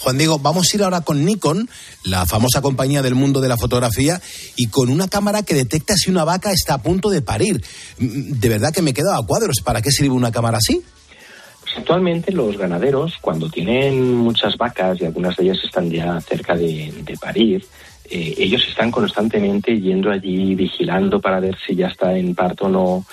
Juan 0.00 0.18
Diego, 0.18 0.38
vamos 0.38 0.68
a 0.72 0.76
ir 0.76 0.82
ahora 0.82 1.00
con 1.02 1.24
Nikon, 1.24 1.68
la 2.04 2.26
famosa 2.26 2.60
compañía 2.60 3.02
del 3.02 3.14
mundo 3.14 3.40
de 3.40 3.48
la 3.48 3.56
fotografía, 3.56 4.20
y 4.56 4.66
con 4.68 4.90
una 4.90 5.08
cámara 5.08 5.42
que 5.42 5.54
detecta 5.54 5.94
si 5.96 6.10
una 6.10 6.24
vaca 6.24 6.52
está 6.52 6.74
a 6.74 6.82
punto 6.82 7.10
de 7.10 7.22
parir. 7.22 7.62
Mm, 7.98 8.38
De 8.40 8.48
verdad 8.48 8.72
que 8.72 8.82
me 8.82 8.92
quedo 8.94 9.12
a 9.14 9.24
cuadros. 9.26 9.56
¿Para 9.64 9.80
qué 9.82 9.90
sirve 9.90 10.10
una 10.10 10.32
cámara 10.32 10.58
así? 10.58 10.82
Pues 11.60 11.76
actualmente 11.76 12.32
los 12.32 12.56
ganaderos, 12.56 13.14
cuando 13.20 13.48
tienen 13.50 14.14
muchas 14.14 14.56
vacas 14.56 15.00
y 15.00 15.04
algunas 15.04 15.36
de 15.36 15.44
ellas 15.44 15.58
están 15.64 15.90
ya 15.90 16.20
cerca 16.20 16.54
de, 16.56 16.92
de 17.04 17.16
parir, 17.18 17.64
eh, 18.10 18.34
ellos 18.38 18.62
están 18.66 18.90
constantemente 18.90 19.78
yendo 19.78 20.10
allí, 20.10 20.54
vigilando 20.54 21.20
para 21.20 21.40
ver 21.40 21.56
si 21.66 21.74
ya 21.76 21.88
está 21.88 22.16
en 22.16 22.34
parto 22.34 22.64
o 22.64 22.68
no. 22.70 23.06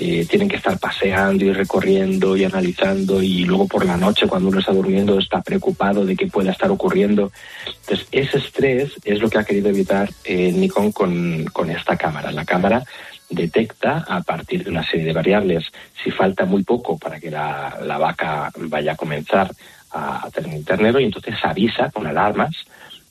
Eh, 0.00 0.24
tienen 0.30 0.48
que 0.48 0.54
estar 0.54 0.78
paseando 0.78 1.44
y 1.44 1.52
recorriendo 1.52 2.36
y 2.36 2.44
analizando 2.44 3.20
y 3.20 3.42
luego 3.42 3.66
por 3.66 3.84
la 3.84 3.96
noche 3.96 4.28
cuando 4.28 4.48
uno 4.48 4.60
está 4.60 4.72
durmiendo 4.72 5.18
está 5.18 5.42
preocupado 5.42 6.06
de 6.06 6.14
qué 6.14 6.28
pueda 6.28 6.52
estar 6.52 6.70
ocurriendo. 6.70 7.32
Entonces 7.66 8.06
ese 8.12 8.38
estrés 8.38 8.92
es 9.02 9.20
lo 9.20 9.28
que 9.28 9.38
ha 9.38 9.44
querido 9.44 9.70
evitar 9.70 10.08
eh, 10.22 10.52
Nikon 10.52 10.92
con, 10.92 11.46
con 11.46 11.68
esta 11.68 11.96
cámara. 11.96 12.30
La 12.30 12.44
cámara 12.44 12.84
detecta 13.28 14.04
a 14.06 14.22
partir 14.22 14.62
de 14.62 14.70
una 14.70 14.88
serie 14.88 15.06
de 15.06 15.12
variables 15.12 15.64
si 16.04 16.12
falta 16.12 16.44
muy 16.44 16.62
poco 16.62 16.96
para 16.96 17.18
que 17.18 17.32
la, 17.32 17.78
la 17.82 17.98
vaca 17.98 18.52
vaya 18.56 18.92
a 18.92 18.96
comenzar 18.96 19.50
a, 19.90 20.26
a 20.26 20.30
tener 20.30 20.62
ternero 20.62 21.00
y 21.00 21.06
entonces 21.06 21.34
avisa 21.42 21.90
con 21.90 22.06
alarmas 22.06 22.54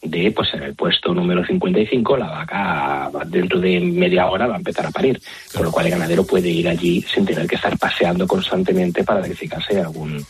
de 0.02 0.32
pues 0.32 0.50
en 0.54 0.64
el 0.64 0.76
puesto 0.76 1.14
número 1.14 1.46
55 1.46 2.18
la 2.18 2.28
vaca 2.30 3.10
va- 3.10 3.26
dentro 3.26 3.60
de 3.60 3.80
media 3.80 4.28
hora 4.28 4.48
va 4.48 4.54
a 4.56 4.58
empezar 4.58 4.86
a 4.86 4.92
parir, 4.92 5.22
con 5.54 5.64
lo 5.64 5.72
cual 5.72 5.86
el 5.88 5.92
ganadero 5.94 6.26
puede 6.26 6.50
ir 6.50 6.68
allí 6.70 7.04
sin 7.14 7.26
tener 7.26 7.48
que 7.48 7.56
estar 7.56 7.78
paseando 7.78 8.28
constantemente 8.28 9.04
para 9.04 9.22
verificar 9.22 9.62
si 9.66 9.74
hay 9.76 9.82
algún 9.82 10.24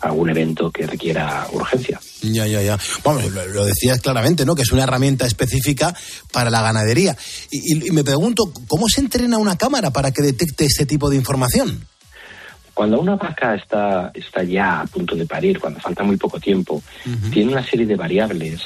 algún 0.00 0.30
evento 0.30 0.70
que 0.70 0.86
requiera 0.86 1.48
urgencia. 1.50 1.98
Ya, 2.22 2.46
ya, 2.46 2.62
ya. 2.62 2.78
Vamos, 3.02 3.24
lo, 3.32 3.44
lo 3.48 3.64
decías 3.64 4.00
claramente, 4.00 4.44
¿no? 4.46 4.54
Que 4.54 4.62
es 4.62 4.70
una 4.70 4.84
herramienta 4.84 5.26
específica 5.26 5.92
para 6.32 6.50
la 6.50 6.62
ganadería. 6.62 7.16
Y, 7.50 7.74
y- 7.74 7.88
y 7.88 7.90
me 7.90 8.04
pregunto, 8.04 8.52
¿cómo 8.68 8.88
se 8.88 9.00
entrena 9.00 9.38
una 9.38 9.58
cámara 9.58 9.90
para 9.90 10.12
que 10.12 10.22
detecte 10.22 10.66
este 10.66 10.86
tipo 10.86 11.10
de 11.10 11.16
información? 11.16 11.84
Cuando 12.74 13.00
una 13.00 13.16
vaca 13.16 13.56
está, 13.56 14.12
está 14.14 14.44
ya 14.44 14.82
a 14.82 14.86
punto 14.86 15.16
de 15.16 15.26
parir, 15.26 15.58
cuando 15.58 15.80
falta 15.80 16.04
muy 16.04 16.16
poco 16.16 16.38
tiempo, 16.38 16.80
tiene 17.32 17.50
una 17.50 17.66
serie 17.66 17.84
de 17.86 17.96
variables 17.96 18.60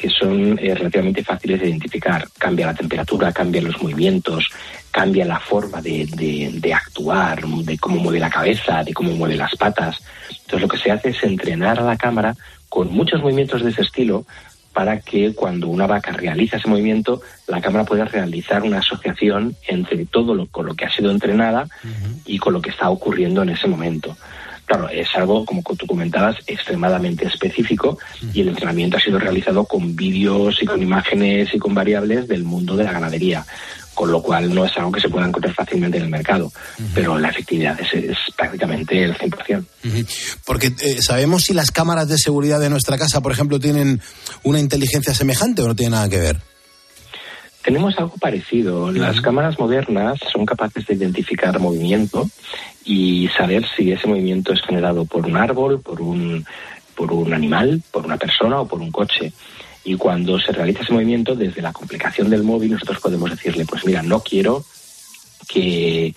que 0.00 0.08
son 0.08 0.58
eh, 0.58 0.74
relativamente 0.74 1.22
fáciles 1.22 1.60
de 1.60 1.68
identificar. 1.68 2.26
Cambia 2.38 2.66
la 2.66 2.74
temperatura, 2.74 3.32
cambian 3.32 3.64
los 3.64 3.82
movimientos, 3.82 4.48
cambia 4.90 5.24
la 5.26 5.38
forma 5.38 5.82
de, 5.82 6.06
de- 6.16 6.50
de 6.54 6.72
actuar, 6.74 7.42
de 7.44 7.76
cómo 7.78 7.96
mueve 8.00 8.18
la 8.18 8.30
cabeza, 8.30 8.82
de 8.82 8.94
cómo 8.94 9.10
mueve 9.12 9.36
las 9.36 9.54
patas. 9.56 9.98
Entonces 10.30 10.62
lo 10.62 10.68
que 10.68 10.78
se 10.78 10.90
hace 10.90 11.10
es 11.10 11.22
entrenar 11.22 11.78
a 11.78 11.82
la 11.82 11.96
cámara 11.96 12.34
con 12.68 12.90
muchos 12.92 13.20
movimientos 13.20 13.62
de 13.62 13.70
ese 13.70 13.82
estilo 13.82 14.24
para 14.72 15.00
que 15.00 15.34
cuando 15.34 15.66
una 15.68 15.86
vaca 15.86 16.12
realiza 16.12 16.56
ese 16.56 16.68
movimiento, 16.68 17.20
la 17.48 17.60
cámara 17.60 17.84
pueda 17.84 18.04
realizar 18.04 18.62
una 18.62 18.78
asociación 18.78 19.56
entre 19.66 20.06
todo 20.06 20.34
lo 20.34 20.46
con 20.46 20.64
lo 20.66 20.74
que 20.74 20.84
ha 20.86 20.90
sido 20.90 21.10
entrenada 21.10 21.66
y 22.24 22.38
con 22.38 22.52
lo 22.54 22.62
que 22.62 22.70
está 22.70 22.88
ocurriendo 22.88 23.42
en 23.42 23.50
ese 23.50 23.66
momento. 23.66 24.16
Claro, 24.70 24.88
es 24.88 25.08
algo, 25.16 25.44
como 25.44 25.64
tú 25.76 25.84
comentabas, 25.84 26.36
extremadamente 26.46 27.26
específico 27.26 27.98
y 28.32 28.42
el 28.42 28.50
entrenamiento 28.50 28.98
ha 28.98 29.00
sido 29.00 29.18
realizado 29.18 29.64
con 29.64 29.96
vídeos 29.96 30.62
y 30.62 30.64
con 30.64 30.80
imágenes 30.80 31.52
y 31.52 31.58
con 31.58 31.74
variables 31.74 32.28
del 32.28 32.44
mundo 32.44 32.76
de 32.76 32.84
la 32.84 32.92
ganadería, 32.92 33.44
con 33.94 34.12
lo 34.12 34.22
cual 34.22 34.54
no 34.54 34.64
es 34.64 34.76
algo 34.76 34.92
que 34.92 35.00
se 35.00 35.08
pueda 35.08 35.26
encontrar 35.26 35.56
fácilmente 35.56 35.98
en 35.98 36.04
el 36.04 36.08
mercado, 36.08 36.52
pero 36.94 37.18
la 37.18 37.30
efectividad 37.30 37.80
es, 37.80 37.92
es 37.94 38.16
prácticamente 38.36 39.02
el 39.02 39.18
100%. 39.18 39.58
Ujú. 39.58 40.06
Porque 40.44 40.68
eh, 40.68 41.02
sabemos 41.02 41.42
si 41.42 41.52
las 41.52 41.72
cámaras 41.72 42.06
de 42.06 42.16
seguridad 42.16 42.60
de 42.60 42.70
nuestra 42.70 42.96
casa, 42.96 43.20
por 43.20 43.32
ejemplo, 43.32 43.58
tienen 43.58 44.00
una 44.44 44.60
inteligencia 44.60 45.14
semejante 45.14 45.62
o 45.62 45.66
no 45.66 45.74
tiene 45.74 45.96
nada 45.96 46.08
que 46.08 46.18
ver. 46.18 46.49
Tenemos 47.62 47.96
algo 47.98 48.14
parecido. 48.18 48.90
Las 48.90 49.20
cámaras 49.20 49.58
modernas 49.58 50.18
son 50.32 50.46
capaces 50.46 50.86
de 50.86 50.94
identificar 50.94 51.58
movimiento 51.60 52.28
y 52.84 53.28
saber 53.36 53.66
si 53.76 53.92
ese 53.92 54.06
movimiento 54.08 54.52
es 54.52 54.62
generado 54.62 55.04
por 55.04 55.26
un 55.26 55.36
árbol, 55.36 55.80
por 55.80 56.00
un, 56.00 56.44
por 56.94 57.12
un 57.12 57.34
animal, 57.34 57.82
por 57.90 58.06
una 58.06 58.16
persona 58.16 58.60
o 58.60 58.66
por 58.66 58.80
un 58.80 58.90
coche. 58.90 59.32
Y 59.84 59.96
cuando 59.96 60.38
se 60.38 60.52
realiza 60.52 60.82
ese 60.82 60.92
movimiento, 60.92 61.34
desde 61.34 61.60
la 61.62 61.72
complicación 61.72 62.30
del 62.30 62.42
móvil, 62.42 62.72
nosotros 62.72 63.00
podemos 63.00 63.30
decirle, 63.30 63.64
pues 63.66 63.84
mira, 63.84 64.02
no 64.02 64.20
quiero 64.20 64.64
que, 65.48 66.14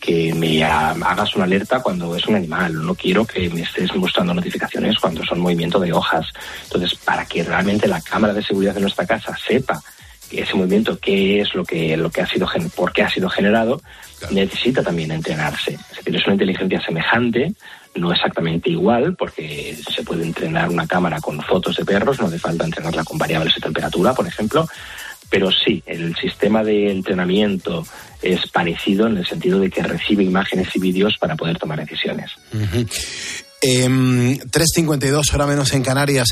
que 0.00 0.32
me 0.34 0.62
ha- 0.62 0.90
hagas 0.90 1.34
una 1.34 1.44
alerta 1.44 1.80
cuando 1.82 2.14
es 2.14 2.26
un 2.26 2.36
animal, 2.36 2.84
no 2.86 2.94
quiero 2.94 3.24
que 3.24 3.48
me 3.50 3.62
estés 3.62 3.94
mostrando 3.96 4.34
notificaciones 4.34 4.98
cuando 4.98 5.24
son 5.24 5.40
movimiento 5.40 5.80
de 5.80 5.92
hojas. 5.92 6.26
Entonces, 6.64 6.94
para 6.96 7.24
que 7.26 7.42
realmente 7.42 7.88
la 7.88 8.00
cámara 8.00 8.32
de 8.32 8.42
seguridad 8.44 8.74
de 8.74 8.80
nuestra 8.80 9.06
casa 9.06 9.36
sepa 9.46 9.80
ese 10.30 10.54
movimiento, 10.54 10.98
qué 10.98 11.40
es 11.40 11.54
lo 11.54 11.64
que, 11.64 11.96
lo 11.96 12.10
que 12.10 12.22
ha 12.22 12.26
sido, 12.26 12.48
por 12.74 12.92
qué 12.92 13.02
ha 13.02 13.10
sido 13.10 13.28
generado, 13.28 13.80
necesita 14.30 14.82
también 14.82 15.12
entrenarse. 15.12 15.74
Es 15.74 15.96
decir, 15.96 16.16
es 16.16 16.24
una 16.24 16.34
inteligencia 16.34 16.80
semejante, 16.80 17.52
no 17.94 18.12
exactamente 18.12 18.70
igual, 18.70 19.14
porque 19.14 19.76
se 19.94 20.02
puede 20.02 20.24
entrenar 20.24 20.68
una 20.68 20.86
cámara 20.86 21.20
con 21.20 21.40
fotos 21.42 21.76
de 21.76 21.84
perros, 21.84 22.20
no 22.20 22.26
hace 22.26 22.38
falta 22.38 22.64
entrenarla 22.64 23.04
con 23.04 23.18
variables 23.18 23.54
de 23.54 23.60
temperatura, 23.60 24.14
por 24.14 24.26
ejemplo, 24.26 24.66
pero 25.30 25.50
sí, 25.50 25.82
el 25.86 26.14
sistema 26.16 26.62
de 26.62 26.90
entrenamiento 26.90 27.84
es 28.22 28.46
parecido 28.50 29.06
en 29.06 29.16
el 29.16 29.26
sentido 29.26 29.58
de 29.58 29.70
que 29.70 29.82
recibe 29.82 30.22
imágenes 30.22 30.68
y 30.74 30.80
vídeos 30.80 31.16
para 31.18 31.36
poder 31.36 31.58
tomar 31.58 31.80
decisiones. 31.80 32.30
Em, 33.66 34.38
3.52, 34.50 35.32
hora 35.32 35.46
menos 35.46 35.72
en 35.72 35.82
Canarias. 35.82 36.28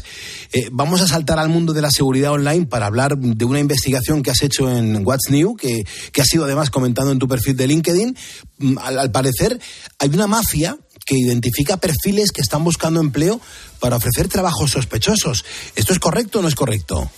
Eh, 0.53 0.69
vamos 0.71 1.01
a 1.01 1.09
saltar 1.09 1.39
al 1.39 1.49
mundo 1.49 1.73
de 1.73 1.81
la 1.81 1.91
seguridad 1.91 2.33
online 2.33 2.67
para 2.67 2.85
hablar 2.85 3.17
de 3.17 3.45
una 3.47 3.59
investigación 3.59 4.23
que 4.23 4.31
has 4.31 4.43
hecho 4.43 4.71
en 4.71 5.07
What's 5.07 5.31
New, 5.31 5.57
que, 5.57 5.83
que 6.13 6.21
has 6.21 6.35
ido 6.35 6.45
además 6.45 6.69
comentando 6.69 7.11
en 7.11 7.19
tu 7.19 7.27
perfil 7.27 7.57
de 7.57 7.67
LinkedIn. 7.69 8.17
Mm, 8.59 8.79
Al, 8.79 8.99
al 8.99 9.11
parecer, 9.13 9.59
hay 9.99 10.11
una 10.11 10.27
mafia 10.27 10.77
que 11.07 11.17
identifica 11.17 11.79
perfiles 11.79 12.33
que 12.33 12.43
están 12.43 12.65
buscando 12.65 13.01
empleo 13.01 13.41
para 13.81 13.97
ofrecer 13.97 14.29
trabajos 14.29 14.73
sospechosos. 14.73 15.43
¿Esto 15.75 15.95
es 15.95 15.99
correcto 15.99 16.41
o 16.41 16.43
no 16.43 16.49
es 16.49 16.55
correcto? 16.55 17.11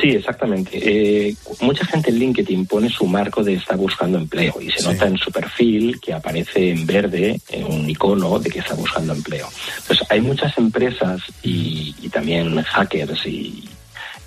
Sí, 0.00 0.10
exactamente. 0.10 0.70
Eh, 0.74 1.34
mucha 1.60 1.84
gente 1.86 2.10
en 2.10 2.18
LinkedIn 2.18 2.66
pone 2.66 2.88
su 2.90 3.06
marco 3.06 3.42
de 3.42 3.54
estar 3.54 3.76
buscando 3.76 4.18
empleo 4.18 4.60
y 4.60 4.70
se 4.70 4.82
nota 4.82 5.06
en 5.06 5.16
su 5.16 5.30
perfil 5.30 5.98
que 6.00 6.12
aparece 6.12 6.70
en 6.70 6.86
verde 6.86 7.40
eh, 7.48 7.64
un 7.64 7.88
icono 7.88 8.38
de 8.38 8.50
que 8.50 8.58
está 8.58 8.74
buscando 8.74 9.12
empleo. 9.14 9.48
Entonces, 9.78 10.06
hay 10.10 10.20
muchas 10.20 10.56
empresas 10.58 11.22
y, 11.42 11.94
y 12.02 12.08
también 12.08 12.60
hackers 12.62 13.26
y, 13.26 13.64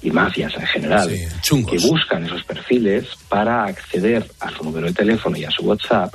y 0.02 0.12
mafias 0.12 0.54
en 0.56 0.66
general 0.68 1.10
que 1.10 1.78
buscan 1.80 2.26
esos 2.26 2.44
perfiles 2.44 3.06
para 3.28 3.66
acceder 3.66 4.26
a 4.40 4.50
su 4.50 4.64
número 4.64 4.88
de 4.88 4.94
teléfono 4.94 5.38
y 5.38 5.44
a 5.44 5.52
su 5.52 5.64
WhatsApp 5.64 6.14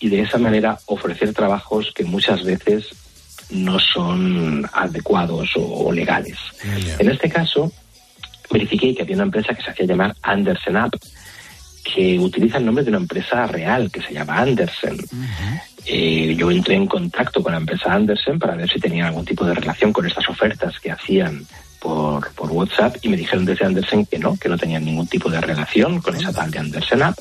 y 0.00 0.08
de 0.08 0.22
esa 0.22 0.38
manera 0.38 0.78
ofrecer 0.86 1.32
trabajos 1.32 1.92
que 1.94 2.04
muchas 2.04 2.42
veces 2.42 2.86
no 3.50 3.78
son 3.78 4.68
adecuados 4.72 5.50
o, 5.56 5.86
o 5.86 5.92
legales. 5.92 6.38
En 6.98 7.10
este 7.10 7.28
caso, 7.28 7.70
verifiqué 8.50 8.94
que 8.94 9.02
había 9.02 9.16
una 9.16 9.24
empresa 9.24 9.54
que 9.54 9.62
se 9.62 9.70
hacía 9.70 9.86
llamar 9.86 10.14
Andersen 10.22 10.76
App, 10.76 10.94
que 11.84 12.18
utiliza 12.18 12.58
el 12.58 12.66
nombre 12.66 12.82
de 12.82 12.90
una 12.90 12.98
empresa 12.98 13.46
real 13.46 13.90
que 13.90 14.00
se 14.00 14.14
llama 14.14 14.38
Andersen. 14.38 14.96
Eh, 15.86 16.34
yo 16.36 16.50
entré 16.50 16.74
en 16.76 16.86
contacto 16.86 17.42
con 17.42 17.52
la 17.52 17.58
empresa 17.58 17.92
Andersen 17.92 18.38
para 18.38 18.56
ver 18.56 18.70
si 18.70 18.80
tenían 18.80 19.08
algún 19.08 19.24
tipo 19.24 19.44
de 19.44 19.54
relación 19.54 19.92
con 19.92 20.06
estas 20.06 20.28
ofertas 20.28 20.80
que 20.80 20.90
hacían 20.90 21.44
por, 21.78 22.32
por 22.32 22.50
WhatsApp 22.50 22.96
y 23.02 23.10
me 23.10 23.16
dijeron 23.18 23.44
desde 23.44 23.66
Andersen 23.66 24.06
que 24.06 24.18
no, 24.18 24.36
que 24.36 24.48
no 24.48 24.56
tenían 24.56 24.84
ningún 24.84 25.06
tipo 25.06 25.30
de 25.30 25.40
relación 25.40 26.00
con 26.00 26.16
esa 26.16 26.32
tal 26.32 26.50
de 26.50 26.58
Andersen 26.58 27.02
App 27.02 27.18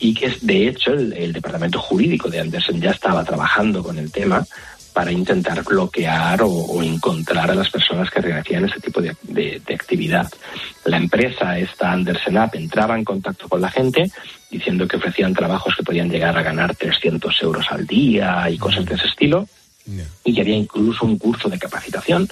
y 0.00 0.12
que 0.12 0.26
es 0.26 0.44
de 0.44 0.68
hecho 0.68 0.92
el, 0.92 1.12
el 1.12 1.32
departamento 1.32 1.78
jurídico 1.78 2.28
de 2.28 2.40
Andersen 2.40 2.80
ya 2.80 2.90
estaba 2.90 3.22
trabajando 3.22 3.82
con 3.82 3.96
el 3.96 4.10
tema 4.10 4.44
para 4.94 5.12
intentar 5.12 5.62
bloquear 5.64 6.40
o, 6.42 6.48
o 6.48 6.82
encontrar 6.82 7.50
a 7.50 7.54
las 7.54 7.68
personas 7.68 8.08
que 8.10 8.20
realizan 8.22 8.64
ese 8.64 8.80
tipo 8.80 9.02
de, 9.02 9.14
de- 9.22 9.60
de 9.66 9.74
actividad. 9.74 10.32
La 10.86 10.96
empresa, 10.96 11.58
esta 11.58 11.92
Andersen 11.92 12.38
App, 12.38 12.54
entraba 12.54 12.96
en 12.96 13.04
contacto 13.04 13.48
con 13.48 13.60
la 13.60 13.70
gente 13.70 14.10
diciendo 14.50 14.86
que 14.88 14.96
ofrecían 14.96 15.34
trabajos 15.34 15.74
que 15.76 15.82
podían 15.82 16.08
llegar 16.08 16.38
a 16.38 16.42
ganar 16.42 16.76
300 16.76 17.42
euros 17.42 17.66
al 17.70 17.86
día 17.86 18.48
y 18.48 18.56
cosas 18.56 18.86
de 18.86 18.94
ese 18.94 19.08
estilo, 19.08 19.46
y 20.24 20.32
que 20.32 20.40
había 20.40 20.54
incluso 20.56 21.04
un 21.04 21.18
curso 21.18 21.48
de 21.50 21.58
capacitación 21.58 22.26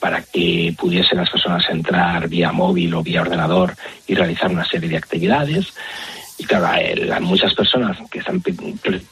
para 0.00 0.20
que 0.22 0.74
pudiesen 0.76 1.16
las 1.18 1.30
personas 1.30 1.64
entrar 1.70 2.28
vía 2.28 2.50
móvil 2.52 2.92
o 2.94 3.02
vía 3.02 3.22
ordenador 3.22 3.74
y 4.08 4.14
realizar 4.16 4.50
una 4.50 4.64
serie 4.68 4.88
de 4.90 4.96
actividades. 4.98 5.72
Y 6.42 6.44
claro, 6.44 6.66
hay 6.66 7.20
muchas 7.20 7.54
personas 7.54 7.96
que 8.10 8.18
están 8.18 8.42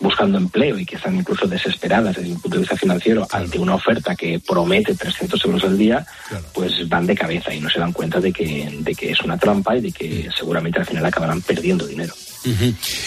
buscando 0.01 0.37
empleo 0.37 0.77
y 0.77 0.85
que 0.85 0.97
están 0.97 1.15
incluso 1.15 1.47
desesperadas 1.47 2.17
desde 2.17 2.33
un 2.33 2.41
punto 2.41 2.57
de 2.57 2.63
vista 2.63 2.77
financiero 2.77 3.25
ante 3.31 3.57
una 3.57 3.77
oferta 3.77 4.17
que 4.17 4.41
promete 4.41 4.97
300 4.97 5.45
euros 5.45 5.63
al 5.63 5.79
día, 5.79 6.05
pues 6.53 6.89
van 6.89 7.07
de 7.07 7.15
cabeza 7.15 7.55
y 7.55 7.61
no 7.61 7.71
se 7.71 7.79
dan 7.79 7.93
cuenta 7.93 8.19
de 8.21 8.33
que, 8.33 8.69
de 8.81 8.95
que 8.97 9.13
es 9.13 9.21
una 9.21 9.39
trampa 9.39 9.77
y 9.77 9.81
de 9.81 9.93
que 9.93 10.29
seguramente 10.37 10.81
al 10.81 10.87
final 10.87 11.07
acabarán 11.07 11.41
perdiendo 11.43 11.87
dinero. 11.87 12.13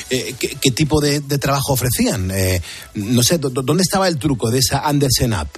Eh, 0.10 0.36
¿qué, 0.40 0.56
qué 0.62 0.72
tipo 0.72 1.02
de, 1.02 1.20
de 1.20 1.38
trabajo 1.38 1.74
ofrecían? 1.74 2.32
Eh, 2.32 2.62
no 2.94 3.24
sé, 3.24 3.40
¿dó- 3.42 3.50
¿dónde 3.50 3.84
estaba 3.84 4.08
el 4.08 4.18
truco 4.20 4.50
de 4.52 4.60
esa 4.60 4.88
Andersen 4.88 5.34
App? 5.34 5.50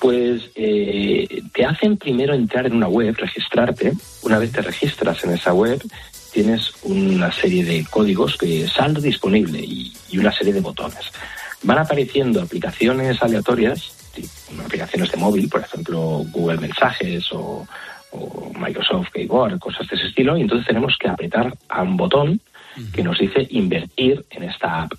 Pues 0.00 0.42
eh, 0.54 1.42
te 1.52 1.64
hacen 1.66 1.96
primero 1.98 2.34
entrar 2.34 2.66
en 2.66 2.74
una 2.74 2.88
web, 2.88 3.14
registrarte. 3.18 3.92
Una 4.22 4.38
vez 4.38 4.52
te 4.52 4.62
registras 4.62 5.22
en 5.24 5.32
esa 5.32 5.52
web, 5.54 5.82
tienes 6.36 6.70
una 6.82 7.32
serie 7.32 7.64
de 7.64 7.82
códigos 7.88 8.36
que 8.36 8.68
saldo 8.68 9.00
disponible 9.00 9.58
y, 9.58 9.90
y 10.10 10.18
una 10.18 10.30
serie 10.30 10.52
de 10.52 10.60
botones. 10.60 11.10
Van 11.62 11.78
apareciendo 11.78 12.42
aplicaciones 12.42 13.22
aleatorias, 13.22 13.90
aplicaciones 14.62 15.10
de 15.10 15.16
móvil, 15.16 15.48
por 15.48 15.62
ejemplo 15.62 16.26
Google 16.30 16.58
Mensajes 16.58 17.32
o, 17.32 17.66
o 18.10 18.52
Microsoft 18.54 19.12
Keyboard, 19.14 19.58
cosas 19.58 19.88
de 19.88 19.96
ese 19.96 20.08
estilo, 20.08 20.36
y 20.36 20.42
entonces 20.42 20.66
tenemos 20.66 20.94
que 21.00 21.08
apretar 21.08 21.56
a 21.70 21.82
un 21.82 21.96
botón 21.96 22.38
que 22.92 23.02
nos 23.02 23.18
dice 23.18 23.46
invertir 23.48 24.22
en 24.28 24.42
esta 24.42 24.82
app. 24.82 24.92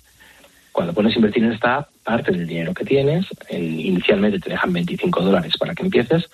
Cuando 0.72 0.92
pones 0.92 1.14
invertir 1.14 1.44
en 1.44 1.52
esta 1.52 1.76
app, 1.76 1.88
parte 2.08 2.32
del 2.32 2.46
dinero 2.46 2.72
que 2.72 2.86
tienes, 2.86 3.26
inicialmente 3.50 4.38
te 4.40 4.48
dejan 4.50 4.72
25 4.72 5.20
dólares 5.20 5.52
para 5.58 5.74
que 5.74 5.82
empieces, 5.82 6.24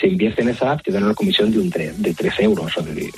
se 0.00 0.06
invierte 0.06 0.42
en 0.42 0.50
esa 0.50 0.70
app, 0.70 0.82
te 0.84 0.92
dan 0.92 1.02
una 1.02 1.14
comisión 1.14 1.50
de, 1.50 1.58
un 1.58 1.72
tre- 1.72 1.92
de 1.92 2.14
3 2.14 2.34
euros 2.40 2.76
o 2.78 2.82
de, 2.82 3.10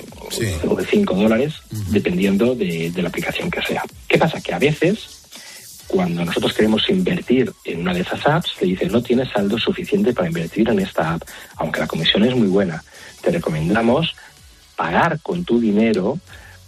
o 0.67 0.75
de 0.75 0.83
5 0.85 1.13
dólares, 1.13 1.53
dependiendo 1.91 2.55
de, 2.55 2.89
de 2.89 3.01
la 3.03 3.09
aplicación 3.09 3.51
que 3.51 3.61
sea. 3.61 3.83
¿Qué 4.07 4.17
pasa? 4.17 4.41
Que 4.41 4.51
a 4.51 4.57
veces, 4.57 5.85
cuando 5.85 6.25
nosotros 6.25 6.53
queremos 6.55 6.89
invertir 6.89 7.51
en 7.65 7.81
una 7.81 7.93
de 7.93 8.01
esas 8.01 8.25
apps, 8.25 8.55
te 8.59 8.65
dicen 8.65 8.91
no 8.91 9.03
tienes 9.03 9.29
saldo 9.29 9.59
suficiente 9.59 10.11
para 10.11 10.27
invertir 10.27 10.67
en 10.69 10.79
esta 10.79 11.13
app, 11.13 11.21
aunque 11.57 11.81
la 11.81 11.87
comisión 11.87 12.23
es 12.23 12.35
muy 12.35 12.47
buena. 12.47 12.83
Te 13.21 13.29
recomendamos 13.29 14.15
pagar 14.75 15.19
con 15.21 15.45
tu 15.45 15.59
dinero 15.59 16.17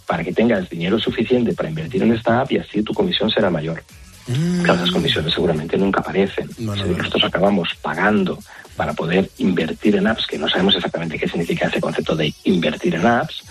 para 0.06 0.22
que 0.22 0.32
tengas 0.32 0.70
dinero 0.70 1.00
suficiente 1.00 1.54
para 1.54 1.70
invertir 1.70 2.04
en 2.04 2.12
esta 2.12 2.40
app 2.42 2.52
y 2.52 2.58
así 2.58 2.82
tu 2.84 2.94
comisión 2.94 3.30
será 3.30 3.50
mayor. 3.50 3.82
Claro, 4.26 4.80
las 4.80 4.90
comisiones 4.90 5.34
seguramente 5.34 5.76
nunca 5.76 6.00
aparecen. 6.00 6.48
Nosotros 6.58 7.24
acabamos 7.24 7.68
pagando 7.82 8.38
para 8.76 8.92
poder 8.92 9.30
invertir 9.38 9.96
en 9.96 10.06
apps, 10.06 10.26
que 10.26 10.38
no 10.38 10.48
sabemos 10.48 10.74
exactamente 10.74 11.18
qué 11.18 11.28
significa 11.28 11.68
ese 11.68 11.80
concepto 11.80 12.16
de 12.16 12.32
invertir 12.44 12.94
en 12.94 13.06
apps, 13.06 13.42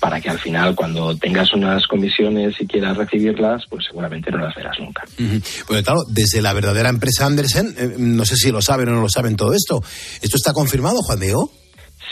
para 0.00 0.20
que 0.20 0.28
al 0.28 0.38
final 0.38 0.74
cuando 0.74 1.16
tengas 1.16 1.52
unas 1.54 1.86
comisiones 1.86 2.54
y 2.60 2.66
quieras 2.66 2.96
recibirlas, 2.96 3.64
pues 3.68 3.86
seguramente 3.86 4.30
no 4.30 4.38
las 4.38 4.54
verás 4.54 4.78
nunca. 4.78 5.04
Ujú. 5.18 5.40
Porque 5.66 5.82
claro, 5.82 6.04
desde 6.08 6.42
la 6.42 6.52
verdadera 6.52 6.88
empresa 6.88 7.26
Andersen, 7.26 7.74
eh, 7.78 7.94
no 7.98 8.24
sé 8.24 8.36
si 8.36 8.50
lo 8.50 8.60
saben 8.60 8.88
o 8.90 8.92
no 8.92 9.00
lo 9.02 9.08
saben 9.08 9.36
todo 9.36 9.54
esto. 9.54 9.82
¿Esto 10.20 10.36
está 10.36 10.52
confirmado, 10.52 10.98
Juan 11.02 11.20
Diego? 11.20 11.50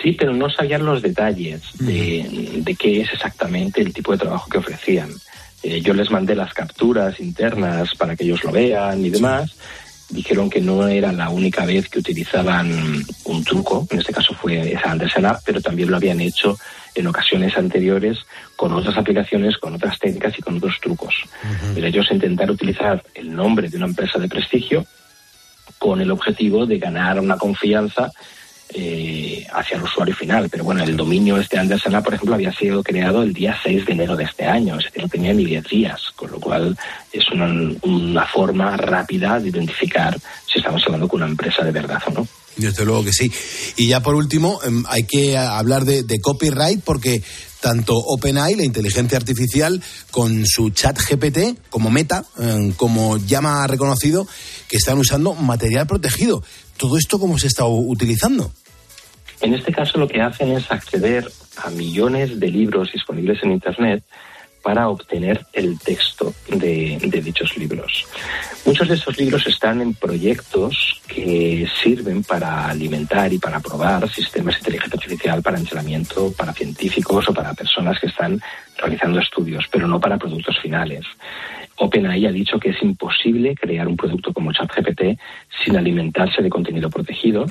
Sí, 0.03 0.13
pero 0.13 0.33
no 0.33 0.51
sabían 0.51 0.85
los 0.85 1.01
detalles 1.01 1.63
de, 1.79 2.61
de 2.63 2.75
qué 2.75 3.01
es 3.01 3.13
exactamente 3.13 3.81
el 3.81 3.93
tipo 3.95 4.13
de 4.13 4.19
trabajo 4.19 4.49
que 4.49 4.59
ofrecían. 4.59 5.11
Eh, 5.67 5.81
yo 5.81 5.95
les 5.95 6.12
mandé 6.12 6.37
las 6.37 6.55
capturas 6.55 7.19
internas 7.19 7.93
para 7.97 8.14
que 8.14 8.23
ellos 8.23 8.45
lo 8.45 8.53
vean 8.53 9.05
y 9.05 9.11
demás. 9.11 9.57
Dijeron 10.09 10.49
que 10.49 10.61
no 10.61 10.87
era 10.87 11.11
la 11.11 11.29
única 11.29 11.67
vez 11.67 11.89
que 11.89 11.99
utilizaban 11.99 12.71
un 13.25 13.43
truco, 13.43 13.85
en 13.91 13.99
este 13.99 14.12
caso 14.12 14.33
fue 14.35 14.73
esa 14.73 14.93
Andersen 14.93 15.27
App, 15.27 15.41
pero 15.45 15.61
también 15.61 15.91
lo 15.91 15.97
habían 15.97 16.21
hecho 16.21 16.57
en 16.95 17.09
ocasiones 17.09 17.59
anteriores 17.59 18.19
con 18.55 18.73
otras 18.75 18.97
aplicaciones, 18.97 19.59
con 19.59 19.75
otras 19.75 19.99
técnicas 19.99 20.39
y 20.39 20.43
con 20.43 20.59
otros 20.59 20.79
trucos. 20.81 21.17
Pero 21.75 21.85
ellos 21.85 22.07
intentar 22.12 22.49
utilizar 22.49 23.03
el 23.14 23.35
nombre 23.35 23.69
de 23.69 23.77
una 23.77 23.87
empresa 23.87 24.21
de 24.21 24.29
prestigio 24.29 24.87
con 25.79 26.01
el 26.01 26.12
objetivo 26.12 26.64
de 26.64 26.79
ganar 26.79 27.19
una 27.19 27.37
confianza 27.37 28.12
eh, 28.75 29.47
hacia 29.53 29.77
el 29.77 29.83
usuario 29.83 30.14
final. 30.14 30.49
Pero 30.51 30.64
bueno, 30.64 30.83
el 30.83 30.97
dominio 30.97 31.39
este 31.39 31.59
Andersen 31.59 31.95
App, 31.95 32.05
por 32.05 32.14
ejemplo, 32.14 32.35
había 32.35 32.53
sido 32.53 32.83
creado 32.83 33.23
el 33.23 33.33
día 33.33 33.57
6 33.62 33.87
de 33.87 33.93
enero 33.93 34.17
de 34.17 34.25
este 34.25 34.45
año, 34.45 34.79
es 34.79 34.85
decir, 34.85 35.03
no 35.03 35.09
tenía 35.09 35.33
ni 35.33 35.45
10 35.45 35.64
días, 35.64 36.01
con 36.17 36.31
lo 36.31 36.41
cual 36.41 36.77
es 37.12 37.31
una, 37.31 37.47
una 37.83 38.27
forma 38.27 38.77
rápida 38.77 39.39
de 39.41 39.49
identificar 39.49 40.19
si 40.47 40.59
estamos 40.59 40.83
hablando 40.87 41.09
con 41.09 41.23
una 41.23 41.31
empresa 41.31 41.62
de 41.62 41.73
verdad 41.73 42.03
o 42.07 42.11
no. 42.11 42.29
Desde 42.57 42.85
luego 42.87 43.05
que 43.05 43.12
sí. 43.12 43.31
Y 43.77 43.89
ya 43.89 44.03
por 44.03 44.14
último, 44.14 44.61
em, 44.64 44.83
hay 44.89 45.05
que 45.05 45.37
hablar 45.37 45.85
de, 45.85 46.05
copyright 46.21 46.81
porque 46.83 47.23
tanto 47.61 47.95
OpenAI, 47.97 48.55
la 48.55 48.64
inteligencia 48.64 49.19
artificial, 49.19 49.83
con 50.11 50.47
su 50.47 50.71
chat 50.71 50.99
GPT, 50.99 51.59
como 51.69 51.91
Meta, 51.91 52.25
em, 52.39 52.73
como 52.73 53.19
llama 53.19 53.67
reconocido, 53.67 54.27
que 54.69 54.77
están 54.77 54.99
usando 54.99 55.35
material 55.35 55.87
protegido. 55.87 56.43
¿Todo 56.77 56.99
esto 56.99 57.19
cómo 57.19 57.39
se 57.39 57.47
está 57.47 57.64
utilizando? 57.64 58.51
En 59.41 59.55
este 59.55 59.73
caso 59.73 59.99
lo 59.99 60.09
que 60.09 60.21
hacen 60.21 60.53
es 60.53 60.71
acceder 60.71 61.31
a 61.57 61.71
millones 61.71 62.41
de 62.41 62.49
libros 62.49 62.93
disponibles 62.93 63.43
en 63.43 63.53
Internet 63.53 64.03
para 64.67 64.89
obtener 64.89 65.47
el 65.53 65.79
texto 65.79 66.35
de, 66.49 66.99
dichos 67.23 67.57
libros. 67.57 68.05
Muchos 68.64 68.89
de 68.89 68.97
estos 68.97 69.17
libros 69.17 69.47
están 69.47 69.81
en 69.81 69.95
proyectos 69.95 71.01
que 71.07 71.69
sirven 71.81 72.25
para 72.25 72.69
alimentar 72.69 73.33
y 73.33 73.39
para 73.39 73.61
probar 73.61 74.11
sistemas 74.11 74.55
de 74.55 74.59
inteligencia 74.59 74.97
artificial 74.97 75.41
para 75.41 75.59
entrenamiento, 75.59 76.33
para 76.33 76.53
científicos 76.53 77.29
o 77.29 77.33
para 77.33 77.55
personas 77.55 78.01
que 78.01 78.09
están 78.09 78.41
realizando 78.77 79.21
estudios, 79.21 79.64
pero 79.71 79.87
no 79.87 80.01
para 80.01 80.19
productos 80.19 80.59
finales. 80.61 81.05
OpenAI 81.79 82.27
ha 82.27 82.33
dicho 82.33 82.59
que 82.59 82.70
es 82.70 82.83
imposible 82.83 83.55
crear 83.55 83.87
un 83.87 83.97
producto 83.97 84.33
como 84.33 84.53
ChatGPT 84.53 85.18
sin 85.64 85.77
alimentarse 85.77 86.43
de 86.43 86.49
contenido 86.49 86.91
protegido, 86.91 87.47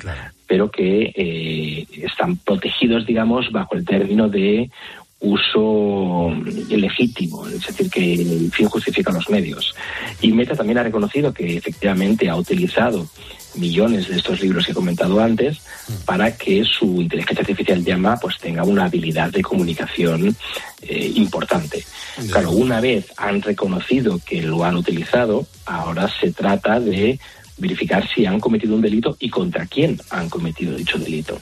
pero 0.46 0.70
que 0.70 1.12
eh, 1.14 1.86
están 2.02 2.36
protegidos, 2.36 3.06
digamos, 3.06 3.50
bajo 3.52 3.76
el 3.76 3.84
término 3.84 4.28
de 4.28 4.70
uso 5.20 6.30
legítimo, 6.68 7.46
es 7.48 7.66
decir, 7.66 7.90
que 7.90 8.14
el 8.14 8.50
fin 8.52 8.68
justifica 8.68 9.12
los 9.12 9.28
medios. 9.30 9.74
Y 10.20 10.32
Meta 10.32 10.54
también 10.54 10.78
ha 10.78 10.82
reconocido 10.82 11.32
que 11.32 11.56
efectivamente 11.56 12.28
ha 12.28 12.36
utilizado 12.36 13.06
millones 13.54 14.08
de 14.08 14.16
estos 14.16 14.40
libros 14.40 14.66
que 14.66 14.72
he 14.72 14.74
comentado 14.74 15.18
antes 15.20 15.62
para 16.04 16.36
que 16.36 16.62
su 16.64 17.00
inteligencia 17.00 17.40
artificial 17.40 17.82
llama 17.82 18.18
pues 18.20 18.38
tenga 18.38 18.64
una 18.64 18.84
habilidad 18.84 19.30
de 19.30 19.42
comunicación 19.42 20.36
eh, 20.82 21.12
importante. 21.14 21.84
Claro, 22.30 22.50
una 22.50 22.80
vez 22.80 23.06
han 23.16 23.42
reconocido 23.42 24.20
que 24.24 24.42
lo 24.42 24.64
han 24.64 24.76
utilizado, 24.76 25.46
ahora 25.64 26.08
se 26.20 26.32
trata 26.32 26.80
de 26.80 27.18
verificar 27.58 28.06
si 28.08 28.26
han 28.26 28.40
cometido 28.40 28.74
un 28.74 28.82
delito 28.82 29.16
y 29.18 29.30
contra 29.30 29.66
quién 29.66 30.00
han 30.10 30.28
cometido 30.28 30.76
dicho 30.76 30.98
delito. 30.98 31.38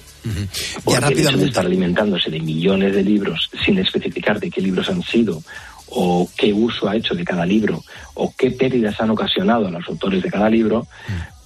Porque 0.85 1.13
el 1.13 1.21
hecho 1.21 1.37
de 1.37 1.47
estar 1.47 1.67
alimentándose 1.67 2.31
de 2.31 2.41
millones 2.41 2.95
de 2.95 3.03
libros 3.03 3.51
sin 3.65 3.79
especificar 3.79 4.41
de 4.41 4.51
qué 4.51 4.61
libros 4.61 4.89
han 4.89 5.03
sido 5.03 5.43
o 5.89 6.29
qué 6.37 6.53
uso 6.53 6.89
ha 6.89 6.97
hecho 6.97 7.15
de 7.15 7.25
cada 7.25 7.45
libro 7.45 7.83
o 8.15 8.33
qué 8.37 8.51
pérdidas 8.51 9.01
han 9.01 9.11
ocasionado 9.11 9.67
a 9.67 9.71
los 9.71 9.87
autores 9.89 10.23
de 10.23 10.31
cada 10.31 10.49
libro, 10.49 10.87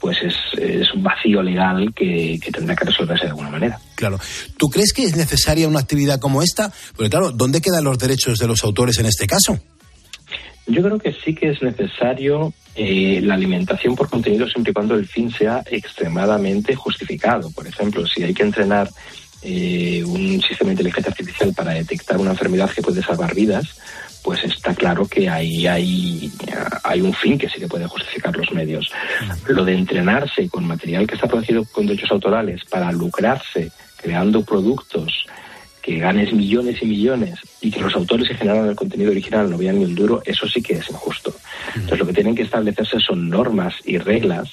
pues 0.01 0.17
es, 0.23 0.35
es 0.59 0.93
un 0.95 1.03
vacío 1.03 1.43
legal 1.43 1.93
que, 1.95 2.39
que 2.43 2.51
tendrá 2.51 2.77
que 2.77 2.85
resolverse 2.85 3.25
de 3.25 3.31
alguna 3.31 3.51
manera. 3.51 3.79
Claro. 3.95 4.19
¿Tú 4.57 4.69
crees 4.69 4.93
que 4.93 5.05
es 5.05 5.17
necesaria 5.17 5.69
una 5.69 5.81
actividad 5.81 6.21
como 6.21 6.43
esta? 6.43 6.73
Porque 6.95 7.11
claro, 7.11 7.33
¿dónde 7.33 7.61
quedan 7.61 7.85
los 7.85 7.99
derechos 7.99 8.39
de 8.39 8.47
los 8.47 8.63
autores 8.63 8.99
en 8.99 9.07
este 9.07 9.27
caso? 9.27 9.59
Yo 10.69 10.83
creo 10.83 10.99
que 10.99 11.13
sí 11.13 11.35
que 11.35 11.49
es 11.49 11.63
necesario 11.63 12.53
eh, 12.75 13.21
la 13.23 13.35
alimentación 13.35 13.97
por 13.97 14.11
contenido 14.11 14.47
siempre 14.47 14.71
y 14.71 14.75
cuando 14.75 14.95
el 14.95 15.07
fin 15.07 15.31
sea 15.31 15.63
extremadamente 15.67 16.75
justificado. 16.75 17.51
Por 17.53 17.67
ejemplo, 17.67 18.07
si 18.07 18.23
hay 18.23 18.35
que 18.35 18.43
entrenar 18.43 18.89
eh, 19.43 20.05
un 20.05 20.41
sistema 20.43 20.69
de 20.69 20.73
inteligencia 20.73 21.11
artificial 21.11 21.55
para 21.55 21.73
detectar 21.73 22.19
una 22.19 22.33
enfermedad 22.33 22.71
que 22.71 22.83
puede 22.83 23.03
salvar 23.03 23.35
vidas, 23.35 23.81
pues 24.23 24.45
está 24.45 24.75
claro 24.75 25.07
que 25.07 25.29
ahí 25.29 25.67
hay, 25.67 26.31
hay 26.85 27.01
un 27.01 27.15
fin 27.15 27.39
que 27.39 27.49
sí 27.49 27.59
que 27.59 27.67
puede 27.67 27.87
justificar 27.87 28.37
los 28.37 28.53
medios. 28.53 28.91
Lo 29.47 29.65
de 29.65 29.75
entrenarse 29.75 30.51
con 30.51 30.67
material 30.67 31.07
que 31.07 31.15
está 31.15 31.27
producido 31.27 31.65
con 31.65 31.87
derechos 31.87 32.11
autorales 32.11 32.63
para 32.67 32.93
lucrarse 32.93 33.73
creando 33.97 34.45
productos 34.45 35.25
que 35.89 35.99
ganes 35.99 36.35
millones 36.35 36.83
y 36.83 36.85
millones 36.85 37.39
y 37.63 37.71
que 37.71 37.81
los 37.81 37.95
autores 37.95 38.29
que 38.29 38.35
generaron 38.35 38.69
el 38.69 38.77
contenido 38.77 39.11
original 39.11 39.51
no 39.51 39.57
vean 39.57 39.79
ni 39.79 39.87
un 39.87 39.95
duro, 39.95 40.21
eso 40.27 40.47
sí 40.47 40.61
que 40.61 40.75
es 40.75 40.91
injusto. 40.91 41.35
Entonces 41.75 41.99
lo 41.99 42.07
que 42.07 42.13
tienen 42.13 42.35
que 42.35 42.43
establecerse 42.43 43.01
son 43.01 43.31
normas 43.31 43.75
y 43.87 43.97
reglas 43.97 44.51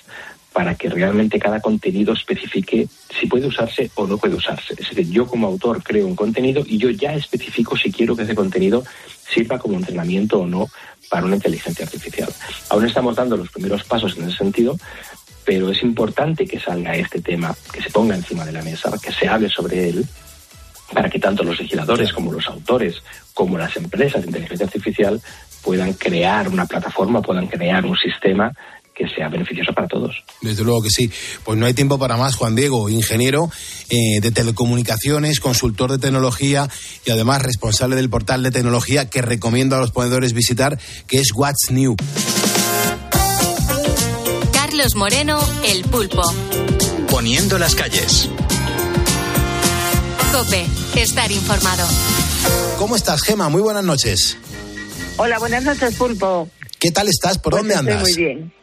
para 0.54 0.76
que 0.76 0.90
realmente 0.90 1.38
cada 1.38 1.60
contenido 1.60 2.14
especifique 2.14 2.88
si 3.20 3.28
puede 3.28 3.48
usarse 3.48 3.92
o 3.96 4.08
no 4.08 4.18
puede 4.18 4.36
usarse. 4.36 4.76
Es 4.78 4.88
decir, 4.88 5.10
yo 5.12 5.28
como 5.28 5.48
autor 5.48 5.84
creo 5.84 6.08
un 6.08 6.16
contenido 6.16 6.64
y 6.66 6.78
yo 6.78 6.90
ya 6.90 7.14
especifico 7.14 7.76
si 7.76 7.92
quiero 7.92 8.16
que 8.16 8.24
ese 8.24 8.34
contenido 8.34 8.86
sirva 9.30 9.60
como 9.60 9.76
entrenamiento 9.76 10.40
o 10.40 10.48
no 10.48 10.70
para 11.10 11.26
una 11.26 11.36
inteligencia 11.36 11.84
artificial. 11.84 12.30
Aún 12.70 12.86
estamos 12.86 13.18
dando 13.18 13.36
los 13.36 13.52
primeros 13.52 13.84
pasos 13.84 14.18
en 14.18 14.30
ese 14.30 14.38
sentido, 14.38 14.78
pero 15.44 15.70
es 15.70 15.84
importante 15.84 16.46
que 16.46 16.62
salga 16.62 16.96
este 16.96 17.20
tema, 17.20 17.54
que 17.74 17.82
se 17.82 17.90
ponga 17.90 18.16
encima 18.16 18.46
de 18.46 18.54
la 18.54 18.62
mesa, 18.62 18.90
que 19.04 19.12
se 19.12 19.28
hable 19.28 19.50
sobre 19.50 19.90
él, 19.90 20.06
para 20.94 21.10
que 21.10 21.20
tanto 21.20 21.44
los 21.44 21.60
legisladores 21.60 22.14
como 22.14 22.32
los 22.32 22.48
autores, 22.48 23.02
como 23.34 23.58
las 23.58 23.76
empresas 23.78 24.22
de 24.22 24.28
inteligencia 24.28 24.66
artificial 24.66 25.22
puedan 25.62 25.94
crear 25.94 26.48
una 26.48 26.66
plataforma, 26.66 27.22
puedan 27.22 27.48
crear 27.48 27.86
un 27.86 27.98
sistema 27.98 28.54
que 28.96 29.08
sea 29.10 29.28
beneficioso 29.28 29.74
para 29.74 29.88
todos. 29.88 30.24
Desde 30.42 30.64
luego 30.64 30.82
que 30.82 30.90
sí. 30.90 31.12
Pues 31.44 31.58
no 31.60 31.66
hay 31.66 31.74
tiempo 31.74 32.00
para 32.00 32.16
más, 32.16 32.36
Juan 32.36 32.56
Diego, 32.56 32.90
ingeniero 32.90 33.52
eh, 33.90 34.22
de 34.22 34.32
telecomunicaciones, 34.32 35.42
consultor 35.42 35.92
de 35.92 35.98
tecnología 35.98 36.70
y 37.06 37.12
además 37.12 37.42
responsable 37.42 37.98
del 37.98 38.10
portal 38.10 38.42
de 38.42 38.52
tecnología 38.52 39.10
que 39.10 39.22
recomiendo 39.22 39.76
a 39.76 39.80
los 39.80 39.92
ponedores 39.92 40.34
visitar, 40.34 40.80
que 41.08 41.20
es 41.20 41.34
What's 41.36 41.72
New. 41.72 41.98
Carlos 44.54 44.96
Moreno, 44.96 45.46
El 45.66 45.84
Pulpo. 45.84 46.24
Poniendo 47.10 47.58
las 47.58 47.76
calles. 47.76 48.30
Cope, 50.32 50.66
estar 50.98 51.32
informado. 51.32 51.86
¿Cómo 52.78 52.96
estás, 52.96 53.22
Gema? 53.24 53.50
Muy 53.50 53.62
buenas 53.62 53.84
noches. 53.84 54.38
Hola, 55.18 55.40
buenas 55.40 55.64
noches, 55.64 55.96
Pulpo. 55.96 56.50
¿Qué 56.80 56.92
tal 56.92 57.08
estás? 57.08 57.38
¿Por 57.38 57.52
Pues 57.52 57.62
dónde 57.64 57.74
estoy 57.76 57.92
andas? 57.94 58.04
Muy 58.10 58.16
bien. 58.24 58.54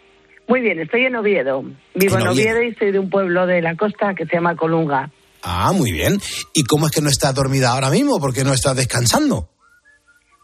Muy 0.48 0.60
bien, 0.60 0.80
estoy 0.80 1.04
en 1.06 1.16
Oviedo. 1.16 1.62
Vivo 1.94 2.16
En 2.16 2.20
en 2.22 2.28
Oviedo. 2.28 2.50
Oviedo 2.58 2.62
y 2.62 2.74
soy 2.74 2.92
de 2.92 2.98
un 2.98 3.08
pueblo 3.10 3.46
de 3.46 3.62
la 3.62 3.76
costa 3.76 4.14
que 4.14 4.26
se 4.26 4.34
llama 4.34 4.56
Colunga. 4.56 5.10
Ah, 5.42 5.72
muy 5.72 5.92
bien. 5.92 6.20
¿Y 6.54 6.64
cómo 6.64 6.86
es 6.86 6.92
que 6.92 7.00
no 7.00 7.08
estás 7.08 7.34
dormida 7.34 7.70
ahora 7.72 7.90
mismo? 7.90 8.20
¿Por 8.20 8.32
qué 8.34 8.44
no 8.44 8.52
estás 8.52 8.76
descansando? 8.76 9.48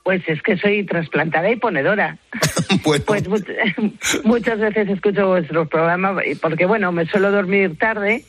Pues 0.02 0.22
es 0.26 0.40
que 0.42 0.56
soy 0.56 0.86
trasplantada 0.86 1.50
y 1.50 1.56
ponedora. 1.56 2.18
Pues 2.84 3.28
mu- 3.28 3.38
muchas 4.24 4.58
veces 4.60 4.88
escucho 4.88 5.26
vuestros 5.26 5.68
programas 5.68 6.14
y- 6.26 6.34
porque, 6.36 6.64
bueno, 6.64 6.92
me 6.92 7.06
suelo 7.06 7.30
dormir 7.30 7.76
tarde 7.78 8.24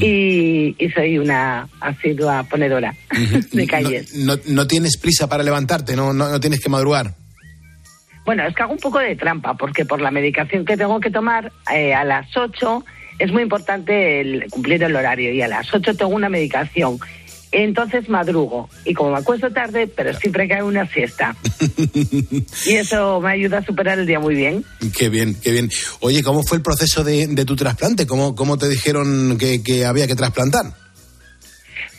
y, 0.00 0.74
y 0.78 0.90
soy 0.90 1.18
una 1.18 1.68
asidua 1.80 2.44
ponedora 2.44 2.94
de 3.52 3.66
calles. 3.66 4.14
No, 4.14 4.36
no 4.46 4.66
tienes 4.66 4.96
prisa 4.96 5.28
para 5.28 5.42
levantarte, 5.42 5.96
no, 5.96 6.12
no, 6.12 6.28
no 6.28 6.40
tienes 6.40 6.60
que 6.60 6.68
madrugar. 6.68 7.14
Bueno, 8.24 8.44
es 8.46 8.54
que 8.54 8.62
hago 8.62 8.72
un 8.72 8.78
poco 8.78 8.98
de 8.98 9.16
trampa 9.16 9.54
porque 9.54 9.84
por 9.84 10.00
la 10.00 10.10
medicación 10.10 10.64
que 10.64 10.76
tengo 10.76 11.00
que 11.00 11.10
tomar 11.10 11.52
eh, 11.74 11.92
a 11.92 12.04
las 12.04 12.36
8 12.36 12.84
es 13.18 13.32
muy 13.32 13.42
importante 13.42 14.20
el 14.20 14.46
cumplir 14.50 14.82
el 14.82 14.94
horario 14.94 15.32
y 15.32 15.42
a 15.42 15.48
las 15.48 15.72
8 15.72 15.94
tengo 15.96 16.12
una 16.12 16.28
medicación. 16.28 16.98
Entonces 17.52 18.08
madrugo 18.08 18.70
y 18.84 18.94
como 18.94 19.12
me 19.12 19.18
acuesto 19.18 19.50
tarde, 19.50 19.86
pero 19.86 20.14
siempre 20.14 20.48
cae 20.48 20.62
una 20.62 20.86
siesta. 20.86 21.36
y 22.66 22.72
eso 22.72 23.20
me 23.20 23.32
ayuda 23.32 23.58
a 23.58 23.64
superar 23.64 23.98
el 23.98 24.06
día 24.06 24.18
muy 24.18 24.34
bien. 24.34 24.64
Qué 24.96 25.10
bien, 25.10 25.34
qué 25.34 25.52
bien. 25.52 25.70
Oye, 26.00 26.22
¿cómo 26.22 26.42
fue 26.42 26.56
el 26.56 26.62
proceso 26.62 27.04
de, 27.04 27.26
de 27.26 27.44
tu 27.44 27.54
trasplante? 27.54 28.06
¿Cómo, 28.06 28.34
cómo 28.34 28.56
te 28.56 28.68
dijeron 28.68 29.36
que, 29.38 29.62
que 29.62 29.84
había 29.84 30.06
que 30.06 30.16
trasplantar? 30.16 30.64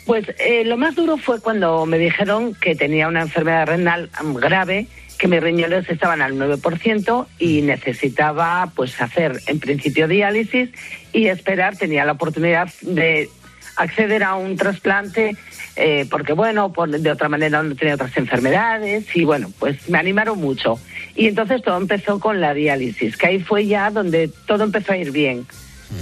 Pues 0.05 0.25
eh, 0.39 0.65
lo 0.65 0.75
más 0.77 0.95
duro 0.95 1.17
fue 1.17 1.39
cuando 1.39 1.85
me 1.85 1.97
dijeron 1.97 2.55
que 2.55 2.75
tenía 2.75 3.07
una 3.07 3.21
enfermedad 3.21 3.67
renal 3.67 4.09
mm, 4.21 4.33
grave, 4.35 4.87
que 5.17 5.27
mis 5.27 5.41
riñones 5.41 5.89
estaban 5.89 6.21
al 6.21 6.33
9% 6.33 7.27
y 7.39 7.61
necesitaba 7.61 8.71
pues 8.75 8.99
hacer 8.99 9.39
en 9.47 9.59
principio 9.59 10.07
diálisis 10.07 10.69
y 11.13 11.27
esperar, 11.27 11.77
tenía 11.77 12.03
la 12.03 12.13
oportunidad 12.13 12.67
de 12.81 13.29
acceder 13.75 14.23
a 14.23 14.35
un 14.35 14.55
trasplante 14.55 15.35
eh, 15.75 16.05
porque 16.09 16.33
bueno, 16.33 16.71
por- 16.71 16.89
de 16.89 17.11
otra 17.11 17.29
manera 17.29 17.63
no 17.63 17.75
tenía 17.75 17.95
otras 17.95 18.15
enfermedades 18.17 19.05
y 19.15 19.23
bueno, 19.25 19.51
pues 19.59 19.89
me 19.89 19.97
animaron 19.97 20.39
mucho. 20.39 20.79
Y 21.15 21.27
entonces 21.27 21.63
todo 21.63 21.77
empezó 21.77 22.19
con 22.19 22.39
la 22.41 22.53
diálisis, 22.53 23.17
que 23.17 23.27
ahí 23.27 23.39
fue 23.39 23.65
ya 23.65 23.89
donde 23.89 24.29
todo 24.47 24.63
empezó 24.63 24.91
a 24.93 24.97
ir 24.97 25.11
bien. 25.11 25.45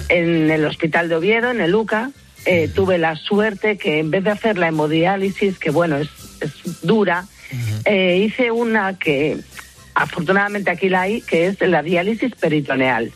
En 0.09 0.49
el 0.51 0.65
hospital 0.65 1.07
de 1.09 1.15
Oviedo, 1.15 1.51
en 1.51 1.61
el 1.61 1.73
UCA, 1.75 2.11
eh, 2.45 2.69
tuve 2.73 2.97
la 2.97 3.15
suerte 3.15 3.77
que 3.77 3.99
en 3.99 4.09
vez 4.11 4.23
de 4.23 4.31
hacer 4.31 4.57
la 4.57 4.67
hemodiálisis, 4.69 5.57
que 5.59 5.69
bueno, 5.69 5.97
es, 5.97 6.09
es 6.41 6.81
dura, 6.81 7.25
eh, 7.85 8.17
hice 8.25 8.51
una 8.51 8.97
que 8.97 9.37
afortunadamente 9.95 10.71
aquí 10.71 10.89
la 10.89 11.01
hay, 11.01 11.21
que 11.21 11.47
es 11.47 11.59
la 11.61 11.83
diálisis 11.83 12.33
peritoneal. 12.35 13.11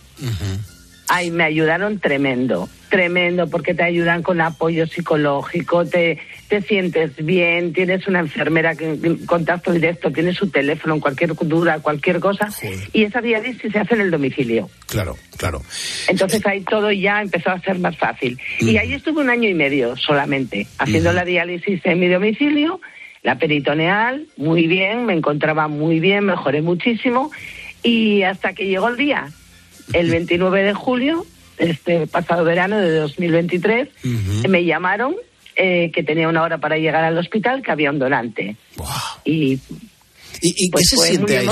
Ay, 1.08 1.30
me 1.30 1.44
ayudaron 1.44 2.00
tremendo, 2.00 2.68
tremendo, 2.90 3.48
porque 3.48 3.74
te 3.74 3.84
ayudan 3.84 4.24
con 4.24 4.42
apoyo 4.42 4.88
psicológico, 4.88 5.86
te, 5.86 6.20
te 6.48 6.62
sientes 6.62 7.12
bien, 7.24 7.74
tienes 7.74 8.08
una 8.08 8.20
enfermera 8.20 8.76
que 8.76 9.18
contacto 9.28 9.72
directo, 9.72 10.12
tienes 10.12 10.36
su 10.36 10.50
teléfono 10.50 11.00
cualquier 11.00 11.34
duda, 11.36 11.80
cualquier 11.80 12.20
cosa, 12.20 12.50
y 12.92 13.04
esa 13.04 13.22
diálisis 13.22 13.72
se 13.72 13.80
hace 13.80 13.94
en 13.94 14.02
el 14.02 14.12
domicilio. 14.12 14.70
Claro, 14.88 15.16
claro. 15.38 15.62
Entonces 16.08 16.44
ahí 16.46 16.62
todo 16.62 16.92
ya 16.92 17.22
empezó 17.22 17.52
a 17.52 17.60
ser 17.60 17.78
más 17.78 17.98
fácil. 17.98 18.40
Y 18.60 18.78
ahí 18.78 18.94
estuve 18.94 19.22
un 19.22 19.30
año 19.30 19.48
y 19.48 19.54
medio 19.54 19.96
solamente, 19.98 20.68
haciendo 20.80 21.14
la 21.14 21.24
diálisis 21.24 21.86
en 21.86 22.00
mi 22.00 22.08
domicilio, 22.08 22.82
la 23.22 23.38
peritoneal, 23.38 24.28
muy 24.38 24.68
bien, 24.68 25.06
me 25.06 25.14
encontraba 25.14 25.68
muy 25.68 26.00
bien, 26.00 26.26
mejoré 26.26 26.62
muchísimo, 26.62 27.32
y 27.84 28.24
hasta 28.24 28.54
que 28.54 28.66
llegó 28.66 28.88
el 28.90 28.98
día, 28.98 29.30
el 29.94 30.10
29 30.10 30.64
de 30.64 30.74
julio, 30.74 31.26
este 31.58 32.08
pasado 32.08 32.44
verano 32.44 32.80
de 32.80 32.92
2023, 32.92 33.90
me 34.48 34.66
llamaron 34.66 35.16
eh, 35.56 35.92
que 35.94 36.04
tenía 36.04 36.28
una 36.28 36.44
hora 36.44 36.58
para 36.58 36.78
llegar 36.78 37.04
al 37.04 37.18
hospital, 37.18 37.62
que 37.62 37.72
había 37.72 37.92
un 37.92 38.00
donante. 38.00 38.56
Y 39.24 39.60
¿Y, 40.42 40.54
y 40.66 40.70
Pues 40.70 40.90
qué 40.90 40.90
se 40.90 40.96
fue 40.98 41.08
siente 41.08 41.38
ahí. 41.38 41.48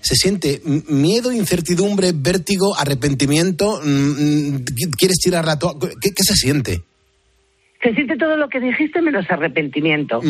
¿Se 0.00 0.14
siente 0.14 0.62
miedo, 0.88 1.32
incertidumbre, 1.32 2.12
vértigo, 2.14 2.76
arrepentimiento? 2.78 3.80
Mm, 3.82 4.58
mm, 4.58 4.64
¿Quieres 4.96 5.18
tirar 5.18 5.44
la 5.44 5.58
toalla? 5.58 5.90
¿Qué, 6.00 6.10
qué 6.14 6.22
se 6.22 6.34
siente? 6.34 6.82
se 7.84 7.92
siente 7.92 8.16
todo 8.16 8.38
lo 8.38 8.48
que 8.48 8.60
dijiste 8.60 9.02
menos 9.02 9.26
arrepentimiento. 9.28 10.20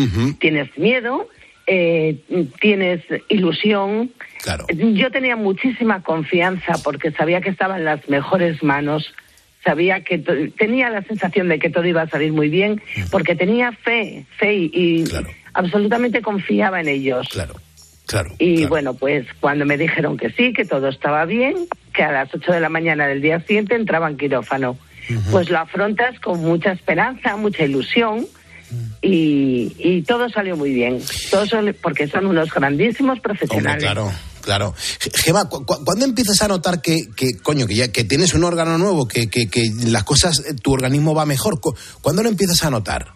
Tienes 0.40 0.76
miedo, 0.76 1.28
eh, 1.66 2.18
tienes 2.60 3.02
ilusión. 3.28 4.12
Yo 4.92 5.10
tenía 5.10 5.36
muchísima 5.36 6.02
confianza 6.02 6.74
porque 6.82 7.10
sabía 7.12 7.40
que 7.40 7.50
estaba 7.50 7.78
en 7.78 7.84
las 7.84 8.08
mejores 8.08 8.62
manos. 8.62 9.14
Sabía 9.64 10.04
que 10.04 10.18
tenía 10.18 10.90
la 10.90 11.02
sensación 11.02 11.48
de 11.48 11.58
que 11.58 11.70
todo 11.70 11.86
iba 11.86 12.02
a 12.02 12.08
salir 12.08 12.32
muy 12.32 12.50
bien 12.50 12.82
porque 13.10 13.34
tenía 13.34 13.72
fe, 13.72 14.26
fe 14.38 14.54
y, 14.54 14.70
y 14.74 15.04
absolutamente 15.54 16.20
confiaba 16.20 16.80
en 16.80 16.88
ellos. 16.88 17.28
Claro. 17.30 17.54
Y 18.38 18.66
bueno, 18.66 18.94
pues 18.94 19.26
cuando 19.40 19.64
me 19.64 19.78
dijeron 19.78 20.16
que 20.16 20.30
sí, 20.30 20.52
que 20.52 20.64
todo 20.64 20.88
estaba 20.88 21.24
bien, 21.24 21.54
que 21.92 22.02
a 22.02 22.12
las 22.12 22.34
8 22.34 22.52
de 22.52 22.60
la 22.60 22.68
mañana 22.68 23.06
del 23.06 23.22
día 23.22 23.40
siguiente 23.40 23.74
entraba 23.74 24.08
en 24.08 24.16
quirófano, 24.16 24.76
pues 25.30 25.50
lo 25.50 25.58
afrontas 25.58 26.18
con 26.20 26.40
mucha 26.40 26.72
esperanza, 26.72 27.36
mucha 27.36 27.64
ilusión 27.64 28.26
y, 29.02 29.72
y 29.78 30.02
todo 30.02 30.28
salió 30.28 30.56
muy 30.56 30.72
bien. 30.72 31.00
Todos 31.30 31.48
son, 31.48 31.74
porque 31.82 32.08
son 32.08 32.26
unos 32.26 32.52
grandísimos 32.52 33.18
Hombre, 33.18 33.22
profesionales. 33.22 33.82
claro, 33.82 34.10
claro. 34.42 34.74
Ge- 35.00 35.10
Gema, 35.14 35.48
¿cu- 35.48 35.64
cu- 35.64 35.84
¿cuándo 35.84 36.04
empiezas 36.04 36.40
a 36.42 36.48
notar 36.48 36.80
que, 36.80 37.08
que, 37.16 37.38
coño, 37.42 37.66
que 37.66 37.74
ya 37.74 37.88
que 37.92 38.04
tienes 38.04 38.34
un 38.34 38.44
órgano 38.44 38.78
nuevo, 38.78 39.06
que, 39.06 39.28
que, 39.28 39.48
que 39.48 39.70
las 39.86 40.04
cosas, 40.04 40.40
eh, 40.46 40.54
tu 40.60 40.72
organismo 40.72 41.14
va 41.14 41.26
mejor? 41.26 41.60
Cu- 41.60 41.74
¿Cuándo 42.00 42.22
lo 42.22 42.28
empiezas 42.28 42.64
a 42.64 42.70
notar? 42.70 43.08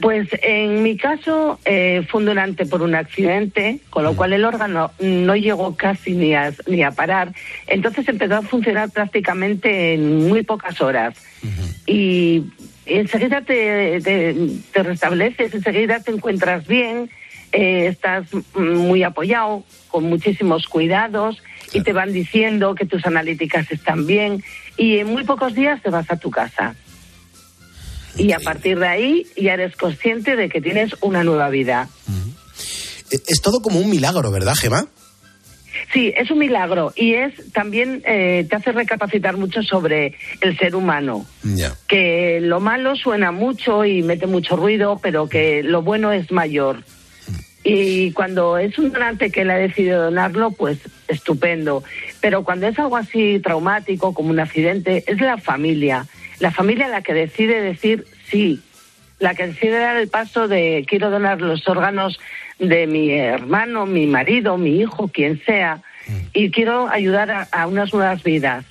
Pues 0.00 0.28
en 0.42 0.82
mi 0.82 0.98
caso 0.98 1.58
eh, 1.64 2.06
fue 2.10 2.20
un 2.20 2.26
donante 2.26 2.66
por 2.66 2.82
un 2.82 2.94
accidente, 2.94 3.80
con 3.88 4.04
lo 4.04 4.14
cual 4.14 4.34
el 4.34 4.44
órgano 4.44 4.90
no 5.00 5.36
llegó 5.36 5.74
casi 5.74 6.12
ni 6.12 6.34
a, 6.34 6.52
ni 6.66 6.82
a 6.82 6.90
parar. 6.90 7.32
Entonces 7.66 8.06
empezó 8.06 8.34
a 8.36 8.42
funcionar 8.42 8.90
prácticamente 8.90 9.94
en 9.94 10.28
muy 10.28 10.42
pocas 10.42 10.82
horas. 10.82 11.14
Y 11.86 12.42
enseguida 12.86 13.42
te, 13.42 14.00
te, 14.00 14.34
te 14.72 14.82
restableces, 14.82 15.52
enseguida 15.54 16.00
te 16.00 16.12
encuentras 16.12 16.66
bien, 16.66 17.10
eh, 17.52 17.88
estás 17.88 18.26
muy 18.54 19.02
apoyado, 19.02 19.64
con 19.88 20.04
muchísimos 20.04 20.66
cuidados 20.66 21.42
y 21.72 21.82
te 21.82 21.92
van 21.92 22.12
diciendo 22.12 22.74
que 22.74 22.86
tus 22.86 23.04
analíticas 23.06 23.70
están 23.70 24.06
bien 24.06 24.42
y 24.76 24.98
en 24.98 25.08
muy 25.08 25.24
pocos 25.24 25.54
días 25.54 25.82
te 25.82 25.90
vas 25.90 26.10
a 26.10 26.16
tu 26.16 26.30
casa. 26.30 26.74
Y 28.18 28.32
a 28.32 28.40
partir 28.40 28.78
de 28.78 28.88
ahí 28.88 29.26
ya 29.36 29.54
eres 29.54 29.76
consciente 29.76 30.36
de 30.36 30.48
que 30.48 30.60
tienes 30.60 30.94
una 31.02 31.22
nueva 31.22 31.48
vida. 31.50 31.88
Eh, 33.10 33.18
Es 33.26 33.40
todo 33.42 33.60
como 33.60 33.78
un 33.78 33.90
milagro, 33.90 34.30
¿verdad, 34.30 34.54
Gema? 34.54 34.86
Sí, 35.92 36.12
es 36.16 36.30
un 36.30 36.38
milagro 36.38 36.92
y 36.94 37.14
es 37.14 37.52
también 37.52 38.02
eh, 38.04 38.46
te 38.48 38.56
hace 38.56 38.72
recapacitar 38.72 39.36
mucho 39.36 39.62
sobre 39.62 40.14
el 40.40 40.56
ser 40.58 40.74
humano. 40.74 41.26
Que 41.86 42.40
lo 42.40 42.60
malo 42.60 42.96
suena 42.96 43.32
mucho 43.32 43.84
y 43.84 44.02
mete 44.02 44.26
mucho 44.26 44.56
ruido, 44.56 44.98
pero 45.02 45.28
que 45.28 45.62
lo 45.62 45.82
bueno 45.82 46.12
es 46.12 46.30
mayor. 46.32 46.82
Y 47.68 48.12
cuando 48.12 48.58
es 48.58 48.78
un 48.78 48.92
donante 48.92 49.30
que 49.30 49.44
le 49.44 49.52
ha 49.52 49.58
decidido 49.58 50.04
donarlo, 50.04 50.52
pues 50.52 50.78
estupendo. 51.08 51.82
Pero 52.20 52.44
cuando 52.44 52.68
es 52.68 52.78
algo 52.78 52.96
así 52.96 53.40
traumático, 53.40 54.14
como 54.14 54.30
un 54.30 54.38
accidente, 54.38 55.02
es 55.06 55.20
la 55.20 55.36
familia. 55.36 56.06
La 56.38 56.52
familia 56.52 56.86
la 56.86 57.02
que 57.02 57.12
decide 57.12 57.60
decir 57.60 58.06
sí. 58.30 58.60
La 59.18 59.34
que 59.34 59.48
decide 59.48 59.78
dar 59.78 59.96
el 59.96 60.08
paso 60.08 60.46
de 60.46 60.84
quiero 60.86 61.10
donar 61.10 61.40
los 61.40 61.66
órganos 61.66 62.20
de 62.58 62.86
mi 62.86 63.10
hermano, 63.12 63.86
mi 63.86 64.06
marido, 64.06 64.56
mi 64.56 64.80
hijo, 64.80 65.08
quien 65.08 65.42
sea. 65.44 65.82
Y 66.32 66.50
quiero 66.50 66.88
ayudar 66.88 67.30
a, 67.30 67.42
a 67.50 67.66
unas 67.66 67.92
nuevas 67.92 68.22
vidas. 68.22 68.64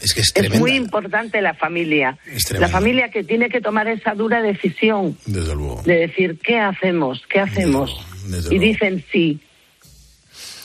Es 0.00 0.14
que 0.14 0.20
es 0.22 0.32
Es 0.34 0.58
muy 0.58 0.72
importante 0.72 1.40
la 1.42 1.54
familia. 1.54 2.18
La 2.58 2.68
familia 2.68 3.10
que 3.10 3.22
tiene 3.22 3.50
que 3.50 3.60
tomar 3.60 3.86
esa 3.88 4.14
dura 4.14 4.42
decisión 4.42 5.16
Desde 5.26 5.54
luego. 5.54 5.82
de 5.84 6.00
decir, 6.00 6.38
¿qué 6.42 6.58
hacemos? 6.58 7.24
¿Qué 7.28 7.40
hacemos? 7.40 7.90
desde 8.26 8.54
y 8.54 8.58
dicen 8.58 9.04
sí. 9.12 9.40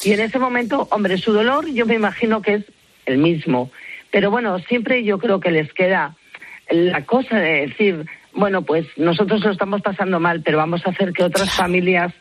Y 0.03 0.11
en 0.11 0.21
ese 0.21 0.39
momento, 0.39 0.87
hombre, 0.91 1.17
su 1.17 1.33
dolor 1.33 1.67
yo 1.71 1.85
me 1.85 1.95
imagino 1.95 2.41
que 2.41 2.55
es 2.55 2.65
el 3.05 3.17
mismo. 3.17 3.71
Pero 4.11 4.31
bueno, 4.31 4.59
siempre 4.59 5.03
yo 5.03 5.17
creo 5.17 5.39
que 5.39 5.51
les 5.51 5.71
queda 5.73 6.15
la 6.69 7.03
cosa 7.05 7.37
de 7.37 7.67
decir, 7.67 8.05
bueno, 8.35 8.63
pues 8.63 8.85
nosotros 8.97 9.41
lo 9.43 9.51
estamos 9.51 9.81
pasando 9.81 10.19
mal, 10.19 10.41
pero 10.43 10.57
vamos 10.57 10.81
a 10.85 10.89
hacer 10.91 11.11
que 11.13 11.23
otras 11.23 11.51
familias 11.51 12.13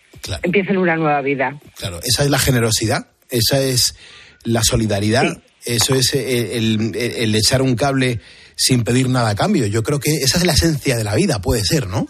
empiecen 0.42 0.78
una 0.78 0.96
nueva 0.96 1.20
vida. 1.20 1.58
Claro, 1.76 2.00
esa 2.02 2.22
es 2.24 2.30
la 2.30 2.38
generosidad, 2.38 3.06
esa 3.30 3.60
es 3.60 3.96
la 4.44 4.62
solidaridad, 4.62 5.42
eso 5.64 5.94
es 5.94 6.14
eh, 6.14 6.56
el, 6.56 6.94
el- 6.94 7.12
el 7.16 7.34
echar 7.34 7.62
un 7.62 7.74
cable 7.76 8.20
sin 8.56 8.84
pedir 8.84 9.08
nada 9.08 9.30
a 9.30 9.34
cambio. 9.34 9.66
Yo 9.66 9.82
creo 9.82 9.98
que 10.00 10.10
esa 10.10 10.38
es 10.38 10.44
la 10.46 10.52
esencia 10.52 10.96
de 10.96 11.04
la 11.04 11.14
vida, 11.14 11.40
puede 11.40 11.64
ser, 11.64 11.86
¿no? 11.88 12.06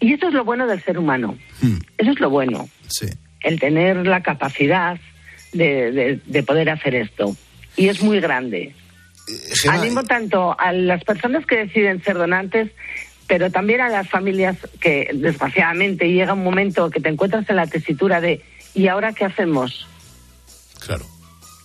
Y 0.00 0.12
eso 0.12 0.28
es 0.28 0.34
lo 0.34 0.44
bueno 0.44 0.66
del 0.66 0.82
ser 0.82 0.98
humano. 0.98 1.38
Hmm. 1.62 1.78
Eso 1.96 2.10
es 2.10 2.20
lo 2.20 2.28
bueno. 2.30 2.68
Sí. 2.88 3.06
El 3.40 3.58
tener 3.58 4.06
la 4.06 4.22
capacidad 4.22 4.98
de, 5.52 5.92
de- 5.92 6.20
de 6.26 6.42
poder 6.42 6.68
hacer 6.70 6.94
esto. 6.94 7.34
Y 7.76 7.88
es 7.88 8.02
muy 8.02 8.20
grande. 8.20 8.74
Gemma, 9.26 9.80
Animo 9.80 10.02
tanto 10.04 10.58
a 10.58 10.72
las 10.72 11.02
personas 11.04 11.46
que 11.46 11.56
deciden 11.56 12.02
ser 12.02 12.16
donantes, 12.16 12.70
pero 13.26 13.50
también 13.50 13.80
a 13.80 13.88
las 13.88 14.08
familias 14.08 14.56
que, 14.80 15.08
desgraciadamente, 15.14 16.10
llega 16.12 16.34
un 16.34 16.44
momento 16.44 16.90
que 16.90 17.00
te 17.00 17.08
encuentras 17.08 17.48
en 17.48 17.56
la 17.56 17.66
tesitura 17.66 18.20
de 18.20 18.42
¿y 18.74 18.88
ahora 18.88 19.12
qué 19.12 19.24
hacemos? 19.24 19.86
Claro. 20.84 21.06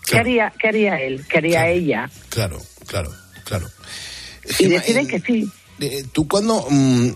¿Qué, 0.07 0.17
haría, 0.17 0.53
qué 0.59 0.67
haría 0.69 1.01
él? 1.01 1.25
¿Qué 1.29 1.37
haría 1.39 1.67
ella? 1.67 2.09
Claro, 2.29 2.59
claro, 2.87 3.11
claro. 3.43 3.67
Y 4.57 4.67
deciden 4.67 5.05
eh, 5.05 5.09
que 5.09 5.19
sí. 5.19 5.51
eh, 5.79 6.03
¿Tú 6.11 6.27
cuando, 6.27 6.65
mm, 6.69 7.09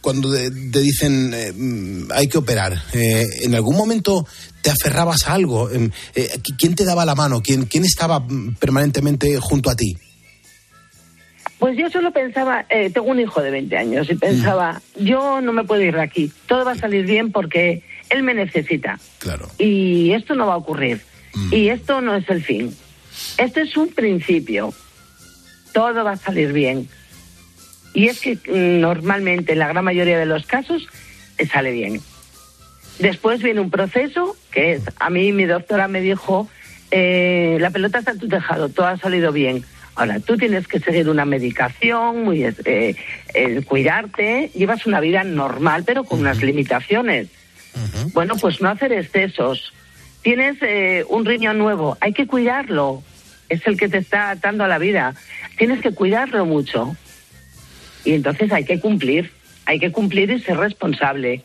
cuando 0.00 0.32
te, 0.32 0.50
te 0.50 0.80
dicen 0.80 1.32
eh, 1.34 1.52
mm, 1.52 2.12
hay 2.12 2.28
que 2.28 2.38
operar, 2.38 2.82
eh, 2.92 3.26
en 3.42 3.54
algún 3.54 3.76
momento 3.76 4.26
te 4.62 4.70
aferrabas 4.70 5.26
a 5.26 5.34
algo? 5.34 5.70
Em, 5.70 5.90
eh, 6.14 6.28
¿Quién 6.58 6.74
te 6.74 6.84
daba 6.84 7.04
la 7.04 7.14
mano? 7.14 7.40
¿Quién, 7.42 7.66
quién 7.66 7.84
estaba 7.84 8.20
mm, 8.20 8.56
permanentemente 8.56 9.38
junto 9.40 9.70
a 9.70 9.76
ti? 9.76 9.96
Pues 11.58 11.76
yo 11.76 11.90
solo 11.90 12.10
pensaba, 12.10 12.64
eh, 12.70 12.88
tengo 12.88 13.08
un 13.08 13.20
hijo 13.20 13.42
de 13.42 13.50
20 13.50 13.76
años 13.76 14.10
y 14.10 14.14
pensaba, 14.14 14.80
yo 14.96 15.42
no 15.42 15.52
me 15.52 15.62
puedo 15.62 15.82
ir 15.82 15.94
de 15.94 16.02
aquí, 16.02 16.32
todo 16.46 16.64
va 16.64 16.72
a 16.72 16.76
salir 16.76 17.04
bien 17.04 17.32
porque 17.32 17.82
él 18.08 18.22
me 18.22 18.32
necesita. 18.32 18.98
Claro. 19.18 19.46
Y 19.58 20.12
esto 20.12 20.34
no 20.34 20.46
va 20.46 20.54
a 20.54 20.56
ocurrir. 20.56 21.02
Y 21.52 21.68
esto 21.68 22.00
no 22.00 22.16
es 22.16 22.28
el 22.28 22.42
fin. 22.42 22.74
Esto 23.36 23.60
es 23.60 23.76
un 23.76 23.88
principio. 23.88 24.72
Todo 25.72 26.02
va 26.02 26.12
a 26.12 26.16
salir 26.16 26.52
bien. 26.52 26.88
Y 27.92 28.08
es 28.08 28.20
que 28.20 28.36
mm, 28.36 28.80
normalmente, 28.80 29.52
en 29.52 29.58
la 29.58 29.68
gran 29.68 29.84
mayoría 29.84 30.18
de 30.18 30.26
los 30.26 30.46
casos, 30.46 30.88
eh, 31.38 31.46
sale 31.46 31.72
bien. 31.72 32.00
Después 32.98 33.42
viene 33.42 33.60
un 33.60 33.70
proceso 33.70 34.36
que 34.50 34.72
es, 34.72 34.82
a 34.98 35.10
mí 35.10 35.32
mi 35.32 35.46
doctora 35.46 35.88
me 35.88 36.00
dijo, 36.00 36.48
eh, 36.90 37.56
la 37.60 37.70
pelota 37.70 37.98
está 37.98 38.12
en 38.12 38.18
tu 38.18 38.28
tejado, 38.28 38.68
todo 38.68 38.86
ha 38.86 38.98
salido 38.98 39.32
bien. 39.32 39.64
Ahora, 39.94 40.20
tú 40.20 40.36
tienes 40.36 40.66
que 40.68 40.80
seguir 40.80 41.08
una 41.08 41.24
medicación, 41.24 42.24
muy, 42.24 42.44
eh, 42.44 42.94
cuidarte, 43.66 44.50
llevas 44.54 44.86
una 44.86 45.00
vida 45.00 45.24
normal, 45.24 45.84
pero 45.84 46.04
con 46.04 46.20
unas 46.20 46.42
limitaciones. 46.42 47.28
Bueno, 48.12 48.36
pues 48.36 48.60
no 48.60 48.68
hacer 48.68 48.92
excesos. 48.92 49.72
Tienes 50.22 50.56
eh, 50.62 51.04
un 51.08 51.24
riñón 51.24 51.58
nuevo, 51.58 51.96
hay 52.00 52.12
que 52.12 52.26
cuidarlo. 52.26 53.02
Es 53.48 53.66
el 53.66 53.76
que 53.76 53.88
te 53.88 53.98
está 53.98 54.30
atando 54.30 54.64
a 54.64 54.68
la 54.68 54.78
vida. 54.78 55.14
Tienes 55.56 55.80
que 55.80 55.92
cuidarlo 55.92 56.44
mucho. 56.46 56.96
Y 58.04 58.12
entonces 58.12 58.52
hay 58.52 58.64
que 58.64 58.80
cumplir, 58.80 59.30
hay 59.66 59.78
que 59.78 59.92
cumplir 59.92 60.30
y 60.30 60.40
ser 60.40 60.56
responsable. 60.56 61.42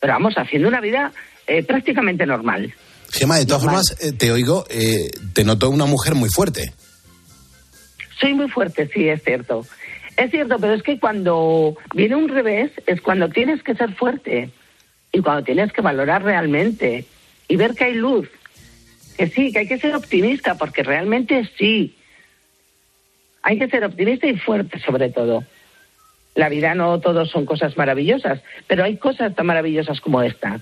Pero 0.00 0.12
vamos, 0.12 0.34
haciendo 0.36 0.68
una 0.68 0.80
vida 0.80 1.12
eh, 1.46 1.62
prácticamente 1.62 2.26
normal. 2.26 2.74
Gemma, 3.10 3.38
de 3.38 3.46
todas 3.46 3.62
formas, 3.62 3.96
eh, 4.00 4.12
te 4.12 4.32
oigo, 4.32 4.64
eh, 4.68 5.10
te 5.32 5.44
noto 5.44 5.70
una 5.70 5.86
mujer 5.86 6.14
muy 6.14 6.28
fuerte. 6.28 6.72
Soy 8.20 8.34
muy 8.34 8.48
fuerte, 8.48 8.88
sí, 8.92 9.08
es 9.08 9.22
cierto. 9.22 9.66
Es 10.16 10.30
cierto, 10.30 10.56
pero 10.58 10.74
es 10.74 10.82
que 10.82 10.98
cuando 10.98 11.76
viene 11.94 12.16
un 12.16 12.28
revés 12.28 12.72
es 12.86 13.00
cuando 13.00 13.28
tienes 13.28 13.62
que 13.62 13.74
ser 13.74 13.94
fuerte 13.94 14.50
y 15.12 15.20
cuando 15.20 15.44
tienes 15.44 15.72
que 15.72 15.82
valorar 15.82 16.22
realmente 16.22 17.04
y 17.48 17.56
ver 17.56 17.74
que 17.74 17.84
hay 17.84 17.94
luz. 17.94 18.28
Que 19.18 19.28
sí, 19.28 19.52
que 19.52 19.60
hay 19.60 19.68
que 19.68 19.78
ser 19.78 19.94
optimista 19.94 20.56
porque 20.56 20.82
realmente 20.82 21.48
sí. 21.58 21.95
Hay 23.46 23.60
que 23.60 23.68
ser 23.68 23.84
optimista 23.84 24.26
y 24.26 24.36
fuerte 24.36 24.80
sobre 24.80 25.08
todo. 25.08 25.44
La 26.34 26.48
vida 26.48 26.74
no 26.74 26.98
todos 26.98 27.30
son 27.30 27.46
cosas 27.46 27.76
maravillosas, 27.76 28.40
pero 28.66 28.82
hay 28.82 28.96
cosas 28.96 29.36
tan 29.36 29.46
maravillosas 29.46 30.00
como 30.00 30.20
esta. 30.20 30.58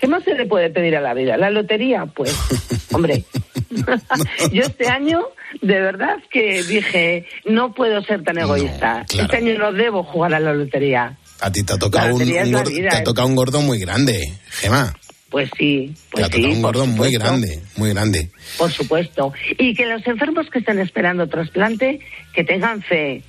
¿Qué 0.00 0.08
más 0.08 0.24
se 0.24 0.34
le 0.34 0.46
puede 0.46 0.68
pedir 0.70 0.96
a 0.96 1.00
la 1.00 1.14
vida? 1.14 1.36
¿La 1.36 1.48
lotería? 1.48 2.06
Pues, 2.06 2.36
hombre, 2.92 3.22
yo 4.52 4.62
este 4.62 4.88
año 4.88 5.28
de 5.60 5.80
verdad 5.80 6.16
que 6.28 6.64
dije, 6.64 7.24
no 7.44 7.72
puedo 7.72 8.02
ser 8.02 8.24
tan 8.24 8.36
egoísta. 8.36 9.06
Este 9.08 9.36
año 9.36 9.56
no 9.56 9.72
debo 9.72 10.02
jugar 10.02 10.34
a 10.34 10.40
la 10.40 10.52
lotería. 10.52 11.16
A 11.38 11.52
ti 11.52 11.62
te 11.62 11.74
ha 11.74 11.78
tocado, 11.78 12.16
un, 12.16 12.18
gordo, 12.18 12.68
vida, 12.68 12.88
te 12.90 12.96
ha 12.96 12.98
¿eh? 12.98 13.04
tocado 13.04 13.28
un 13.28 13.36
gordo 13.36 13.60
muy 13.60 13.78
grande, 13.78 14.20
Gemma. 14.50 14.92
Pues 15.32 15.50
sí, 15.58 15.92
pues 16.10 16.26
sí, 16.30 16.44
un 16.44 16.60
gordo 16.62 16.86
muy 16.86 17.10
grande, 17.12 17.58
muy 17.76 17.88
grande. 17.90 18.28
Por 18.58 18.70
supuesto. 18.70 19.32
Y 19.58 19.74
que 19.74 19.86
los 19.86 20.06
enfermos 20.06 20.48
que 20.50 20.58
estén 20.60 20.78
esperando 20.78 21.26
trasplante, 21.26 22.00
que 22.34 22.44
tengan 22.44 22.82
fe, 22.82 23.22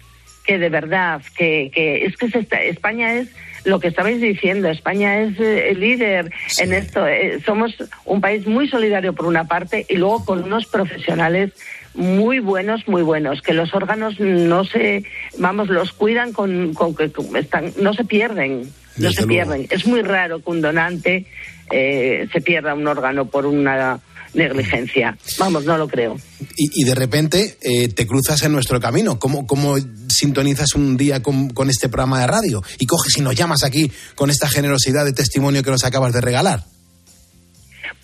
que 0.46 0.58
de 0.60 0.68
verdad, 0.70 1.22
que, 1.38 1.72
que 1.74 2.06
es 2.06 2.18
que 2.18 2.30
se 2.30 2.40
está- 2.40 2.62
España 2.62 3.14
es 3.16 3.30
lo 3.64 3.80
que 3.80 3.88
estabais 3.88 4.20
diciendo, 4.20 4.68
España 4.68 5.22
es 5.22 5.40
eh, 5.40 5.70
el 5.70 5.80
líder 5.80 6.30
en 6.60 6.74
esto. 6.74 7.08
Eh, 7.08 7.40
somos 7.46 7.74
un 8.04 8.20
país 8.20 8.46
muy 8.46 8.68
solidario 8.68 9.14
por 9.14 9.26
una 9.26 9.46
parte 9.48 9.86
y 9.88 9.96
luego 9.96 10.26
con 10.26 10.44
unos 10.44 10.66
profesionales 10.66 11.52
muy 11.94 12.40
buenos, 12.40 12.86
muy 12.90 13.02
buenos, 13.04 13.42
que 13.42 13.54
los 13.54 13.74
órganos 13.74 14.20
no 14.20 14.66
se, 14.66 15.06
vamos, 15.38 15.70
los 15.70 15.94
cuidan 15.94 16.34
con, 16.34 16.74
con 16.74 16.94
que 16.96 17.10
con- 17.14 17.38
están, 17.38 17.72
no 17.80 17.94
se 17.94 18.04
pierden, 18.04 18.64
no 18.98 19.10
se 19.12 19.26
luego. 19.26 19.28
pierden. 19.30 19.68
Es 19.70 19.86
muy 19.88 20.02
raro 20.02 20.44
que 20.44 20.50
un 20.52 20.60
donante 20.60 21.26
eh, 21.74 22.28
se 22.32 22.42
pierda 22.42 22.74
un 22.74 22.88
órgano 22.88 23.26
por 23.26 23.46
una 23.46 24.00
negligencia. 24.34 25.18
Vamos, 25.40 25.66
no 25.66 25.78
lo 25.78 25.88
creo. 25.88 26.16
Y, 26.56 26.84
de 26.84 26.96
repente 26.96 27.58
eh, 27.62 27.88
te 27.90 28.06
cruzas 28.06 28.44
en 28.44 28.52
nuestro 28.52 28.80
camino. 28.80 29.20
¿Cómo, 29.20 29.48
cómo 29.48 29.76
sintonizas 30.10 30.76
un 30.76 30.98
día 30.98 31.22
con, 31.22 31.50
con 31.50 31.70
este 31.70 31.90
programa 31.90 32.22
de 32.22 32.28
radio? 32.28 32.64
Y 32.80 32.86
coges 32.86 33.18
y 33.18 33.22
nos 33.22 33.36
llamas 33.36 33.64
aquí 33.64 33.92
con 34.16 34.30
esta 34.30 34.48
generosidad 34.48 35.06
de 35.06 35.14
testimonio 35.14 35.64
que 35.64 35.72
nos 35.72 35.84
acabas 35.84 36.14
de 36.14 36.22
regalar. 36.22 36.64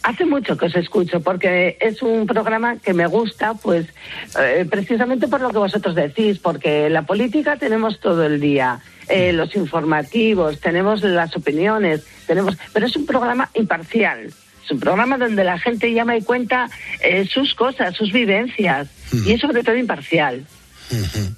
Hace 0.01 0.25
mucho 0.25 0.57
que 0.57 0.67
os 0.67 0.75
escucho 0.75 1.19
porque 1.21 1.77
es 1.81 2.01
un 2.01 2.25
programa 2.25 2.77
que 2.77 2.93
me 2.93 3.05
gusta, 3.05 3.53
pues 3.53 3.87
eh, 4.39 4.65
precisamente 4.69 5.27
por 5.27 5.41
lo 5.41 5.49
que 5.49 5.57
vosotros 5.57 5.93
decís, 5.93 6.39
porque 6.39 6.89
la 6.89 7.01
política 7.01 7.57
tenemos 7.57 7.99
todo 7.99 8.25
el 8.25 8.39
día, 8.39 8.79
eh, 9.09 9.33
los 9.33 9.55
informativos, 9.55 10.59
tenemos 10.59 11.03
las 11.03 11.35
opiniones, 11.35 12.05
tenemos, 12.27 12.57
pero 12.71 12.85
es 12.85 12.95
un 12.95 13.05
programa 13.05 13.49
imparcial. 13.53 14.31
Es 14.69 14.71
un 14.71 14.79
programa 14.79 15.17
donde 15.17 15.43
la 15.43 15.57
gente 15.57 15.91
llama 15.91 16.15
y 16.15 16.21
cuenta 16.21 16.69
eh, 17.01 17.25
sus 17.25 17.55
cosas, 17.55 17.95
sus 17.95 18.11
vivencias, 18.11 18.87
y 19.25 19.33
es 19.33 19.41
sobre 19.41 19.63
todo 19.63 19.75
imparcial. 19.75 20.45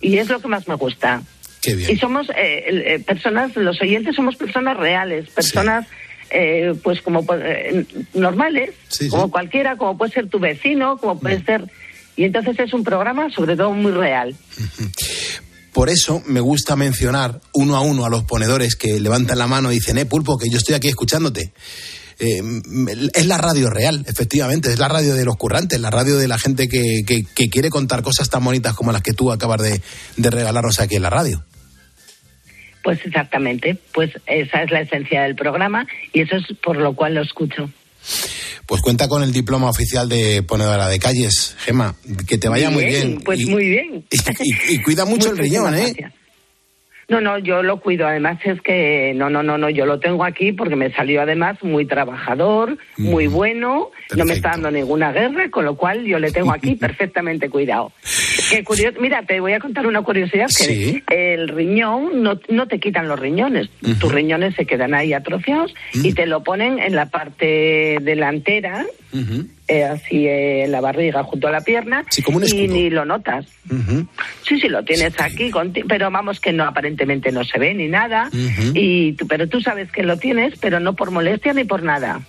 Y 0.02 0.18
es 0.18 0.30
lo 0.30 0.40
que 0.40 0.48
más 0.48 0.68
me 0.68 0.76
gusta. 0.76 1.22
Qué 1.62 1.76
bien. 1.76 1.92
Y 1.92 1.98
somos 1.98 2.30
eh, 2.32 2.64
eh, 2.68 3.00
personas, 3.06 3.56
los 3.56 3.82
oyentes 3.82 4.16
somos 4.16 4.36
personas 4.36 4.78
reales, 4.78 5.30
personas 5.30 5.88
eh, 6.34 6.74
pues 6.84 7.02
como 7.02 7.26
eh, 7.36 7.86
normales, 8.14 8.72
como 9.10 9.30
cualquiera, 9.32 9.78
como 9.78 9.98
puede 9.98 10.12
ser 10.14 10.28
tu 10.30 10.40
vecino, 10.40 10.98
como 10.98 11.20
puede 11.20 11.44
ser... 11.44 11.70
Y 12.18 12.26
entonces 12.26 12.60
es 12.60 12.74
un 12.74 12.84
programa 12.84 13.30
sobre 13.30 13.56
todo 13.56 13.72
muy 13.72 13.92
real. 13.92 14.36
Por 15.74 15.90
eso 15.90 16.22
me 16.28 16.42
gusta 16.42 16.76
mencionar 16.76 17.40
uno 17.54 17.78
a 17.78 17.82
uno 17.82 18.06
a 18.06 18.10
los 18.10 18.24
ponedores 18.26 18.76
que 18.76 19.00
levantan 19.00 19.38
la 19.38 19.48
mano 19.48 19.72
y 19.72 19.76
dicen, 19.76 19.98
eh, 19.98 20.06
Pulpo, 20.06 20.38
que 20.38 20.50
yo 20.50 20.58
estoy 20.58 20.76
aquí 20.76 20.90
escuchándote. 20.90 21.52
Eh, 22.20 22.42
es 23.14 23.26
la 23.26 23.38
radio 23.38 23.70
real, 23.70 24.04
efectivamente, 24.08 24.70
es 24.72 24.78
la 24.78 24.90
radio 24.90 25.16
de 25.16 25.24
los 25.26 25.38
currantes, 25.38 25.80
la 25.80 25.90
radio 25.90 26.18
de 26.18 26.28
la 26.28 26.38
gente 26.38 26.68
que, 26.68 27.02
que- 27.08 27.24
que 27.24 27.50
quiere 27.50 27.70
contar 27.70 28.04
cosas 28.04 28.30
tan 28.30 28.44
bonitas 28.44 28.76
como 28.76 28.92
las 28.92 29.02
que 29.02 29.14
tú 29.14 29.32
acabas 29.32 29.62
de, 29.62 29.82
de 30.18 30.30
regalarnos 30.30 30.80
aquí 30.82 30.98
en 30.98 31.02
la 31.04 31.10
radio. 31.10 31.44
Pues 32.84 33.00
exactamente, 33.06 33.78
pues 33.94 34.12
esa 34.26 34.64
es 34.64 34.72
la 34.72 34.82
esencia 34.82 35.24
del 35.24 35.36
programa 35.36 35.86
y 36.14 36.22
eso 36.22 36.36
es 36.38 36.46
por 36.64 36.78
lo 36.78 36.94
cual 36.94 37.16
lo 37.16 37.22
escucho. 37.22 37.70
Pues 38.66 38.82
cuenta 38.82 39.08
con 39.08 39.22
el 39.22 39.32
diploma 39.34 39.70
oficial 39.70 40.08
de 40.10 40.42
ponedora 40.44 40.88
de 40.88 40.98
calles, 40.98 41.56
Gema, 41.60 41.96
que 42.28 42.38
te 42.38 42.48
vaya 42.48 42.70
muy 42.70 42.86
bien. 42.86 43.22
Pues 43.24 43.42
y, 43.42 43.46
muy 43.48 43.68
bien. 43.70 44.06
y- 44.44 44.74
y 44.76 44.82
cuida 44.82 45.06
mucho 45.06 45.30
el 45.32 45.38
riñón, 45.38 45.76
¿eh? 45.76 45.94
gracias. 45.94 46.14
No, 47.10 47.20
no, 47.22 47.38
yo 47.40 47.62
lo 47.64 47.80
cuido. 47.80 48.08
Además 48.08 48.40
es 48.46 48.62
que 48.62 49.14
no, 49.16 49.30
no, 49.30 49.44
no, 49.44 49.58
no, 49.58 49.70
yo 49.70 49.86
lo 49.86 50.00
tengo 50.00 50.24
aquí 50.24 50.52
porque 50.54 50.76
me 50.76 50.92
salió 50.92 51.22
además 51.22 51.58
muy 51.64 51.86
trabajador, 51.86 52.78
muy 52.98 53.28
bueno, 53.28 53.90
no 54.16 54.26
me 54.26 54.34
está 54.34 54.52
dando 54.52 54.72
ninguna 54.72 55.12
guerra, 55.12 55.50
con 55.50 55.66
lo 55.66 55.76
cual 55.76 56.06
yo 56.06 56.20
le 56.20 56.32
tengo 56.32 56.52
aquí 56.54 56.76
perfectamente 56.80 57.50
cuidado. 57.50 57.92
Qué 58.50 58.64
curioso. 58.64 59.00
Mira, 59.02 59.24
te 59.24 59.40
voy 59.40 59.54
a 59.54 59.60
contar 59.60 59.86
una 59.88 60.02
curiosidad 60.02 60.48
que 60.48 60.64
Sí. 60.64 61.04
el 61.10 61.48
riñón 61.50 62.24
no, 62.24 62.40
no 62.50 62.68
te 62.68 62.80
quitan 62.80 63.08
los 63.08 63.20
riñones, 63.20 63.70
tus 64.00 64.12
riñones 64.12 64.56
se 64.56 64.66
quedan 64.66 64.94
ahí 64.94 65.14
atrofiados 65.14 65.74
y 65.94 66.14
te 66.14 66.26
lo 66.26 66.44
ponen 66.44 66.80
en 66.80 66.96
la 66.96 67.08
parte 67.10 67.98
delantera, 68.02 68.86
eh, 69.72 69.84
así 69.86 70.28
eh, 70.28 70.66
en 70.66 70.72
la 70.72 70.82
barriga 70.82 71.24
junto 71.24 71.48
a 71.48 71.52
la 71.52 71.62
pierna 71.62 72.04
como 72.24 72.38
un 72.38 72.44
y 72.48 72.68
ni 72.68 72.90
lo 72.90 73.06
notas. 73.06 73.46
Sí, 74.48 74.60
sí, 74.60 74.68
lo 74.68 74.84
tienes 74.84 75.14
aquí, 75.20 75.50
conti- 75.52 75.84
pero 75.88 76.12
vamos 76.12 76.40
que 76.40 76.52
no, 76.52 76.66
aparentemente 76.66 77.32
no 77.32 77.44
se 77.44 77.58
ve 77.58 77.74
ni 77.74 77.88
nada. 77.88 78.30
Y 78.74 79.14
tú- 79.14 79.28
Pero 79.28 79.48
tú 79.48 79.62
sabes 79.62 79.92
que 79.92 80.04
lo 80.04 80.18
tienes, 80.18 80.56
pero 80.60 80.80
no 80.80 80.94
por 80.96 81.12
molestia 81.12 81.54
ni 81.54 81.64
por 81.64 81.84
nada. 81.84 82.20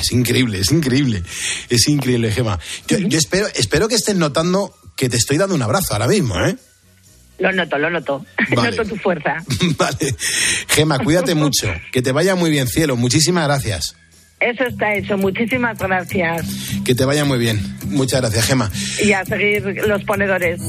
Es 0.00 0.12
increíble, 0.12 0.58
es 0.60 0.70
increíble. 0.70 1.22
Es 1.70 1.88
increíble, 1.88 2.30
Gema. 2.30 2.58
Yo, 2.88 2.98
yo 2.98 3.18
espero, 3.18 3.46
espero 3.54 3.88
que 3.88 3.94
estés 3.94 4.16
notando 4.16 4.74
que 4.96 5.08
te 5.08 5.16
estoy 5.16 5.38
dando 5.38 5.54
un 5.54 5.62
abrazo 5.62 5.94
ahora 5.94 6.06
mismo, 6.08 6.34
¿eh? 6.44 6.56
Lo 7.38 7.52
noto, 7.52 7.78
lo 7.78 7.88
noto. 7.88 8.26
Vale. 8.54 8.76
Noto 8.76 8.88
tu 8.90 8.96
fuerza. 8.96 9.36
vale. 9.78 10.14
Gema, 10.68 10.98
cuídate 10.98 11.34
mucho. 11.36 11.72
Que 11.92 12.02
te 12.02 12.10
vaya 12.12 12.34
muy 12.34 12.50
bien, 12.50 12.66
cielo. 12.66 12.96
Muchísimas 12.96 13.46
gracias. 13.46 13.96
Eso 14.40 14.64
está 14.64 14.94
hecho. 14.94 15.16
Muchísimas 15.18 15.78
gracias. 15.78 16.46
Que 16.84 16.94
te 16.94 17.04
vaya 17.04 17.24
muy 17.24 17.38
bien. 17.38 17.60
Muchas 17.86 18.20
gracias, 18.20 18.46
Gema. 18.46 18.70
Y 19.02 19.12
a 19.12 19.24
seguir 19.24 19.62
los 19.86 20.04
ponedores. 20.04 20.60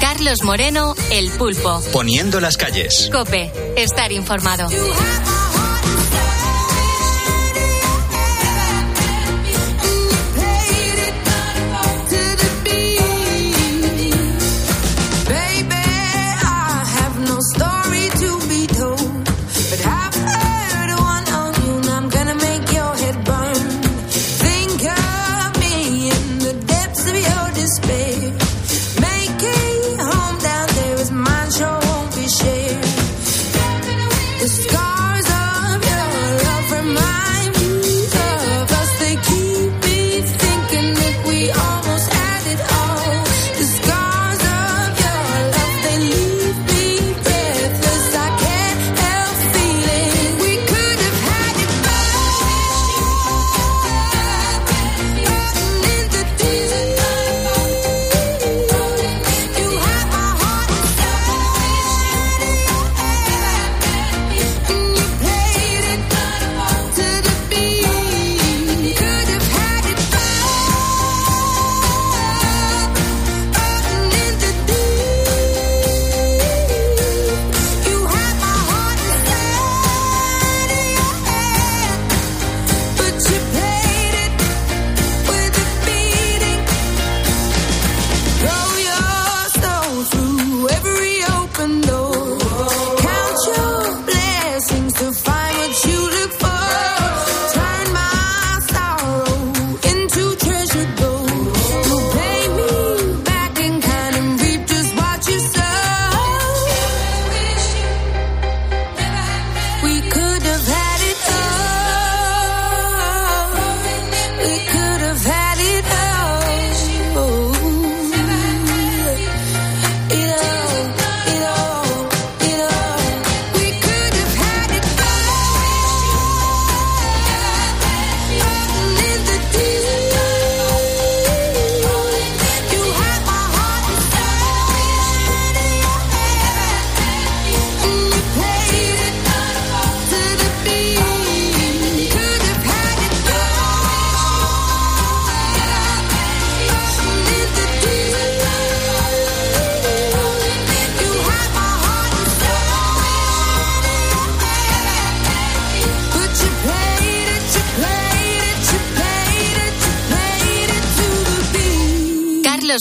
Carlos 0.00 0.42
Moreno, 0.44 0.94
El 1.10 1.30
Pulpo. 1.30 1.82
Poniendo 1.92 2.40
las 2.40 2.56
calles. 2.56 3.08
Cope, 3.12 3.50
estar 3.76 4.12
informado. 4.12 4.68